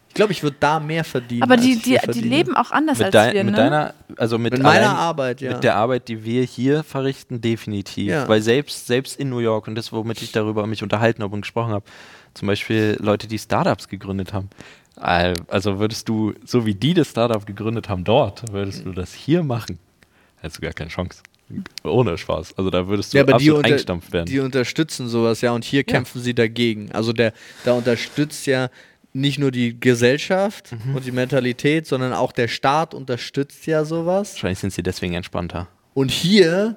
Ich 0.09 0.15
glaube, 0.15 0.33
ich 0.33 0.43
würde 0.43 0.57
da 0.59 0.81
mehr 0.81 1.05
verdienen. 1.05 1.43
Aber 1.43 1.59
die, 1.59 1.77
die, 1.77 1.99
die 2.15 2.21
leben 2.23 2.57
auch 2.57 2.71
anders 2.71 2.99
Mit, 2.99 3.15
als 3.15 3.35
wir, 3.35 3.45
mit 3.45 3.53
ne? 3.55 3.61
deiner, 3.61 3.95
also 4.17 4.39
mit, 4.39 4.55
Mit 4.55 4.63
meiner 4.63 4.87
allein- 4.89 4.97
Arbeit, 4.97 5.41
ja. 5.43 5.53
Mit 5.53 5.63
der 5.63 5.77
Arbeit, 5.77 6.09
die 6.09 6.25
wir 6.25 6.43
hier 6.43 6.83
verrichten, 6.85 7.43
definitiv. 7.43 8.09
Ja. 8.09 8.27
Weil 8.27 8.41
selbst, 8.41 8.87
selbst 8.87 9.21
in 9.21 9.29
New 9.29 9.41
York 9.41 9.69
und 9.69 9.75
das, 9.75 9.93
womit 9.93 10.23
ich 10.23 10.33
darüber 10.33 10.67
mich 10.67 10.83
unterhalten 10.83 11.23
habe 11.23 11.35
und 11.35 11.43
gesprochen 11.43 11.73
habe, 11.73 11.85
zum 12.33 12.49
Beispiel 12.49 12.97
Leute, 12.99 13.27
die 13.27 13.39
Startups 13.39 13.89
gegründet 13.89 14.33
haben. 14.33 14.49
Also 14.97 15.79
würdest 15.79 16.09
du, 16.09 16.33
so 16.47 16.65
wie 16.65 16.75
die 16.75 16.95
das 16.95 17.11
Startup 17.11 17.45
gegründet 17.45 17.91
haben 17.91 18.05
dort, 18.05 18.51
würdest 18.51 18.87
du 18.87 18.93
das 18.93 19.13
hier 19.13 19.43
machen, 19.43 19.79
hättest 20.41 20.57
du 20.59 20.63
gar 20.63 20.73
keine 20.73 20.89
Chance. 20.89 21.23
Ohne 21.85 22.19
Spaß. 22.19 22.59
Also 22.59 22.71
da 22.71 22.89
würdest 22.89 23.13
du 23.13 23.19
ja, 23.19 23.23
aber 23.23 23.33
die, 23.33 23.45
absolut 23.45 23.57
unter, 23.59 23.69
eingestampft 23.69 24.13
werden. 24.13 24.27
die 24.27 24.41
unterstützen 24.41 25.09
sowas, 25.09 25.41
ja, 25.41 25.53
und 25.53 25.65
hier 25.65 25.85
kämpfen 25.85 26.21
sie 26.21 26.35
dagegen. 26.35 26.91
Also 26.93 27.13
der, 27.13 27.33
da 27.65 27.73
unterstützt 27.75 28.47
ja 28.47 28.69
nicht 29.13 29.39
nur 29.39 29.51
die 29.51 29.79
Gesellschaft 29.79 30.73
Mhm. 30.85 30.97
und 30.97 31.07
die 31.07 31.13
Mentalität, 31.13 31.87
sondern 31.87 32.13
auch 32.13 32.33
der 32.33 32.49
Staat 32.49 32.95
unterstützt 32.95 33.67
ja 33.67 33.85
sowas. 33.85 34.33
Wahrscheinlich 34.35 34.59
sind 34.59 34.73
sie 34.73 34.83
deswegen 34.83 35.15
entspannter. 35.15 35.69
Und 35.95 36.11
hier 36.11 36.77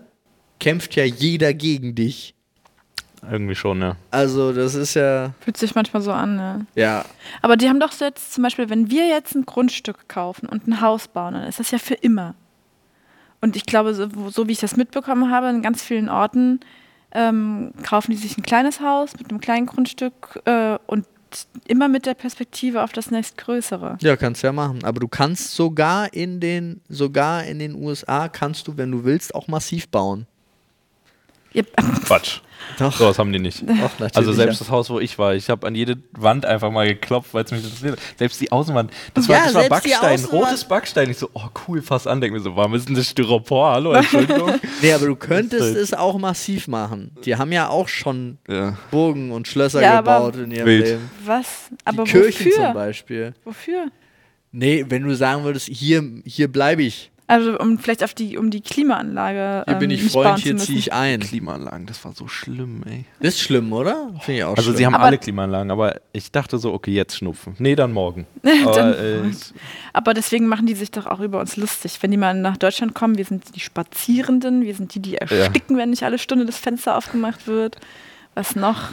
kämpft 0.60 0.96
ja 0.96 1.04
jeder 1.04 1.54
gegen 1.54 1.96
dich. 1.96 2.36
Irgendwie 3.30 3.56
schon, 3.56 3.80
ne? 3.80 3.98
Also 4.12 4.54
das 4.54 4.76
ist 4.76 4.94
ja, 4.94 5.34
Fühlt 5.42 5.58
sich 5.58 5.76
manchmal 5.76 6.02
so 6.02 6.12
an, 6.14 6.38
ne? 6.38 6.66
ja, 6.76 7.04
Aber 7.42 7.58
die 7.58 7.68
haben 7.68 7.82
doch 7.82 7.92
so 7.92 8.06
jetzt 8.06 8.32
zum 8.34 8.44
Beispiel, 8.44 8.70
wenn 8.70 8.90
wir 8.90 9.08
jetzt 9.10 9.36
ein 9.36 9.46
Grundstück 9.46 10.08
kaufen 10.08 10.48
und 10.48 10.68
ein 10.68 10.80
Haus 10.80 11.10
bauen, 11.10 11.34
dann 11.34 11.44
ist 11.44 11.60
das 11.60 11.72
ja 11.72 11.80
für 11.80 11.96
immer. 11.96 12.36
Und 13.42 13.56
ich 13.56 13.66
glaube, 13.66 13.94
so, 13.94 14.08
so 14.30 14.48
wie 14.48 14.52
ich 14.52 14.60
das 14.60 14.76
mitbekommen 14.76 15.32
habe, 15.32 15.50
in 15.50 15.62
ganz 15.62 15.82
vielen 15.82 16.10
Orten 16.10 16.60
ähm, 17.12 17.72
kaufen 17.84 18.12
die 18.12 18.18
sich 18.18 18.38
ein 18.38 18.44
kleines 18.44 18.82
Haus 18.82 19.14
mit 19.18 19.30
einem 19.30 19.40
kleinen 19.40 19.66
Grundstück 19.66 20.42
äh, 20.46 20.78
und 20.88 21.06
immer 21.68 21.88
mit 21.88 22.06
der 22.06 22.16
Perspektive 22.16 22.84
auf 22.84 22.92
das 22.92 23.12
nächstgrößere. 23.12 23.98
ja, 24.02 24.18
kannst 24.18 24.44
ja 24.44 24.52
machen. 24.52 24.84
Aber 24.84 25.00
du 25.00 25.08
kannst 25.08 25.54
sogar 25.54 26.14
in 26.14 26.40
den, 26.40 26.82
sogar 26.90 27.46
in 27.46 27.60
den 27.60 27.76
USA 27.76 28.28
kannst 28.28 28.68
du, 28.68 28.78
wenn 28.78 28.92
du 28.92 29.04
willst, 29.04 29.36
auch 29.36 29.48
massiv 29.48 29.90
bauen. 29.90 30.26
Quatsch. 32.06 32.40
Doch. 32.78 32.96
Sowas 32.96 33.20
haben 33.20 33.34
die 33.34 33.40
nicht. 33.40 33.64
Doch. 33.68 33.92
Also 34.16 34.32
selbst 34.32 34.62
das 34.62 34.70
Haus, 34.70 34.90
wo 34.90 35.00
ich 35.00 35.18
war, 35.18 35.34
ich 35.36 35.50
habe 35.50 35.68
an 35.68 35.76
jede 35.76 35.98
Wand 36.14 36.46
einfach 36.46 36.72
mal 36.72 36.88
geklopft, 36.88 37.34
weil 37.34 37.44
es 37.44 37.52
mich 37.52 37.64
interessiert. 37.64 37.94
hat. 37.94 38.00
Selbst 38.18 38.40
die 38.40 38.52
Außenwand, 38.52 38.92
das 39.14 39.28
war, 39.28 39.36
Ja, 39.38 39.46
das 39.46 39.54
war 39.56 39.64
die 39.64 39.70
Backstein, 39.70 40.26
rotes 40.26 40.64
Backstein. 40.66 41.10
Ich 41.10 41.18
so, 41.18 41.30
oh 41.34 41.48
cool, 41.68 41.82
fast 41.82 42.08
an. 42.08 42.22
Denk 42.22 42.32
mir 42.34 42.40
so, 42.40 42.56
warum 42.56 42.76
ist 42.76 42.88
denn 42.88 42.96
das 42.96 43.08
Styropor? 43.10 43.72
Hallo, 43.72 43.92
Entschuldigung. 43.94 44.54
Nee, 44.82 44.94
aber 44.94 45.08
du 45.08 45.16
könntest 45.18 45.62
halt- 45.62 45.76
es 45.76 45.94
auch 45.94 46.18
massiv 46.20 46.68
machen. 46.70 47.12
Die 47.26 47.36
haben 47.36 47.52
ja 47.52 47.68
auch 47.68 47.90
schon 47.90 48.38
ja. 48.48 48.78
Burgen 48.92 49.32
und 49.32 49.48
Schlösser 49.48 49.82
Ja, 49.82 49.98
gebaut 49.98 50.36
in 50.38 50.52
ihrem 50.52 50.66
Wild. 50.68 50.86
Leben. 50.86 51.12
was? 51.26 51.48
Die 51.72 51.76
Aber 51.88 52.04
Kirchen 52.06 52.52
zum 52.52 52.62
wofür? 52.62 52.74
Beispiel. 52.74 53.34
Wofür? 53.44 53.88
Nee, 54.52 54.86
wenn 54.88 55.04
du 55.04 55.14
sagen 55.16 55.44
würdest, 55.44 55.68
hier, 55.68 56.04
hier 56.26 56.48
bleibe 56.50 56.84
ich, 56.84 57.12
Also 57.30 57.60
um 57.60 57.78
vielleicht 57.78 58.04
auf 58.04 58.16
die, 58.16 58.38
um 58.40 58.50
die 58.50 58.62
Klimaanlage. 58.62 59.64
hier 59.68 59.76
bin 59.76 59.92
ähm, 59.92 59.96
ich 59.98 60.02
nicht 60.04 60.14
Freund, 60.14 60.40
hier 60.40 60.54
müssen. 60.54 60.66
ziehe 60.66 60.80
ich 60.80 60.94
ein. 60.94 61.20
Klimaanlagen, 61.20 61.86
das 61.86 62.04
war 62.04 62.12
so 62.14 62.28
schlimm, 62.28 62.82
ey. 62.90 63.06
Das 63.20 63.36
ist 63.36 63.42
schlimm, 63.42 63.72
oder? 63.72 64.10
Finde 64.22 64.40
ich 64.40 64.44
auch 64.46 64.50
Also 64.58 64.64
schlimm. 64.64 64.78
sie 64.78 64.86
haben 64.88 64.96
Aber- 64.96 65.04
alle 65.04 65.20
Klimaanlagen, 65.20 65.70
aber 65.70 66.02
ich 66.12 66.32
dachte 66.32 66.58
so, 66.58 66.74
okay, 66.74 66.92
jetzt 66.92 67.16
schnupfen. 67.18 67.56
Nee, 67.60 67.76
dann 67.76 67.94
morgen. 67.94 68.26
Aber, 68.66 68.72
Dann 68.74 68.94
äh, 68.96 69.18
morgen. 69.18 69.38
Aber 69.94 70.16
deswegen 70.16 70.48
machen 70.48 70.66
die 70.66 70.74
sich 70.74 70.90
doch 70.90 71.06
auch 71.06 71.20
über 71.20 71.40
uns 71.40 71.56
lustig. 71.56 72.00
Wenn 72.02 72.10
die 72.10 72.18
mal 72.18 72.34
nach 72.34 72.58
Deutschland 72.58 72.96
kommen, 72.96 73.16
wir 73.18 73.26
sind 73.26 73.56
die 73.56 73.60
Spazierenden, 73.60 74.64
wir 74.64 74.74
sind 74.74 74.96
die, 74.96 75.00
die 75.00 75.18
ersticken, 75.18 75.78
wenn 75.78 75.92
nicht 75.92 76.02
alle 76.02 76.18
Stunde 76.18 76.48
das 76.48 76.58
Fenster 76.58 76.98
aufgemacht 76.98 77.46
wird. 77.46 77.78
Was 78.34 78.56
noch? 78.56 78.90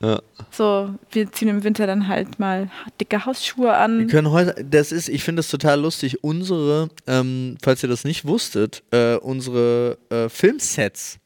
Ja. 0.00 0.20
So, 0.50 0.94
wir 1.10 1.32
ziehen 1.32 1.48
im 1.48 1.64
Winter 1.64 1.86
dann 1.86 2.06
halt 2.06 2.38
mal 2.38 2.70
dicke 3.00 3.24
Hausschuhe 3.26 3.66
Wir 3.66 3.78
an. 3.78 4.06
können 4.06 4.30
heute, 4.30 4.64
das 4.64 4.92
ist, 4.92 5.08
ich 5.08 5.24
finde 5.24 5.40
das 5.40 5.48
total 5.48 5.80
lustig, 5.80 6.22
unsere, 6.22 6.88
ähm, 7.06 7.56
falls 7.62 7.82
ihr 7.82 7.88
das 7.88 8.04
nicht 8.04 8.24
wusstet, 8.24 8.84
äh, 8.92 9.16
unsere 9.16 9.98
äh, 10.10 10.28
Filmsets, 10.28 11.18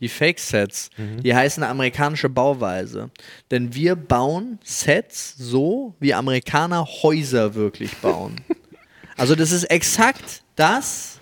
die 0.00 0.08
Fake-Sets, 0.08 0.90
die 0.98 1.34
heißen 1.34 1.62
amerikanische 1.62 2.28
Bauweise. 2.28 3.10
Denn 3.52 3.74
wir 3.74 3.94
bauen 3.94 4.58
Sets 4.64 5.36
so, 5.38 5.94
wie 6.00 6.12
Amerikaner 6.12 6.84
Häuser 6.84 7.54
wirklich 7.54 7.96
bauen. 7.98 8.40
also 9.16 9.36
das 9.36 9.52
ist 9.52 9.64
exakt 9.64 10.42
das 10.56 11.20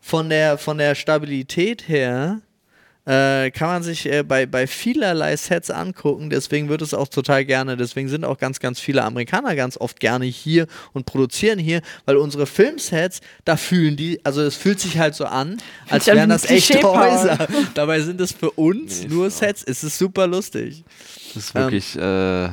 von 0.00 0.28
der, 0.28 0.58
von 0.58 0.78
der 0.78 0.94
Stabilität 0.94 1.88
her, 1.88 2.40
äh, 3.06 3.50
kann 3.52 3.68
man 3.68 3.82
sich 3.82 4.06
äh, 4.12 4.22
bei, 4.22 4.46
bei 4.46 4.66
vielerlei 4.66 5.36
Sets 5.36 5.70
angucken. 5.70 6.28
Deswegen 6.28 6.68
wird 6.68 6.82
es 6.82 6.92
auch 6.92 7.08
total 7.08 7.44
gerne, 7.44 7.76
deswegen 7.76 8.08
sind 8.08 8.24
auch 8.24 8.36
ganz, 8.38 8.58
ganz 8.60 8.80
viele 8.80 9.02
Amerikaner 9.04 9.54
ganz 9.54 9.76
oft 9.76 10.00
gerne 10.00 10.24
hier 10.26 10.66
und 10.92 11.06
produzieren 11.06 11.58
hier, 11.58 11.80
weil 12.04 12.16
unsere 12.16 12.46
Filmsets, 12.46 13.20
da 13.44 13.56
fühlen 13.56 13.96
die, 13.96 14.20
also 14.24 14.42
es 14.42 14.56
fühlt 14.56 14.80
sich 14.80 14.98
halt 14.98 15.14
so 15.14 15.24
an, 15.24 15.56
als 15.88 16.06
wären 16.06 16.28
das 16.28 16.44
echte. 16.50 16.82
Häuser. 16.82 17.46
Dabei 17.74 18.00
sind 18.00 18.20
es 18.20 18.32
für 18.32 18.50
uns 18.50 19.02
Nee, 19.02 19.08
nur 19.08 19.30
so. 19.30 19.38
Sets. 19.38 19.62
Es 19.64 19.84
ist 19.84 19.98
super 19.98 20.26
lustig. 20.26 20.84
Das 21.34 21.44
ist 21.44 21.54
wirklich, 21.54 21.96
äh, 21.96 22.48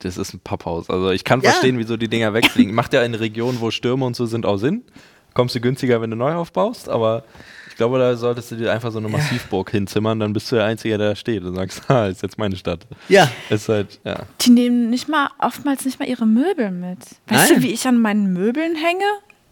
das 0.00 0.16
ist 0.16 0.32
ein 0.32 0.40
Papphaus. 0.40 0.88
Also 0.90 1.10
ich 1.10 1.24
kann 1.24 1.40
Ja. 1.40 1.50
verstehen, 1.50 1.76
wieso 1.78 1.96
die 1.96 2.08
Dinger 2.08 2.34
wegfliegen. 2.34 2.72
Macht 2.74 2.92
ja 2.92 3.02
in 3.02 3.14
Regionen, 3.14 3.60
wo 3.60 3.70
Stürme 3.72 4.04
und 4.04 4.14
so 4.14 4.26
sind, 4.26 4.46
auch 4.46 4.58
Sinn. 4.58 4.84
Kommst 5.34 5.54
du 5.56 5.60
günstiger, 5.60 6.00
wenn 6.00 6.10
du 6.10 6.16
neu 6.16 6.34
aufbaust, 6.34 6.88
aber 6.88 7.24
glaube, 7.78 7.98
da 7.98 8.14
solltest 8.16 8.50
du 8.50 8.56
dir 8.56 8.72
einfach 8.72 8.92
so 8.92 8.98
eine 8.98 9.08
Massivburg 9.08 9.70
hinzimmern, 9.70 10.20
dann 10.20 10.34
bist 10.34 10.52
du 10.52 10.56
der 10.56 10.66
Einzige, 10.66 10.98
der 10.98 11.10
da 11.10 11.16
steht 11.16 11.42
und 11.44 11.54
sagst, 11.54 11.82
ah, 11.90 12.06
ist 12.08 12.22
jetzt 12.22 12.36
meine 12.36 12.56
Stadt. 12.56 12.86
Ja. 13.08 13.30
Ist 13.48 13.70
halt, 13.70 13.98
ja. 14.04 14.24
Die 14.42 14.50
nehmen 14.50 14.90
nicht 14.90 15.08
mal, 15.08 15.30
oftmals 15.38 15.86
nicht 15.86 15.98
mal 15.98 16.06
ihre 16.06 16.26
Möbel 16.26 16.70
mit. 16.70 16.98
Weißt 17.28 17.50
Nein. 17.50 17.54
du, 17.54 17.62
wie 17.62 17.72
ich 17.72 17.86
an 17.88 17.98
meinen 17.98 18.34
Möbeln 18.34 18.74
hänge? 18.76 19.04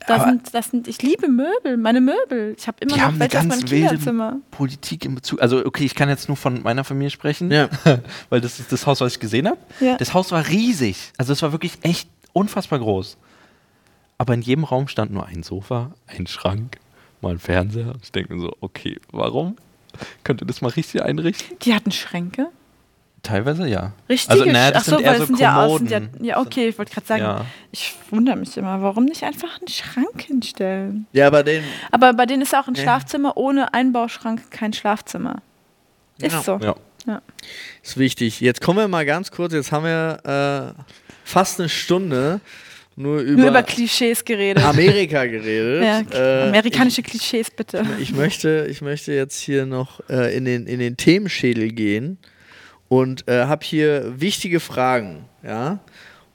Das 0.09 0.23
sind, 0.23 0.55
das 0.55 0.67
sind, 0.71 0.87
ich 0.87 1.03
liebe 1.03 1.27
Möbel, 1.27 1.77
meine 1.77 2.01
Möbel. 2.01 2.55
Ich 2.57 2.69
habe 2.69 2.77
immer 2.81 2.93
Die 2.93 2.99
noch 3.01 3.07
haben 3.07 3.15
eine 3.15 3.21
welche 3.21 3.39
aus 3.39 3.43
ganz 3.49 3.57
meinem 3.63 3.71
wilde 3.71 3.87
Kinderzimmer. 3.89 4.37
Politik 4.53 5.05
im 5.05 5.15
Bezug. 5.17 5.43
Also, 5.43 5.65
okay, 5.65 5.85
ich 5.85 5.97
kann 5.97 6.09
jetzt 6.09 6.29
nur 6.29 6.37
von 6.37 6.63
meiner 6.63 6.85
Familie 6.85 7.11
sprechen, 7.11 7.51
Ja. 7.51 7.69
weil 8.29 8.41
das 8.41 8.61
ist 8.61 8.71
das 8.71 8.87
Haus, 8.87 9.01
was 9.01 9.15
ich 9.15 9.21
gesehen 9.21 9.49
habe. 9.49 9.59
Ja. 9.81 9.97
Das 9.97 10.15
Haus 10.15 10.31
war 10.31 10.47
riesig. 10.47 11.13
Also, 11.17 11.33
es 11.33 11.43
war 11.43 11.51
wirklich 11.51 11.79
echt 11.83 12.09
unfassbar 12.33 12.79
groß. 12.79 13.17
Aber 14.19 14.35
in 14.35 14.43
jedem 14.43 14.65
Raum 14.65 14.87
stand 14.87 15.13
nur 15.13 15.27
ein 15.27 15.43
Sofa, 15.43 15.93
ein 16.07 16.27
Schrank, 16.27 16.79
mal 17.27 17.35
ein 17.35 17.39
Fernseher. 17.39 17.95
Ich 18.03 18.13
denke 18.13 18.35
mir 18.35 18.41
so, 18.41 18.53
okay, 18.61 18.99
warum? 19.11 19.57
Könnt 20.25 20.43
ihr 20.43 20.47
das 20.47 20.61
mal 20.61 20.69
richtig 20.69 21.03
einrichten? 21.03 21.57
Die 21.63 21.75
hatten 21.75 21.91
Schränke. 21.91 22.49
Teilweise 23.23 23.67
ja. 23.67 23.93
Richtige 24.09 24.33
Also, 24.41 24.45
naja, 24.45 24.71
das 24.71 24.83
Ach 24.83 24.85
so, 24.85 24.97
sind 24.97 25.05
eher 25.05 25.11
weil 25.11 25.17
so 25.17 25.23
es 25.23 25.29
sind 25.29 25.41
ja, 25.41 25.65
aus, 25.65 25.79
sind 25.79 25.91
ja, 25.91 26.01
Kommoden. 26.01 26.25
ja, 26.25 26.39
okay, 26.41 26.69
ich 26.69 26.79
wollte 26.79 26.93
gerade 26.93 27.07
sagen, 27.07 27.23
Ja. 27.23 27.47
ich 27.73 27.95
wundere 28.11 28.37
mich 28.37 28.57
immer, 28.57 28.81
warum 28.83 29.07
nicht 29.07 29.25
einfach 29.25 29.59
einen 29.59 29.69
Schrank 29.69 30.23
hinstellen? 30.23 31.07
Ja, 31.13 31.27
aber 31.27 31.43
den. 31.43 31.65
Aber 31.91 32.13
bei 32.13 32.27
denen 32.27 32.43
ist 32.43 32.53
ja 32.53 32.63
auch 32.63 32.69
ein 32.69 32.75
Ja. 32.75 32.83
Schlafzimmer 32.83 33.37
ohne 33.37 33.75
Einbauschrank 33.75 34.51
kein 34.51 34.73
Schlafzimmer. 34.73 35.43
Ist 36.19 36.33
Ja. 36.35 36.43
so. 36.43 36.59
Ja. 36.61 36.77
Ist 37.83 37.97
wichtig. 37.99 38.41
Jetzt 38.41 38.61
kommen 38.61 38.79
wir 38.81 38.89
mal 38.89 39.07
ganz 39.07 39.31
kurz. 39.31 39.53
Jetzt 39.53 39.73
haben 39.73 39.85
wir 39.85 40.75
äh, 40.77 40.83
fast 41.25 41.59
eine 41.61 41.69
Stunde 41.69 42.41
nur 42.97 43.21
über, 43.21 43.41
Nur 43.43 43.51
über 43.51 43.63
Klischees 43.63 44.25
geredet. 44.25 44.65
Amerika 44.65 45.27
geredet. 45.27 45.83
Ja, 46.13 46.45
Äh, 46.45 46.49
amerikanische 46.49 47.03
Klischees, 47.03 47.51
bitte. 47.51 47.87
ich, 47.99 48.11
ich, 48.11 48.15
möchte, 48.15 48.67
ich 48.71 48.81
möchte 48.81 49.13
jetzt 49.13 49.39
hier 49.39 49.67
noch 49.67 50.01
äh, 50.09 50.35
in, 50.37 50.47
den, 50.47 50.67
in 50.67 50.79
den 50.81 50.97
Themenschädel 50.97 51.71
gehen 51.73 52.19
und 52.89 53.29
äh, 53.29 53.45
habe 53.45 53.65
hier 53.65 54.15
wichtige 54.19 54.61
Fragen. 54.61 55.27
Ja? 55.45 55.81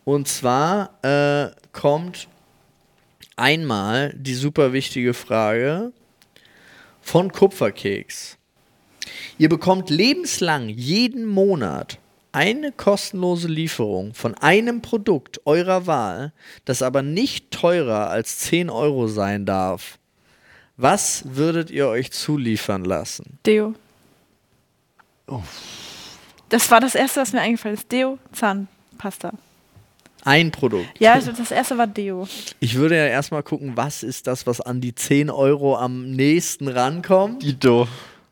Und 0.03 0.27
zwar 0.27 0.99
äh, 1.03 1.49
kommt 1.71 2.27
einmal 3.35 4.13
die 4.15 4.35
super 4.35 4.71
wichtige 4.71 5.13
Frage 5.15 5.91
von 7.01 7.31
Kupferkeks. 7.31 8.37
Ihr 9.39 9.49
bekommt 9.49 9.89
lebenslang 9.89 10.69
jeden 10.69 11.25
Monat 11.25 11.97
eine 12.31 12.71
kostenlose 12.71 13.47
Lieferung 13.47 14.13
von 14.13 14.35
einem 14.35 14.81
Produkt 14.81 15.41
eurer 15.45 15.87
Wahl, 15.87 16.33
das 16.65 16.81
aber 16.81 17.01
nicht 17.01 17.51
teurer 17.51 18.09
als 18.09 18.39
10 18.39 18.69
Euro 18.69 19.07
sein 19.07 19.45
darf. 19.45 19.97
Was 20.77 21.23
würdet 21.35 21.69
ihr 21.69 21.87
euch 21.87 22.11
zuliefern 22.11 22.85
lassen? 22.85 23.37
Deo. 23.45 23.75
Oh. 25.27 25.41
Das 26.49 26.69
war 26.71 26.79
das 26.79 26.95
erste, 26.95 27.21
was 27.21 27.33
mir 27.33 27.41
eingefallen 27.41 27.75
ist. 27.75 27.91
Deo, 27.91 28.17
Zahnpasta. 28.33 29.31
Ein 30.23 30.51
Produkt. 30.51 30.89
Ja, 30.99 31.13
also 31.13 31.31
das 31.31 31.51
erste 31.51 31.77
war 31.77 31.87
Deo. 31.87 32.27
Ich 32.59 32.75
würde 32.75 32.95
ja 32.95 33.07
erstmal 33.07 33.41
gucken, 33.41 33.73
was 33.75 34.03
ist 34.03 34.27
das, 34.27 34.45
was 34.45 34.61
an 34.61 34.81
die 34.81 34.93
10 34.93 35.29
Euro 35.29 35.77
am 35.77 36.11
nächsten 36.11 36.67
rankommt, 36.67 37.41
Dito. 37.41 37.87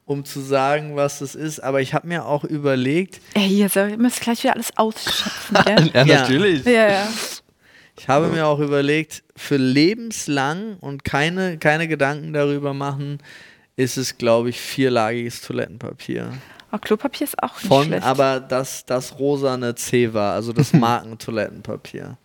Um 0.10 0.26
zu 0.26 0.42
sagen, 0.42 0.96
was 0.96 1.22
es 1.22 1.36
ist. 1.36 1.60
Aber 1.60 1.82
ich 1.82 1.94
habe 1.94 2.08
mir 2.08 2.26
auch 2.26 2.44
überlegt, 2.44 3.22
Ey, 3.36 3.48
hier, 3.48 3.70
so, 3.70 3.82
ihr 3.82 3.98
müsst 3.98 4.22
gleich 4.22 4.44
wieder 4.44 4.56
alles 4.56 4.76
ausschöpfen, 4.76 5.58
gell? 5.66 5.92
Ja. 5.94 6.22
natürlich. 6.22 6.66
ja, 6.66 6.90
ja. 6.90 7.08
ich 7.96 8.08
habe 8.08 8.28
mir 8.30 8.48
auch 8.48 8.60
überlegt, 8.60 9.22
für 9.36 9.58
lebenslang 9.58 10.78
und 10.80 11.04
keine, 11.04 11.60
keine 11.60 11.88
Gedanken 11.88 12.34
darüber 12.34 12.74
machen, 12.74 13.20
ist 13.76 13.98
es, 13.98 14.18
glaube 14.18 14.50
ich, 14.50 14.60
vierlagiges 14.60 15.42
Toilettenpapier. 15.42 16.34
Oh, 16.72 16.78
Klopapier 16.80 17.26
ist 17.26 17.42
auch 17.44 17.54
nicht 17.56 17.68
Von 17.68 17.86
schlecht. 17.86 18.04
aber 18.04 18.40
das, 18.40 18.86
das 18.88 19.20
rosane 19.20 19.76
C 19.76 20.12
war, 20.12 20.34
also 20.34 20.54
das 20.54 20.74
Markentoilettenpapier. 20.74 22.18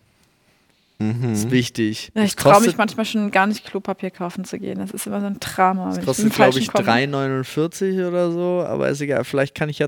Mhm. 0.97 1.33
Ist 1.33 1.51
wichtig. 1.51 2.11
ja, 2.15 2.23
ich 2.23 2.35
traue 2.35 2.61
mich 2.61 2.77
manchmal 2.77 3.05
schon 3.05 3.29
gar 3.31 3.47
nicht, 3.47 3.65
Klopapier 3.65 4.11
kaufen 4.11 4.45
zu 4.45 4.57
gehen. 4.59 4.79
Das 4.79 4.91
ist 4.91 5.07
immer 5.07 5.19
so 5.19 5.27
ein 5.27 5.39
Drama. 5.39 5.93
Das 5.93 6.05
kostet, 6.05 6.27
ich 6.27 6.33
glaube 6.33 6.59
ich, 6.59 6.71
Falschen 6.71 6.85
komme. 6.85 7.41
3,49 7.43 8.07
oder 8.07 8.31
so, 8.31 8.63
aber 8.65 8.89
ist 8.89 9.01
egal. 9.01 9.23
Vielleicht 9.25 9.55
kann 9.55 9.67
ich 9.67 9.79
ja 9.79 9.87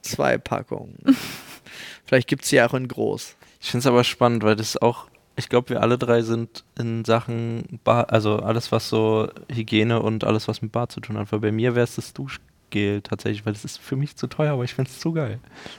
zwei 0.00 0.38
Packungen. 0.38 0.96
Vielleicht 2.06 2.28
gibt 2.28 2.44
es 2.44 2.50
sie 2.50 2.62
auch 2.62 2.74
in 2.74 2.88
groß. 2.88 3.36
Ich 3.60 3.70
finde 3.70 3.80
es 3.80 3.86
aber 3.86 4.04
spannend, 4.04 4.42
weil 4.44 4.56
das 4.56 4.76
auch, 4.80 5.08
ich 5.36 5.48
glaube, 5.48 5.70
wir 5.70 5.82
alle 5.82 5.98
drei 5.98 6.22
sind 6.22 6.64
in 6.78 7.04
Sachen 7.04 7.80
Bar, 7.82 8.10
also 8.10 8.36
alles, 8.36 8.72
was 8.72 8.88
so 8.88 9.28
Hygiene 9.50 10.00
und 10.00 10.24
alles, 10.24 10.48
was 10.48 10.62
mit 10.62 10.72
Bar 10.72 10.88
zu 10.88 11.00
tun 11.00 11.18
hat. 11.18 11.32
Weil 11.32 11.40
bei 11.40 11.52
mir 11.52 11.74
wäre 11.74 11.84
es 11.84 11.96
das 11.96 12.12
Duschgel 12.12 13.00
tatsächlich, 13.02 13.44
weil 13.46 13.54
das 13.54 13.64
ist 13.64 13.78
für 13.78 13.96
mich 13.96 14.16
zu 14.16 14.26
teuer, 14.26 14.52
aber 14.52 14.64
ich 14.64 14.74
finde 14.74 14.90
es 14.90 15.00
zu 15.00 15.12
geil. 15.12 15.38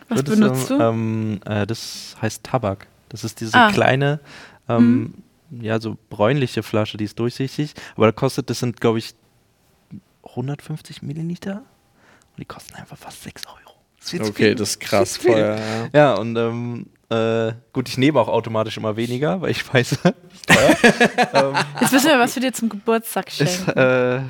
Was 0.09 0.19
Würdest 0.19 0.39
benutzt 0.39 0.69
du? 0.71 0.79
Ähm, 0.79 1.39
äh, 1.45 1.65
das 1.67 2.15
heißt 2.21 2.43
Tabak. 2.43 2.87
Das 3.10 3.24
ist 3.24 3.39
diese 3.41 3.53
Ah. 3.58 3.70
Mhm. 3.70 3.74
kleine, 3.74 4.20
ähm, 4.70 5.14
ja, 5.51 5.80
so 5.80 5.97
bräunliche 6.10 6.64
Flasche, 6.64 6.97
die 6.97 7.03
ist 7.06 7.20
durchsichtig, 7.20 7.74
aber 7.95 8.08
da 8.08 8.12
kostet, 8.12 8.49
das 8.49 8.60
sind, 8.60 8.82
glaube 8.82 8.97
ich, 8.99 9.14
150 10.24 11.01
Milliliter 11.01 11.58
und 11.58 12.39
die 12.39 12.45
kosten 12.45 12.76
einfach 12.76 12.97
fast 12.97 13.24
6 13.24 13.43
Euro. 13.47 13.76
Das 13.99 14.14
ist 14.14 14.22
Okay, 14.22 14.34
viel. 14.34 14.56
das 14.56 14.70
ist 14.72 14.80
krass 14.80 15.18
viel. 15.18 15.32
teuer. 15.32 15.58
Ja. 15.58 15.89
Ja, 15.93 16.14
und 16.16 16.36
ähm, 16.36 16.88
äh, 17.10 17.53
gut, 17.74 17.88
ich 17.89 17.97
nehme 17.97 18.20
auch 18.20 18.28
automatisch 18.28 18.78
immer 18.78 18.95
weniger, 18.97 19.39
weil 19.41 19.51
ich 19.51 19.72
weiß, 19.74 19.91
ist 19.93 20.01
teuer. 20.47 20.76
ähm, 21.34 21.53
Jetzt 21.80 21.91
wissen 21.93 22.08
wir, 22.10 22.20
was 22.20 22.36
wir 22.36 22.41
dir 22.41 22.53
zum 22.53 22.70
Geburtstag 22.70 23.28
ist, 23.28 23.38
schenken. 23.38 23.72
äh, 23.80 24.22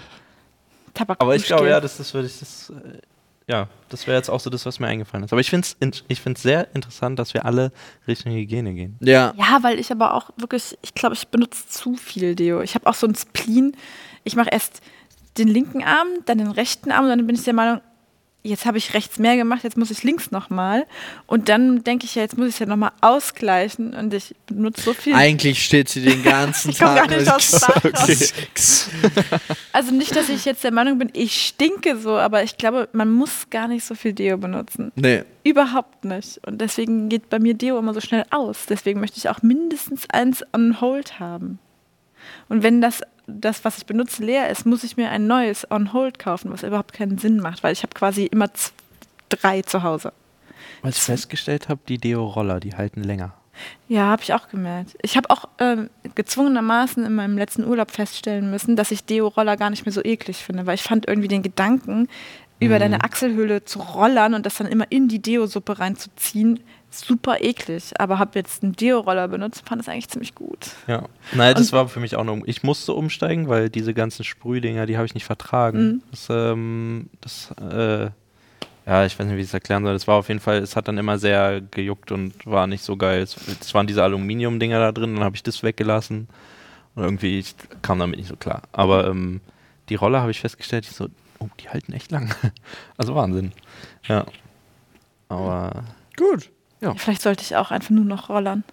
Tabak 0.94 1.20
aber 1.20 1.36
ich 1.36 1.46
glaube, 1.46 1.68
ja, 1.70 1.82
das, 1.82 1.98
das 1.98 2.14
würde 2.14 2.28
ich, 2.28 2.40
das, 2.40 2.70
äh, 2.70 3.00
ja, 3.48 3.68
das 3.90 4.08
wäre 4.08 4.18
jetzt 4.18 4.30
auch 4.30 4.40
so 4.40 4.50
das, 4.50 4.66
was 4.66 4.80
mir 4.80 4.88
eingefallen 4.88 5.24
ist. 5.24 5.32
Aber 5.32 5.40
ich 5.40 5.50
finde 5.50 5.68
es 5.80 6.04
ich 6.08 6.22
find's 6.22 6.42
sehr 6.42 6.74
interessant, 6.74 7.20
dass 7.20 7.34
wir 7.34 7.46
alle 7.46 7.72
Richtung 8.08 8.32
Hygiene 8.32 8.74
gehen. 8.74 8.98
ja. 9.02 9.34
Ja, 9.38 9.60
weil 9.62 9.80
ich 9.80 9.92
aber 9.92 10.14
auch 10.14 10.32
wirklich, 10.38 10.78
ich 10.82 10.94
glaube, 10.96 11.14
ich 11.16 11.28
benutze 11.28 11.68
zu 11.68 11.96
viel 11.96 12.36
Deo. 12.36 12.62
Ich 12.62 12.74
habe 12.74 12.88
auch 12.88 12.96
so 12.96 13.06
einen 13.06 13.16
Spleen. 13.16 13.78
Ich 14.24 14.36
mache 14.36 14.50
erst 14.50 14.82
den 15.38 15.48
linken 15.48 15.84
Arm, 15.84 16.08
dann 16.26 16.40
den 16.40 16.50
rechten 16.50 16.92
Arm 16.92 17.04
und 17.06 17.10
dann 17.10 17.28
bin 17.28 17.36
ich 17.36 17.44
der 17.44 17.54
Meinung, 17.54 17.82
jetzt 18.46 18.66
habe 18.66 18.78
ich 18.78 18.94
rechts 18.94 19.20
mehr 19.20 19.36
gemacht, 19.36 19.64
jetzt 19.64 19.78
muss 19.78 19.92
ich 19.92 20.04
links 20.04 20.32
nochmal. 20.32 20.86
Und 21.28 21.50
dann 21.50 21.84
denke 21.84 22.06
ich 22.06 22.16
ja, 22.16 22.22
jetzt 22.22 22.38
muss 22.38 22.48
ich 22.48 22.54
es 22.54 22.60
ja 22.60 22.66
nochmal 22.66 22.92
ausgleichen 23.02 23.94
und 23.94 24.14
ich 24.14 24.36
benutze 24.48 24.82
so 24.82 24.94
viel. 24.94 25.16
Eigentlich 25.16 25.64
steht 25.66 25.90
sie 25.90 26.02
den 26.02 26.24
ganzen 26.24 26.70
Ich 26.72 26.78
Tag. 26.78 27.10
gar 27.10 27.18
nicht 27.18 27.32
aus 27.32 27.62
okay. 27.84 28.30
Also 29.74 29.92
nicht, 29.92 30.16
dass 30.16 30.30
ich 30.30 30.46
jetzt 30.46 30.64
der 30.64 30.72
Meinung 30.72 30.98
bin, 31.00 31.10
ich 31.14 31.46
stinke 31.48 31.98
so, 31.98 32.18
aber 32.18 32.44
ich 32.44 32.58
glaube, 32.58 32.88
man 32.94 33.12
muss 33.12 33.50
gar 33.50 33.68
nicht 33.68 33.86
so 33.86 33.96
viel 33.96 34.14
Deo 34.14 34.38
benutzen. 34.38 34.92
Nee. 34.96 35.24
Überhaupt 35.44 36.06
nicht. 36.06 36.40
Und 36.46 36.62
deswegen 36.62 37.10
geht 37.10 37.30
bei 37.30 37.40
mir 37.40 37.54
Deo 37.54 37.78
immer 37.78 37.94
so 37.94 38.02
schnell 38.02 38.26
aus. 38.32 38.66
Deswegen 38.68 39.00
möchte 39.00 39.18
ich 39.18 39.30
auch 39.30 39.42
mindestens 39.42 40.10
eins 40.10 40.44
on 40.54 40.82
hold 40.82 41.20
haben. 41.20 41.60
Und 42.50 42.64
wenn 42.64 42.82
das, 42.82 43.02
das, 43.28 43.66
was 43.66 43.78
ich 43.78 43.86
benutze, 43.86 44.24
leer 44.24 44.50
ist, 44.50 44.66
muss 44.66 44.84
ich 44.84 44.98
mir 44.98 45.10
ein 45.10 45.28
neues 45.28 45.70
on 45.72 45.94
hold 45.94 46.20
kaufen, 46.20 46.52
was 46.52 46.64
überhaupt 46.64 46.94
keinen 46.94 47.18
Sinn 47.18 47.38
macht, 47.38 47.64
weil 47.64 47.74
ich 47.74 47.84
habe 47.84 47.94
quasi 47.94 48.26
immer 48.26 48.50
drei 49.30 49.62
zu 49.62 49.84
Hause. 49.84 50.14
Weil 50.82 50.92
ich 50.92 50.98
festgestellt 50.98 51.70
habe, 51.70 51.82
die 51.88 51.98
Deo-Roller, 51.98 52.60
die 52.60 52.76
halten 52.76 53.04
länger. 53.04 53.34
Ja, 53.88 54.08
habe 54.08 54.22
ich 54.22 54.34
auch 54.34 54.50
gemerkt. 54.50 54.98
Ich 55.02 55.16
habe 55.16 55.30
auch 55.30 55.46
ähm, 55.60 55.90
gezwungenermaßen 56.14 57.06
in 57.06 57.16
meinem 57.16 57.38
letzten 57.38 57.64
Urlaub 57.64 57.92
feststellen 57.92 58.52
müssen, 58.52 58.76
dass 58.76 58.92
ich 58.92 59.06
Deo-Roller 59.06 59.56
gar 59.58 59.70
nicht 59.70 59.86
mehr 59.86 59.94
so 59.94 60.04
eklig 60.04 60.38
finde, 60.38 60.66
weil 60.66 60.76
ich 60.76 60.84
fand 60.84 61.08
irgendwie 61.08 61.30
den 61.30 61.42
Gedanken, 61.42 62.08
über 62.60 62.80
deine 62.80 63.04
Achselhöhle 63.04 63.66
zu 63.66 63.80
rollern 63.80 64.34
und 64.34 64.46
das 64.46 64.56
dann 64.56 64.68
immer 64.68 64.86
in 64.90 65.08
die 65.08 65.22
Deo-Suppe 65.22 65.80
reinzuziehen, 65.80 66.62
super 67.00 67.42
eklig. 67.42 67.92
Aber 68.00 68.20
habe 68.20 68.32
jetzt 68.40 68.64
einen 68.64 68.74
Deo-Roller 68.74 69.28
benutzt, 69.28 69.64
fand 69.68 69.80
das 69.82 69.90
eigentlich 69.90 70.10
ziemlich 70.10 70.36
gut. 70.36 70.72
Ja. 70.88 71.04
Nein, 71.34 71.54
das 71.56 71.68
Und- 71.68 71.72
war 71.74 71.88
für 71.90 72.00
mich 72.00 72.16
auch 72.16 72.24
noch. 72.24 72.38
Ich 72.46 72.64
musste 72.64 72.94
umsteigen, 72.94 73.48
weil 73.50 73.70
diese 73.70 73.94
ganzen 73.94 74.24
Sprühdinger, 74.24 74.86
die 74.86 74.98
habe 74.98 75.06
ich 75.06 75.14
nicht 75.14 75.26
vertragen. 75.26 75.80
Mhm. 75.80 76.02
Das, 76.12 76.28
ähm, 76.30 77.10
das, 77.22 77.52
äh, 77.62 78.10
ja, 78.88 79.06
ich 79.06 79.18
weiß 79.18 79.26
nicht, 79.26 79.36
wie 79.36 79.42
ich 79.42 79.48
es 79.48 79.54
erklären 79.54 79.84
soll. 79.84 79.94
Das 79.94 80.08
war 80.08 80.16
auf 80.16 80.28
jeden 80.28 80.40
Fall, 80.40 80.58
es 80.60 80.76
hat 80.76 80.88
dann 80.88 80.98
immer 80.98 81.18
sehr 81.18 81.62
gejuckt 81.62 82.12
und 82.12 82.34
war 82.46 82.68
nicht 82.68 82.84
so 82.84 82.96
geil. 82.98 83.22
Es, 83.22 83.36
es 83.60 83.74
waren 83.74 83.88
diese 83.88 84.04
Aluminium-Dinger 84.04 84.80
da 84.80 84.92
drin, 84.92 85.16
dann 85.16 85.24
habe 85.24 85.36
ich 85.36 85.44
das 85.44 85.64
weggelassen. 85.64 86.28
Und 86.94 87.04
irgendwie, 87.04 87.40
ich 87.40 87.56
kam 87.82 88.00
damit 88.00 88.18
nicht 88.20 88.30
so 88.30 88.36
klar. 88.36 88.62
Aber 88.72 89.08
ähm, 89.08 89.42
die 89.90 89.96
Roller 89.96 90.22
habe 90.22 90.32
ich 90.32 90.40
festgestellt, 90.40 90.86
ich 90.86 90.96
so, 90.96 91.08
oh, 91.40 91.48
die 91.60 91.70
halten 91.70 91.94
echt 91.94 92.12
lang. 92.12 92.34
also 92.98 93.16
Wahnsinn. 93.16 93.52
Ja. 94.08 94.26
Aber 95.30 95.84
Gut. 96.16 96.52
Ja. 96.86 96.96
Vielleicht 96.96 97.22
sollte 97.22 97.44
ich 97.44 97.56
auch 97.56 97.72
einfach 97.72 97.90
nur 97.90 98.06
noch 98.06 98.30
rollern. 98.30 98.64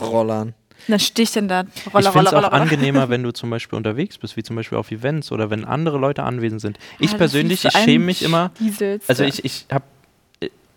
Rollern. 0.00 0.54
Dann 0.88 0.98
stehe 0.98 1.24
ich 1.24 1.32
dann 1.32 1.46
da, 1.48 1.64
Roller, 1.92 2.06
ich 2.08 2.12
finde 2.12 2.26
es 2.28 2.34
auch 2.34 2.38
Roller. 2.38 2.52
angenehmer, 2.52 3.08
wenn 3.08 3.22
du 3.22 3.30
zum 3.34 3.50
Beispiel 3.50 3.76
unterwegs 3.76 4.18
bist, 4.18 4.36
wie 4.36 4.42
zum 4.42 4.56
Beispiel 4.56 4.78
auf 4.78 4.90
Events 4.90 5.30
oder 5.30 5.48
wenn 5.50 5.64
andere 5.64 5.98
Leute 5.98 6.22
anwesend 6.24 6.60
sind. 6.60 6.78
Ich 6.98 7.08
Ah, 7.10 7.12
das 7.12 7.18
persönlich, 7.18 7.64
ich 7.64 7.72
schäme 7.72 8.04
mich 8.06 8.22
immer. 8.22 8.50
Stieselst, 8.56 9.08
Also 9.08 9.22
ja. 9.22 9.28
ich, 9.28 9.44
ich 9.44 9.66
habe 9.70 9.84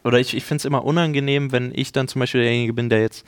oder 0.04 0.20
ich, 0.20 0.36
ich 0.36 0.43
finde 0.43 0.62
es 0.62 0.66
immer 0.66 0.86
unangenehm, 0.86 1.52
wenn 1.52 1.72
ich 1.74 1.91
dann 1.91 2.08
zum 2.08 2.20
Beispiel 2.20 2.41
derjenige 2.41 2.74
bin, 2.74 2.89
der 2.89 3.02
jetzt 3.02 3.26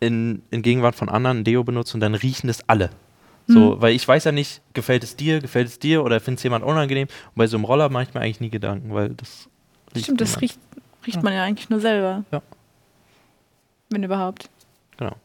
in, 0.00 0.42
in 0.50 0.60
Gegenwart 0.60 0.94
von 0.94 1.08
anderen 1.08 1.38
ein 1.38 1.44
Deo 1.44 1.64
benutzt 1.64 1.94
und 1.94 2.00
dann 2.00 2.14
riechen 2.14 2.48
das 2.48 2.68
alle. 2.68 2.90
So, 3.46 3.80
weil 3.80 3.94
ich 3.94 4.06
weiß 4.06 4.22
ja 4.24 4.30
nicht, 4.32 4.60
gefällt 4.74 5.02
es 5.02 5.16
dir, 5.16 5.40
gefällt 5.40 5.66
es 5.66 5.80
dir 5.80 6.04
oder 6.04 6.20
findet 6.20 6.38
es 6.38 6.44
jemand 6.44 6.64
unangenehm. 6.64 7.08
Und 7.08 7.34
bei 7.34 7.48
so 7.48 7.56
einem 7.56 7.64
Roller 7.64 7.88
mache 7.88 8.04
ich 8.04 8.14
mir 8.14 8.20
eigentlich 8.20 8.40
nie 8.40 8.50
Gedanken, 8.50 8.94
weil 8.94 9.08
das 9.08 9.48
riecht 9.92 10.04
Stimmt, 10.04 10.20
das 10.20 10.40
riecht, 10.40 10.58
riecht 11.04 11.20
man 11.24 11.32
ja 11.32 11.42
eigentlich 11.42 11.68
nur 11.68 11.80
selber. 11.80 12.22
Ja. 12.30 12.42
Wenn 13.90 14.02
überhaupt. 14.02 14.48
Genau. 14.96 15.16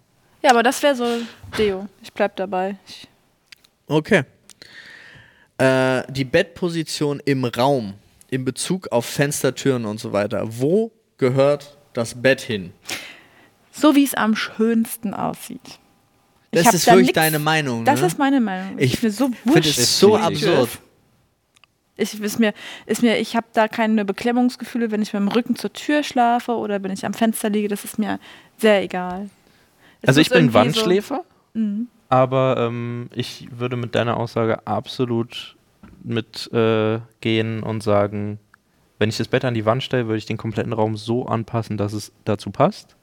Ja, 0.41 0.51
aber 0.51 0.63
das 0.63 0.81
wäre 0.83 0.95
so 0.95 1.05
Deo. 1.57 1.87
Ich 2.01 2.11
bleib 2.13 2.35
dabei. 2.35 2.77
Ich, 2.87 3.07
Okay. 3.87 4.23
Äh, 5.57 6.03
die 6.11 6.25
Bettposition 6.25 7.21
im 7.23 7.45
Raum 7.45 7.93
in 8.29 8.43
Bezug 8.43 8.87
auf 8.91 9.05
Fenster, 9.05 9.53
Türen 9.55 9.85
und 9.85 9.99
so 9.99 10.11
weiter. 10.11 10.43
Wo 10.47 10.91
gehört 11.17 11.77
das 11.93 12.19
Bett 12.21 12.41
hin? 12.41 12.73
so 13.71 13.93
wie 13.93 14.05
es 14.05 14.13
am 14.13 14.35
schönsten 14.37 15.13
aussieht. 15.13 15.59
Ich 16.51 16.63
Das 16.63 16.73
ist 16.73 16.87
wirklich 16.87 17.07
nix- 17.07 17.15
deine 17.15 17.39
Meinung. 17.39 17.83
Das 17.83 17.99
ne? 17.99 18.07
ist 18.07 18.17
meine 18.17 18.39
Meinung. 18.39 18.79
Ich 18.79 18.93
ist 18.95 19.03
mir 19.03 19.11
so 19.11 19.25
finde 19.27 19.55
wurscht. 19.65 19.77
es 19.77 19.99
so 19.99 20.15
Definitiv. 20.17 20.47
absurd. 20.47 20.69
Ich, 21.97 22.21
ist 22.21 22.39
mir, 22.39 22.53
ist 22.85 23.01
mir, 23.03 23.17
ich 23.19 23.35
habe 23.35 23.47
da 23.53 23.67
keine 23.67 24.03
Beklemmungsgefühle, 24.05 24.91
wenn 24.91 25.01
ich 25.01 25.11
mit 25.13 25.21
dem 25.21 25.27
Rücken 25.27 25.55
zur 25.57 25.71
Tür 25.73 26.03
schlafe 26.03 26.53
oder 26.53 26.81
wenn 26.83 26.91
ich 26.91 27.05
am 27.05 27.13
Fenster 27.13 27.49
liege. 27.49 27.67
Das 27.67 27.83
ist 27.83 27.99
mir 27.99 28.19
sehr 28.57 28.83
egal. 28.83 29.29
Es 30.01 30.09
Also 30.09 30.21
ich 30.21 30.29
bin 30.29 30.53
Wandschläfer, 30.53 31.23
So, 31.53 31.59
Mhm. 31.59 31.87
aber 32.09 32.57
ähm, 32.59 33.09
ich 33.13 33.47
würde 33.57 33.75
mit 33.77 33.95
deiner 33.95 34.17
Aussage 34.17 34.65
absolut 34.67 35.55
mit 36.03 36.51
äh, 36.53 36.99
und 37.63 37.81
sagen, 37.81 38.39
wenn 38.99 39.09
ich 39.09 39.17
das 39.17 39.27
Bett 39.27 39.43
an 39.45 39.53
die 39.53 39.65
Wand 39.65 39.83
stelle, 39.83 40.07
würde 40.07 40.17
ich 40.17 40.25
den 40.25 40.37
kompletten 40.37 40.73
Raum 40.73 40.95
so 40.97 41.25
anpassen, 41.25 41.77
dass 41.77 41.93
es 41.93 42.11
dazu 42.23 42.51
passt. 42.51 42.95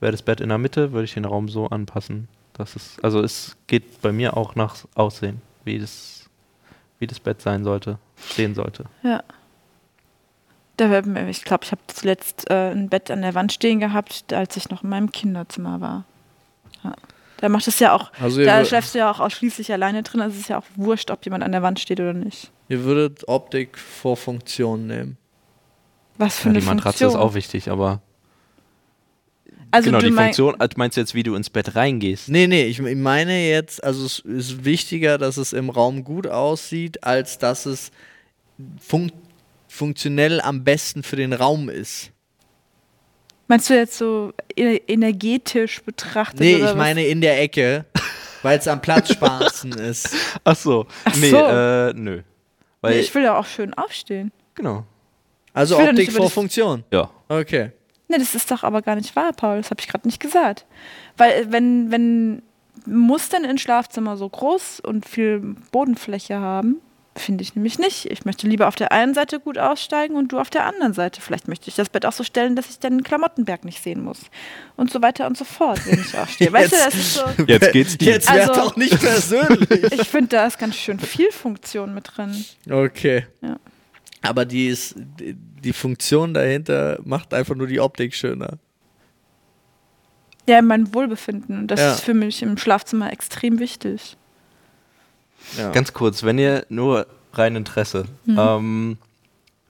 Wäre 0.00 0.12
das 0.12 0.22
Bett 0.22 0.40
in 0.40 0.48
der 0.48 0.58
Mitte, 0.58 0.92
würde 0.92 1.04
ich 1.04 1.14
den 1.14 1.24
Raum 1.24 1.48
so 1.48 1.66
anpassen, 1.68 2.28
dass 2.52 2.76
es, 2.76 2.96
also 3.02 3.20
es 3.20 3.56
geht 3.66 4.00
bei 4.02 4.12
mir 4.12 4.36
auch 4.36 4.54
nach 4.54 4.76
Aussehen, 4.94 5.42
wie 5.64 5.78
das, 5.78 6.28
wie 6.98 7.06
das 7.06 7.20
Bett 7.20 7.42
sein 7.42 7.64
sollte, 7.64 7.98
stehen 8.30 8.54
sollte. 8.54 8.84
Ja. 9.02 9.22
Ich 10.80 11.44
glaube, 11.44 11.64
ich 11.64 11.72
habe 11.72 11.80
zuletzt 11.88 12.50
äh, 12.50 12.70
ein 12.72 12.88
Bett 12.88 13.10
an 13.10 13.22
der 13.22 13.34
Wand 13.34 13.52
stehen 13.52 13.80
gehabt, 13.80 14.32
als 14.32 14.56
ich 14.56 14.70
noch 14.70 14.82
in 14.82 14.88
meinem 14.90 15.12
Kinderzimmer 15.12 15.80
war. 15.80 16.04
Ja. 16.82 16.94
Da 17.38 17.48
macht 17.48 17.66
es 17.68 17.78
ja 17.78 17.94
auch, 17.94 18.10
Also 18.20 18.44
da 18.44 18.64
schläfst 18.64 18.94
du 18.94 18.98
ja 18.98 19.10
auch 19.10 19.20
ausschließlich 19.20 19.72
alleine 19.72 20.02
drin. 20.02 20.20
Also 20.20 20.34
es 20.34 20.42
ist 20.42 20.48
ja 20.48 20.58
auch 20.58 20.64
wurscht, 20.76 21.10
ob 21.10 21.24
jemand 21.24 21.42
an 21.44 21.52
der 21.52 21.62
Wand 21.62 21.80
steht 21.80 22.00
oder 22.00 22.12
nicht. 22.12 22.50
ihr 22.68 22.84
würdet 22.84 23.26
Optik 23.28 23.78
vor 23.78 24.16
Funktion 24.16 24.86
nehmen. 24.86 25.16
Was 26.18 26.36
für 26.38 26.48
Ja, 26.48 26.50
eine 26.50 26.60
die 26.60 26.66
Matratze 26.66 27.04
Funktion. 27.04 27.10
ist 27.10 27.16
auch 27.16 27.34
wichtig, 27.34 27.70
aber 27.70 28.02
also 29.70 29.86
genau, 29.88 30.00
du 30.00 30.06
die 30.10 30.12
Funktion, 30.12 30.56
also 30.60 30.74
meinst 30.76 30.96
du 30.96 31.00
jetzt, 31.00 31.14
wie 31.14 31.22
du 31.22 31.34
ins 31.34 31.48
Bett 31.48 31.76
reingehst? 31.76 32.28
Nee, 32.28 32.46
nee, 32.46 32.64
ich 32.64 32.80
meine 32.82 33.48
jetzt, 33.48 33.82
also 33.84 34.04
es 34.04 34.18
ist 34.18 34.64
wichtiger, 34.64 35.16
dass 35.16 35.36
es 35.36 35.52
im 35.52 35.70
Raum 35.70 36.02
gut 36.04 36.26
aussieht, 36.26 37.04
als 37.04 37.38
dass 37.38 37.66
es 37.66 37.90
fun 38.80 39.12
funktionell 39.70 40.40
am 40.40 40.64
besten 40.64 41.02
für 41.02 41.16
den 41.16 41.32
Raum 41.32 41.68
ist. 41.68 42.10
Meinst 43.48 43.70
du 43.70 43.74
jetzt 43.74 43.96
so 43.96 44.32
e- 44.56 44.80
energetisch 44.86 45.82
betrachtet? 45.82 46.40
Nee, 46.40 46.56
oder 46.56 46.64
ich 46.64 46.70
was? 46.70 46.76
meine 46.76 47.04
in 47.06 47.20
der 47.20 47.40
Ecke, 47.40 47.84
weil 48.42 48.58
es 48.58 48.68
am 48.68 48.80
Platzsparendsten 48.80 49.72
ist. 49.72 50.14
Ach 50.44 50.56
so, 50.56 50.86
Ach 51.04 51.14
nee, 51.16 51.30
so. 51.30 51.36
äh, 51.38 51.92
nö. 51.94 52.22
Weil, 52.80 52.94
Nee, 52.94 53.00
ich 53.00 53.14
will 53.14 53.22
ja 53.24 53.36
auch 53.36 53.46
schön 53.46 53.74
aufstehen. 53.74 54.32
genau, 54.54 54.84
Also 55.52 55.78
Optik 55.78 56.12
vor 56.12 56.30
Funktion. 56.30 56.84
ja. 56.92 57.10
Okay. 57.28 57.72
Nee, 58.08 58.18
das 58.18 58.34
ist 58.34 58.50
doch 58.50 58.64
aber 58.64 58.82
gar 58.82 58.96
nicht 58.96 59.14
wahr, 59.14 59.32
Paul. 59.32 59.58
Das 59.58 59.70
habe 59.70 59.80
ich 59.80 59.86
gerade 59.86 60.08
nicht 60.08 60.20
gesagt. 60.20 60.66
Weil, 61.16 61.30
äh, 61.32 61.46
wenn, 61.52 61.90
wenn, 61.92 62.42
muss 62.86 63.28
denn 63.28 63.44
ein 63.44 63.58
Schlafzimmer 63.58 64.16
so 64.16 64.28
groß 64.28 64.80
und 64.80 65.08
viel 65.08 65.56
Bodenfläche 65.70 66.38
haben? 66.40 66.80
Finde 67.20 67.42
ich 67.42 67.54
nämlich 67.54 67.78
nicht. 67.78 68.06
Ich 68.06 68.24
möchte 68.24 68.48
lieber 68.48 68.66
auf 68.66 68.76
der 68.76 68.92
einen 68.92 69.12
Seite 69.12 69.40
gut 69.40 69.58
aussteigen 69.58 70.16
und 70.16 70.32
du 70.32 70.38
auf 70.38 70.48
der 70.48 70.64
anderen 70.64 70.94
Seite. 70.94 71.20
Vielleicht 71.20 71.48
möchte 71.48 71.68
ich 71.68 71.74
das 71.76 71.90
Bett 71.90 72.06
auch 72.06 72.12
so 72.12 72.24
stellen, 72.24 72.56
dass 72.56 72.70
ich 72.70 72.78
den 72.78 73.02
Klamottenberg 73.02 73.64
nicht 73.64 73.82
sehen 73.82 74.02
muss. 74.02 74.20
Und 74.76 74.90
so 74.90 75.02
weiter 75.02 75.26
und 75.26 75.36
so 75.36 75.44
fort, 75.44 75.80
wenn 75.86 76.00
ich 76.00 76.16
aufstehe. 76.16 76.50
Weißt 76.52 76.72
du, 76.72 76.76
das 76.76 76.94
ist 76.94 77.14
so. 77.14 77.22
Jetzt 77.46 77.72
geht's 77.72 77.98
dir. 77.98 78.12
Jetzt 78.12 78.30
Also- 78.30 78.54
doch 78.54 78.76
nicht 78.76 78.98
persönlich. 78.98 79.92
Ich 79.92 80.08
finde, 80.08 80.28
da 80.36 80.46
ist 80.46 80.58
ganz 80.58 80.76
schön 80.76 80.98
viel 80.98 81.30
Funktion 81.30 81.92
mit 81.94 82.16
drin. 82.16 82.44
Okay. 82.70 83.26
Ja. 83.42 83.56
Aber 84.22 84.44
die 84.46 84.68
ist, 84.68 84.94
die- 84.96 85.72
Funktion 85.74 86.32
dahinter 86.32 86.98
macht 87.04 87.34
einfach 87.34 87.54
nur 87.54 87.66
die 87.66 87.80
Optik 87.80 88.14
schöner. 88.14 88.58
Ja, 90.48 90.62
mein 90.62 90.92
Wohlbefinden. 90.94 91.58
Und 91.58 91.68
das 91.68 91.80
Ja. 91.80 91.92
ist 91.92 92.00
für 92.00 92.14
mich 92.14 92.42
im 92.42 92.56
Schlafzimmer 92.56 93.12
extrem 93.12 93.58
wichtig. 93.58 94.16
Ja. 95.58 95.70
Ganz 95.70 95.92
kurz, 95.92 96.22
wenn 96.22 96.38
ihr 96.38 96.64
nur 96.68 97.06
rein 97.32 97.56
Interesse, 97.56 98.04
ähm, 98.26 98.98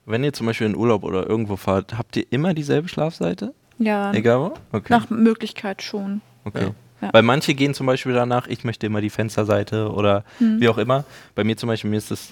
wenn 0.05 0.23
ihr 0.23 0.33
zum 0.33 0.47
Beispiel 0.47 0.67
in 0.67 0.75
Urlaub 0.75 1.03
oder 1.03 1.27
irgendwo 1.27 1.55
fahrt, 1.55 1.97
habt 1.97 2.15
ihr 2.17 2.25
immer 2.31 2.53
dieselbe 2.53 2.87
Schlafseite? 2.87 3.53
Ja, 3.79 4.11
Egal 4.13 4.39
wo? 4.39 4.53
Okay. 4.71 4.87
nach 4.89 5.09
Möglichkeit 5.09 5.81
schon. 5.81 6.21
okay. 6.45 6.63
Ja. 6.65 6.71
Ja. 7.01 7.09
Weil 7.13 7.23
manche 7.23 7.55
gehen 7.55 7.73
zum 7.73 7.87
Beispiel 7.87 8.13
danach, 8.13 8.45
ich 8.45 8.63
möchte 8.63 8.85
immer 8.85 9.01
die 9.01 9.09
Fensterseite 9.09 9.91
oder 9.91 10.23
Hm. 10.37 10.61
wie 10.61 10.69
auch 10.69 10.77
immer. 10.77 11.03
Bei 11.33 11.43
mir 11.43 11.57
zum 11.57 11.65
Beispiel, 11.65 11.89
mir 11.89 11.97
ist 11.97 12.11
das 12.11 12.31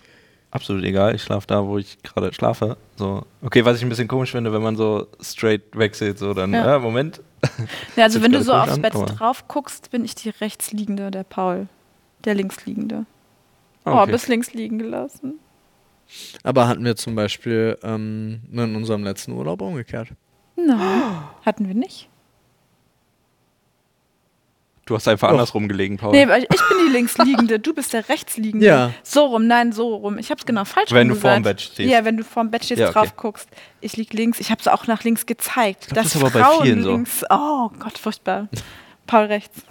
absolut 0.52 0.84
egal. 0.84 1.16
Ich 1.16 1.24
schlafe 1.24 1.48
da, 1.48 1.66
wo 1.66 1.80
ich 1.80 1.98
gerade 2.04 2.32
schlafe. 2.34 2.78
So. 2.96 3.24
Okay, 3.42 3.66
was 3.66 3.78
ich 3.78 3.84
ein 3.84 3.90
bisschen 3.90 4.08
komisch 4.08 4.30
finde, 4.32 4.54
wenn 4.54 4.62
man 4.62 4.76
so 4.76 5.08
straight 5.22 5.64
wechselt, 5.74 6.20
so 6.20 6.36
dann, 6.36 6.54
Ja. 6.54 6.68
ja. 6.74 6.80
Moment. 6.80 7.20
Ja, 7.96 8.04
also 8.04 8.22
wenn 8.22 8.32
du 8.32 8.44
so 8.44 8.54
aufs 8.54 8.78
Bett 8.80 8.94
an, 8.96 9.02
aber- 9.04 9.12
drauf 9.14 9.48
guckst, 9.48 9.90
bin 9.90 10.06
ich 10.06 10.14
die 10.14 10.30
rechtsliegende, 10.30 11.10
der 11.10 11.24
Paul. 11.24 11.68
Der 12.26 12.36
linksliegende. 12.36 13.06
Oh, 13.86 13.92
Okay. 13.92 14.12
bis 14.12 14.28
links 14.28 14.54
liegen 14.54 14.78
gelassen. 14.80 15.40
Aber 16.44 16.68
hatten 16.68 16.84
wir 16.84 16.96
zum 16.96 17.16
Beispiel 17.16 17.78
ähm, 17.84 18.42
in 18.52 18.76
unserem 18.76 19.04
letzten 19.04 19.32
Urlaub 19.34 19.62
umgekehrt. 19.62 20.10
Nein, 20.56 21.24
hatten 21.46 21.68
wir 21.68 21.76
nicht. 21.76 22.10
Du 24.86 24.96
hast 24.96 25.08
einfach 25.08 25.28
Doch. 25.28 25.34
andersrum 25.34 25.68
gelegen, 25.68 25.98
Paul. 25.98 26.14
Nee, 26.14 26.28
weil 26.28 26.42
ich 26.44 26.50
bin 26.50 26.88
die 26.88 26.92
linksliegende, 26.92 27.60
du 27.60 27.76
bist 27.76 27.94
der 27.94 28.10
rechtsliegende. 28.10 28.66
Ja. 28.66 28.92
So 29.04 29.26
rum, 29.28 29.46
nein, 29.46 29.72
so 29.72 29.96
rum. 29.96 30.18
Ich 30.18 30.32
hab's 30.32 30.48
genau 30.48 30.66
falsch 30.66 30.92
Wenn 30.92 31.10
du 31.10 31.16
vorm. 31.16 31.44
Bett 31.44 31.62
stehst. 31.62 31.92
Ja, 31.92 32.04
wenn 32.06 32.18
du 32.18 32.24
vorm 32.24 32.50
Bett 32.50 32.66
stehst, 32.66 32.80
Ja, 32.80 32.90
okay. 32.90 32.94
drauf 33.00 33.16
guckst. 33.16 33.48
Ich 33.82 33.96
lieg 33.98 34.12
links. 34.14 34.40
Ich 34.40 34.50
hab's 34.50 34.68
auch 34.68 34.88
nach 34.88 35.04
links 35.04 35.28
gezeigt. 35.28 35.90
glaub, 35.90 35.94
dass 35.96 36.06
das 36.06 36.16
ist 36.16 36.22
aber 36.22 36.32
bei 36.32 36.44
Frauen 36.44 36.64
vielen 36.64 36.82
so. 36.82 36.90
links. 36.92 37.24
Oh 37.30 37.70
Gott, 37.78 38.00
furchtbar. 38.00 38.50
Paul 39.06 39.26
rechts. 39.26 39.62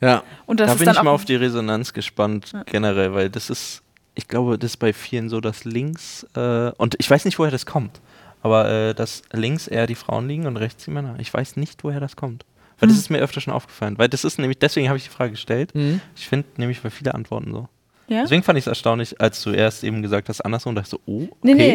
Ja. 0.00 0.22
Und 0.46 0.60
das 0.60 0.66
da 0.68 0.72
ist 0.74 0.78
bin 0.78 0.86
dann 0.86 0.96
ich 0.96 1.02
mal 1.02 1.10
auf 1.10 1.24
die 1.24 1.36
Resonanz 1.36 1.92
gespannt, 1.92 2.52
generell, 2.66 3.14
weil 3.14 3.30
das 3.30 3.50
ist, 3.50 3.82
ich 4.14 4.28
glaube, 4.28 4.58
das 4.58 4.72
ist 4.72 4.76
bei 4.78 4.92
vielen 4.92 5.28
so, 5.28 5.40
dass 5.40 5.64
links, 5.64 6.26
äh, 6.36 6.70
und 6.76 6.96
ich 6.98 7.08
weiß 7.10 7.24
nicht, 7.24 7.38
woher 7.38 7.50
das 7.50 7.66
kommt, 7.66 8.00
aber 8.42 8.68
äh, 8.68 8.94
dass 8.94 9.22
links 9.32 9.68
eher 9.68 9.86
die 9.86 9.94
Frauen 9.94 10.28
liegen 10.28 10.46
und 10.46 10.56
rechts 10.56 10.84
die 10.84 10.90
Männer. 10.90 11.14
Ich 11.18 11.32
weiß 11.32 11.56
nicht, 11.56 11.84
woher 11.84 12.00
das 12.00 12.16
kommt. 12.16 12.44
Weil 12.78 12.88
Hm. 12.88 12.94
das 12.96 12.98
ist 13.04 13.10
mir 13.10 13.18
öfter 13.20 13.40
schon 13.40 13.52
aufgefallen. 13.54 13.96
Weil 13.98 14.08
das 14.08 14.24
ist 14.24 14.38
nämlich, 14.38 14.58
deswegen 14.58 14.88
habe 14.88 14.98
ich 14.98 15.04
die 15.04 15.10
Frage 15.10 15.30
gestellt. 15.32 15.74
Mhm. 15.74 16.00
Ich 16.16 16.26
finde 16.28 16.48
nämlich 16.56 16.80
bei 16.80 16.90
viele 16.90 17.14
Antworten 17.14 17.52
so. 17.52 17.68
ja? 18.08 18.22
Deswegen 18.22 18.42
fand 18.42 18.58
ich 18.58 18.64
es 18.64 18.66
erstaunlich, 18.66 19.20
als 19.20 19.40
du 19.42 19.50
erst 19.50 19.84
eben 19.84 20.02
gesagt 20.02 20.28
hast, 20.28 20.40
andersrum, 20.40 20.70
und 20.70 20.76
dachte 20.76 20.90
so, 20.90 21.00
oh, 21.06 21.22
okay. 21.22 21.32
Nee, 21.42 21.54
nee, 21.54 21.74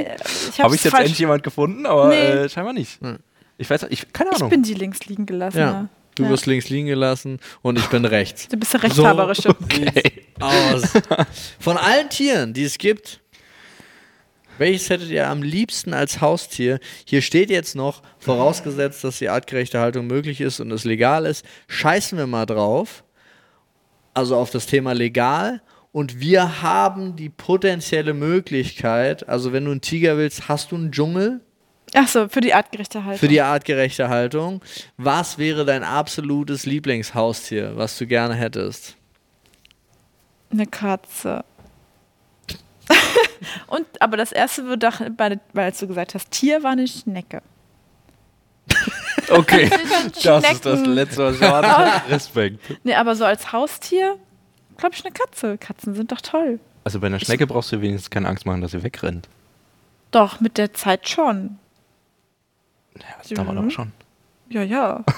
ich 0.49 0.59
Habe 0.59 0.63
hab's 0.63 0.75
ich 0.75 0.83
jetzt 0.83 0.91
falsch. 0.91 1.03
endlich 1.05 1.19
jemand 1.19 1.43
gefunden, 1.43 1.85
aber 1.85 2.09
Nee. 2.09 2.15
äh, 2.17 2.49
scheinbar 2.49 2.73
nicht. 2.73 2.99
Hm. 3.01 3.19
Ich 3.57 3.69
weiß, 3.69 3.87
ich, 3.89 4.11
keine 4.13 4.31
Ich 4.31 4.35
Ahnung. 4.35 4.49
bin 4.49 4.63
die 4.63 4.73
links 4.73 5.05
liegen 5.05 5.25
gelassen. 5.25 5.57
Ja. 5.59 5.87
Du 6.17 6.23
Ja. 6.23 6.29
wirst 6.29 6.45
links 6.47 6.69
liegen 6.69 6.87
gelassen 6.87 7.39
und 7.61 7.77
ich 7.77 7.85
bin 7.87 8.03
rechts. 8.05 8.47
Du 8.47 8.57
bist 8.57 8.73
der 8.73 8.83
Rechthaberische. 8.83 9.55
sieht's 9.71 10.41
aus. 10.41 10.93
Von 11.59 11.77
allen 11.77 12.09
Tieren, 12.09 12.53
die 12.53 12.63
es 12.63 12.77
gibt, 12.77 13.21
welches 14.57 14.89
hättet 14.89 15.09
ihr 15.09 15.27
am 15.29 15.43
liebsten 15.43 15.93
als 15.93 16.19
Haustier? 16.19 16.79
Hier 17.05 17.21
steht 17.21 17.51
jetzt 17.51 17.75
noch, 17.75 18.01
vorausgesetzt, 18.17 19.03
dass 19.03 19.19
die 19.19 19.29
artgerechte 19.29 19.79
Haltung 19.79 20.07
möglich 20.07 20.41
ist 20.41 20.59
und 20.59 20.71
es 20.71 20.83
legal 20.83 21.25
ist, 21.27 21.45
scheißen 21.67 22.17
wir 22.17 22.25
mal 22.27 22.45
drauf. 22.47 23.03
Also 24.15 24.35
auf 24.35 24.49
das 24.49 24.65
Thema 24.65 24.93
legal. 24.93 25.61
Und 25.91 26.19
wir 26.19 26.63
haben 26.63 27.15
die 27.15 27.29
potenzielle 27.29 28.13
Möglichkeit, 28.15 29.27
also 29.29 29.53
wenn 29.53 29.65
du 29.65 29.71
einen 29.71 29.81
Tiger 29.81 30.17
willst, 30.17 30.47
hast 30.47 30.71
du 30.71 30.75
einen 30.75 30.91
Dschungel 30.91 31.41
Achso, 31.93 32.27
für 32.27 32.41
die 32.41 32.53
artgerechte 32.53 33.03
Haltung. 33.03 33.19
für 33.19 33.27
die 33.27 33.41
artgerechte 33.41 34.09
Haltung. 34.09 34.61
Was 34.97 35.37
wäre 35.37 35.63
dein 35.65 35.83
absolutes 35.83 36.65
Lieblingshaustier, 36.65 37.77
was 37.77 37.97
du 37.97 38.05
gerne 38.07 38.33
hättest? 38.35 38.95
Eine 40.51 40.65
Katze. 40.65 41.43
Und, 43.67 43.85
aber 44.01 44.17
das 44.17 44.31
erste 44.31 44.65
wird 44.67 44.83
doch, 44.83 44.99
bei- 45.15 45.39
weil 45.53 45.71
du 45.71 45.87
gesagt 45.87 46.13
hast, 46.15 46.31
Tier 46.31 46.63
war 46.63 46.71
eine 46.71 46.87
Schnecke. 46.87 47.41
Okay, 49.29 49.69
das 50.23 50.43
ist 50.51 50.65
das. 50.65 50.85
Letzte, 50.85 51.23
was 51.25 51.35
ich 51.35 51.41
erwartet 51.41 52.01
Respekt. 52.09 52.59
Nee, 52.83 52.95
aber 52.95 53.15
so 53.15 53.25
als 53.25 53.51
Haustier, 53.51 54.17
glaube 54.77 54.95
ich, 54.95 55.03
eine 55.05 55.13
Katze. 55.13 55.57
Katzen 55.57 55.93
sind 55.95 56.11
doch 56.11 56.21
toll. 56.21 56.59
Also 56.83 56.99
bei 56.99 57.07
einer 57.07 57.19
Schnecke 57.19 57.45
brauchst 57.47 57.71
du 57.71 57.81
wenigstens 57.81 58.09
keine 58.09 58.27
Angst 58.29 58.45
machen, 58.45 58.61
dass 58.61 58.71
sie 58.71 58.83
wegrennt. 58.83 59.27
Doch, 60.11 60.39
mit 60.39 60.57
der 60.57 60.73
Zeit 60.73 61.09
schon. 61.09 61.59
Ja, 63.29 63.35
dauert 63.37 63.53
Mhm. 63.53 63.57
aber 63.59 63.71
schon. 63.71 63.91
Ja, 64.49 64.63
ja. 64.63 65.03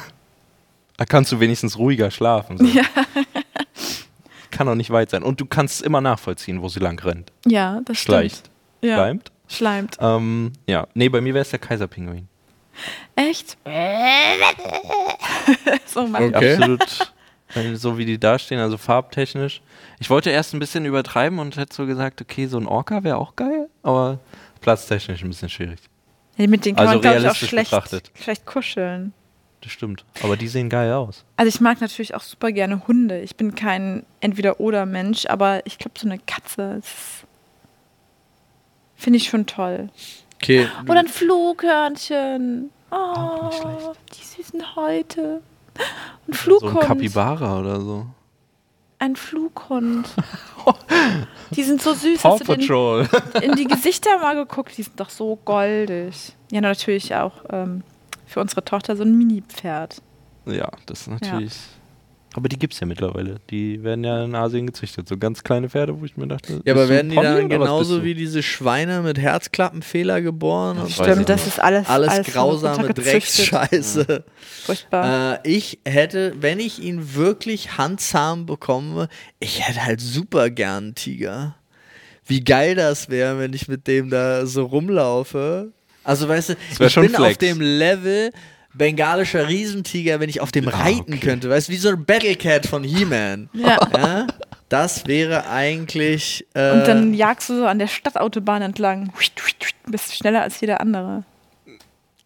Da 0.98 1.06
kannst 1.06 1.32
du 1.32 1.40
wenigstens 1.40 1.78
ruhiger 1.78 2.12
schlafen. 2.12 2.58
So. 2.58 2.66
Ja. 2.66 2.84
kann 4.52 4.68
auch 4.68 4.76
nicht 4.76 4.90
weit 4.90 5.10
sein. 5.12 5.24
Und 5.24 5.40
du 5.40 5.46
kannst 5.46 5.82
immer 5.82 6.02
nachvollziehen, 6.02 6.62
wo 6.62 6.68
sie 6.68 6.82
lang 6.82 7.00
rennt. 7.02 7.32
Ja, 7.46 7.80
das 7.86 8.00
stimmt. 8.00 8.16
Schleicht. 8.18 8.50
Ja. 8.82 8.96
Schleimt. 8.96 9.32
Schleimt. 9.48 9.96
Ähm, 10.02 10.52
ja, 10.68 10.88
nee, 10.96 11.08
bei 11.08 11.22
mir 11.22 11.34
wäre 11.34 11.44
es 11.44 11.52
der 11.52 11.60
Kaiserpinguin. 11.60 12.28
Echt? 13.16 13.58
so 15.86 16.08
macht 16.08 16.24
Okay. 16.24 16.54
Absolut. 16.56 17.14
äh, 17.56 17.76
So 17.76 17.98
wie 17.98 18.06
die 18.06 18.20
da 18.20 18.38
stehen, 18.38 18.60
also 18.60 18.78
farbtechnisch. 18.78 19.62
Ich 20.00 20.10
wollte 20.10 20.30
erst 20.30 20.54
ein 20.54 20.60
bisschen 20.60 20.86
übertreiben 20.86 21.40
und 21.40 21.58
hätte 21.58 21.76
so 21.76 21.86
gesagt, 21.86 22.22
okay, 22.22 22.48
so 22.48 22.58
ein 22.58 22.68
Orca 22.68 23.04
wäre 23.04 23.18
auch 23.18 23.36
geil, 23.36 23.70
aber 23.84 24.20
platztechnisch 24.62 25.24
ein 25.24 25.30
bisschen 25.30 25.50
schwierig. 25.50 25.80
Mit 26.48 26.66
denen 26.66 26.76
kann 26.78 26.88
Also 26.88 26.94
man, 26.96 27.02
glaube 27.02 27.20
ich, 27.20 27.28
auch 27.30 27.36
schlecht, 27.36 27.72
betrachtet. 27.72 28.12
schlecht 28.22 28.46
kuscheln. 28.46 29.14
Das 29.62 29.72
stimmt. 29.74 30.06
Aber 30.24 30.38
die 30.38 30.48
sehen 30.48 30.70
geil 30.70 30.94
aus. 30.94 31.26
Also 31.36 31.50
ich 31.50 31.60
mag 31.60 31.82
natürlich 31.82 32.16
auch 32.16 32.22
super 32.22 32.52
gerne 32.54 32.88
Hunde. 32.88 33.20
Ich 33.20 33.36
bin 33.36 33.56
kein 33.56 34.06
Entweder-Oder-Mensch, 34.22 35.26
aber 35.26 35.66
ich 35.66 35.78
glaube, 35.78 36.00
so 36.00 36.08
eine 36.08 36.18
Katze 36.20 36.76
ist- 36.80 37.26
finde 38.96 39.18
ich 39.18 39.28
schon 39.28 39.46
toll. 39.46 39.90
Okay. 40.36 40.68
Oder 40.88 41.00
ein 41.02 41.08
Flughörnchen. 41.10 42.70
Oh, 42.92 43.46
nicht 43.48 43.58
schlecht. 43.62 44.00
die 44.18 44.24
süßen 44.44 44.76
Häute. 44.78 45.42
Ein 46.28 46.34
So 46.34 46.34
Flughund. 46.34 46.78
ein 46.80 46.88
Kapibara 46.88 47.60
oder 47.60 47.82
so. 47.82 48.06
ein 49.00 49.16
Flughund. 49.18 50.08
die 51.52 51.64
sind 51.64 51.82
so 51.82 51.94
süß. 51.94 52.22
Paw 52.22 52.38
Patrol. 52.40 53.08
in 53.42 53.56
die 53.56 53.66
Gesichter 53.66 54.20
mal 54.20 54.36
geguckt? 54.36 54.78
Die 54.78 54.84
sind 54.84 55.00
doch 55.00 55.10
so 55.10 55.38
goldig. 55.46 56.34
Ja, 56.52 56.62
natürlich 56.62 57.14
auch 57.16 57.34
ähm, 57.50 57.84
für 58.26 58.40
unsere 58.40 58.64
Tochter 58.64 58.96
so 58.96 59.04
ein 59.04 59.18
Mini-Pferd. 59.18 60.02
ja, 60.46 60.70
das 60.86 61.02
ist 61.02 61.08
natürlich. 61.08 61.54
Aber 62.40 62.48
die 62.48 62.58
gibt 62.58 62.74
es 62.74 62.80
ja 62.80 62.88
mittlerweile. 62.88 63.36
Die 63.50 63.84
werden 63.84 64.06
ja 64.06 64.24
in 64.24 64.34
Asien 64.34 64.66
gezüchtet. 64.66 65.10
So 65.10 65.18
ganz 65.18 65.44
kleine 65.44 65.70
Pferde, 65.70 66.00
wo 66.00 66.06
ich 66.06 66.16
mir 66.16 66.26
dachte. 66.26 66.62
Ja, 66.64 66.74
aber 66.74 66.88
werden 66.88 67.12
die 67.12 67.18
dann 67.18 67.50
genauso 67.50 68.06
wie 68.06 68.14
diese 68.14 68.42
Schweine 68.42 69.02
mit 69.02 69.20
Herzklappenfehler 69.20 70.22
geboren? 70.22 70.78
Das 70.78 70.86
und 70.86 71.00
weiß 71.00 71.08
ich 71.08 71.14
Stimmt, 71.14 71.30
das 71.30 71.48
ist 71.48 71.60
alles, 71.60 71.90
alles, 71.90 72.10
alles 72.10 72.28
grausame. 72.28 72.94
Drecksscheiße. 72.94 74.24
Furchtbar. 74.64 75.44
Äh, 75.44 75.50
ich 75.50 75.80
hätte, 75.84 76.34
wenn 76.40 76.62
ich 76.62 76.80
ihn 76.80 77.14
wirklich 77.14 77.78
handzahm 77.78 78.46
bekomme, 78.46 79.10
ich 79.42 79.68
hätte 79.68 79.84
halt 79.84 80.00
super 80.00 80.50
gern 80.50 80.86
einen 80.86 80.96
Tiger. 80.96 81.56
Wie 82.26 82.42
geil 82.42 82.76
das 82.76 83.10
wäre, 83.10 83.38
wenn 83.38 83.52
ich 83.52 83.68
mit 83.68 83.86
dem 83.86 84.10
da 84.10 84.46
so 84.46 84.64
rumlaufe. 84.64 85.74
Also 86.06 86.30
weißt 86.30 86.50
du, 86.50 86.56
ich 86.80 86.94
schon 86.94 87.08
bin 87.08 87.18
auf 87.18 87.26
Flex. 87.26 87.38
dem 87.40 87.60
Level 87.60 88.32
bengalischer 88.80 89.48
Riesentiger, 89.48 90.20
wenn 90.20 90.30
ich 90.30 90.42
auf 90.42 90.52
dem 90.52 90.68
Ah, 90.68 90.72
reiten 90.72 91.14
okay. 91.14 91.20
könnte. 91.20 91.48
Weißt 91.52 91.68
du, 91.68 91.74
wie 91.74 91.78
so 91.78 91.90
ein 91.90 92.04
Battlecat 92.04 92.66
von 92.66 92.84
He-Man. 92.84 93.50
Ja. 93.54 93.78
Ja? 93.96 94.28
Das 94.70 95.06
wäre 95.06 95.48
eigentlich. 95.48 96.48
Äh, 96.56 96.72
Und 96.72 96.88
dann 96.88 97.14
jagst 97.14 97.50
du 97.50 97.58
so 97.58 97.66
an 97.68 97.78
der 97.78 97.88
Stadtautobahn 97.88 98.64
entlang. 98.64 99.12
Bist 99.88 100.16
schneller 100.16 100.42
als 100.42 100.60
jeder 100.62 100.82
andere. 100.82 101.24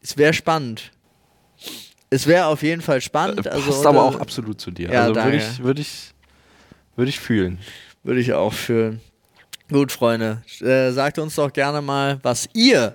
es 0.02 0.16
wäre 0.18 0.34
spannend. 0.34 0.92
Es 2.10 2.28
wäre 2.28 2.46
auf 2.46 2.62
jeden 2.64 2.82
Fall 2.82 3.02
spannend. 3.02 3.46
Äh, 3.46 3.50
Also 3.50 3.72
Passt 3.72 3.86
aber 3.86 4.06
unter- 4.06 4.18
auch 4.18 4.22
absolut 4.22 4.62
zu 4.62 4.72
dir. 4.72 4.90
Ja, 4.92 5.02
also 5.04 5.16
würde 5.16 5.32
danke. 5.32 5.38
ich, 5.38 5.64
würde 5.64 5.82
ich, 5.82 6.14
würde 6.96 7.10
ich 7.10 7.20
fühlen. 7.20 7.60
Würde 8.04 8.20
ich 8.20 8.34
auch 8.34 8.54
fühlen. 8.54 9.02
Gut, 9.72 9.92
Freunde, 9.92 10.44
äh, 10.60 10.92
sagt 10.92 11.18
uns 11.20 11.36
doch 11.36 11.52
gerne 11.52 11.82
mal, 11.82 12.20
was 12.22 12.48
ihr 12.54 12.94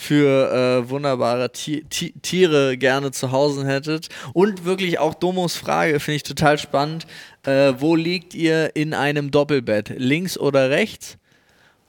für 0.00 0.82
äh, 0.86 0.88
wunderbare 0.88 1.52
Ti 1.52 1.84
Ti 1.90 2.14
Tiere 2.22 2.78
gerne 2.78 3.10
zu 3.10 3.32
Hause 3.32 3.66
hättet. 3.66 4.08
Und 4.32 4.64
wirklich 4.64 4.98
auch 4.98 5.12
Domos 5.12 5.56
Frage 5.56 6.00
finde 6.00 6.16
ich 6.16 6.22
total 6.22 6.56
spannend. 6.56 7.06
Äh, 7.44 7.74
wo 7.78 7.96
liegt 7.96 8.34
ihr 8.34 8.74
in 8.74 8.94
einem 8.94 9.30
Doppelbett? 9.30 9.92
Links 9.94 10.38
oder 10.38 10.70
rechts? 10.70 11.18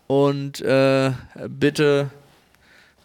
Und 0.08 0.60
äh, 0.60 1.12
bitte 1.48 2.10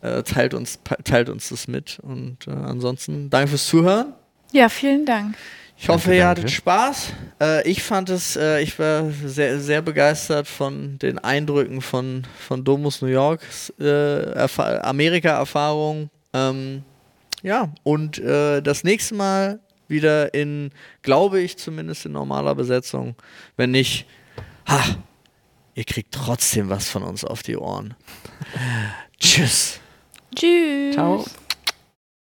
äh, 0.03 0.25
teilt, 0.25 0.55
uns, 0.55 0.81
teilt 1.05 1.29
uns 1.29 1.51
das 1.51 1.69
mit. 1.69 2.01
Und 2.03 2.49
äh, 2.49 2.51
ansonsten 2.51 3.31
danke 3.31 3.51
fürs 3.51 3.69
Zuhören. 3.69 4.13
Ja, 4.51 4.69
vielen 4.69 5.07
Dank. 5.07 5.37
Ich 5.79 5.89
hoffe, 5.91 6.05
Danke, 6.09 6.17
ihr 6.17 6.25
danke. 6.25 6.41
hattet 6.43 6.51
Spaß. 6.53 7.13
Äh, 7.41 7.69
ich 7.71 7.83
fand 7.83 8.09
es, 8.09 8.35
äh, 8.37 8.63
ich 8.63 8.79
war 8.79 9.11
sehr, 9.11 9.61
sehr 9.61 9.83
begeistert 9.83 10.49
von 10.49 10.99
den 10.99 11.19
Eindrücken 11.19 11.83
von, 11.83 12.23
von 12.39 12.65
Domus 12.65 13.03
New 13.03 13.09
Yorks 13.09 13.73
äh, 13.79 13.85
Erfa- 13.85 14.79
Amerika-Erfahrung. 14.81 16.09
Ähm, 16.33 16.83
ja, 17.43 17.69
und 17.83 18.19
äh, 18.19 18.63
das 18.63 18.85
nächste 18.85 19.15
Mal 19.15 19.61
wieder 19.87 20.33
in, 20.35 20.71
glaube 21.03 21.41
ich, 21.41 21.59
zumindest 21.59 22.07
in 22.07 22.13
normaler 22.13 22.55
Besetzung. 22.55 23.15
Wenn 23.59 23.71
nicht, 23.71 24.07
ha, 24.67 24.83
ihr 25.75 25.85
kriegt 25.85 26.13
trotzdem 26.13 26.71
was 26.71 26.89
von 26.89 27.03
uns 27.03 27.23
auf 27.23 27.43
die 27.43 27.57
Ohren. 27.59 27.95
Tschüss. 29.21 29.79
Tschüss. 30.35 30.95
Ciao. 30.95 31.25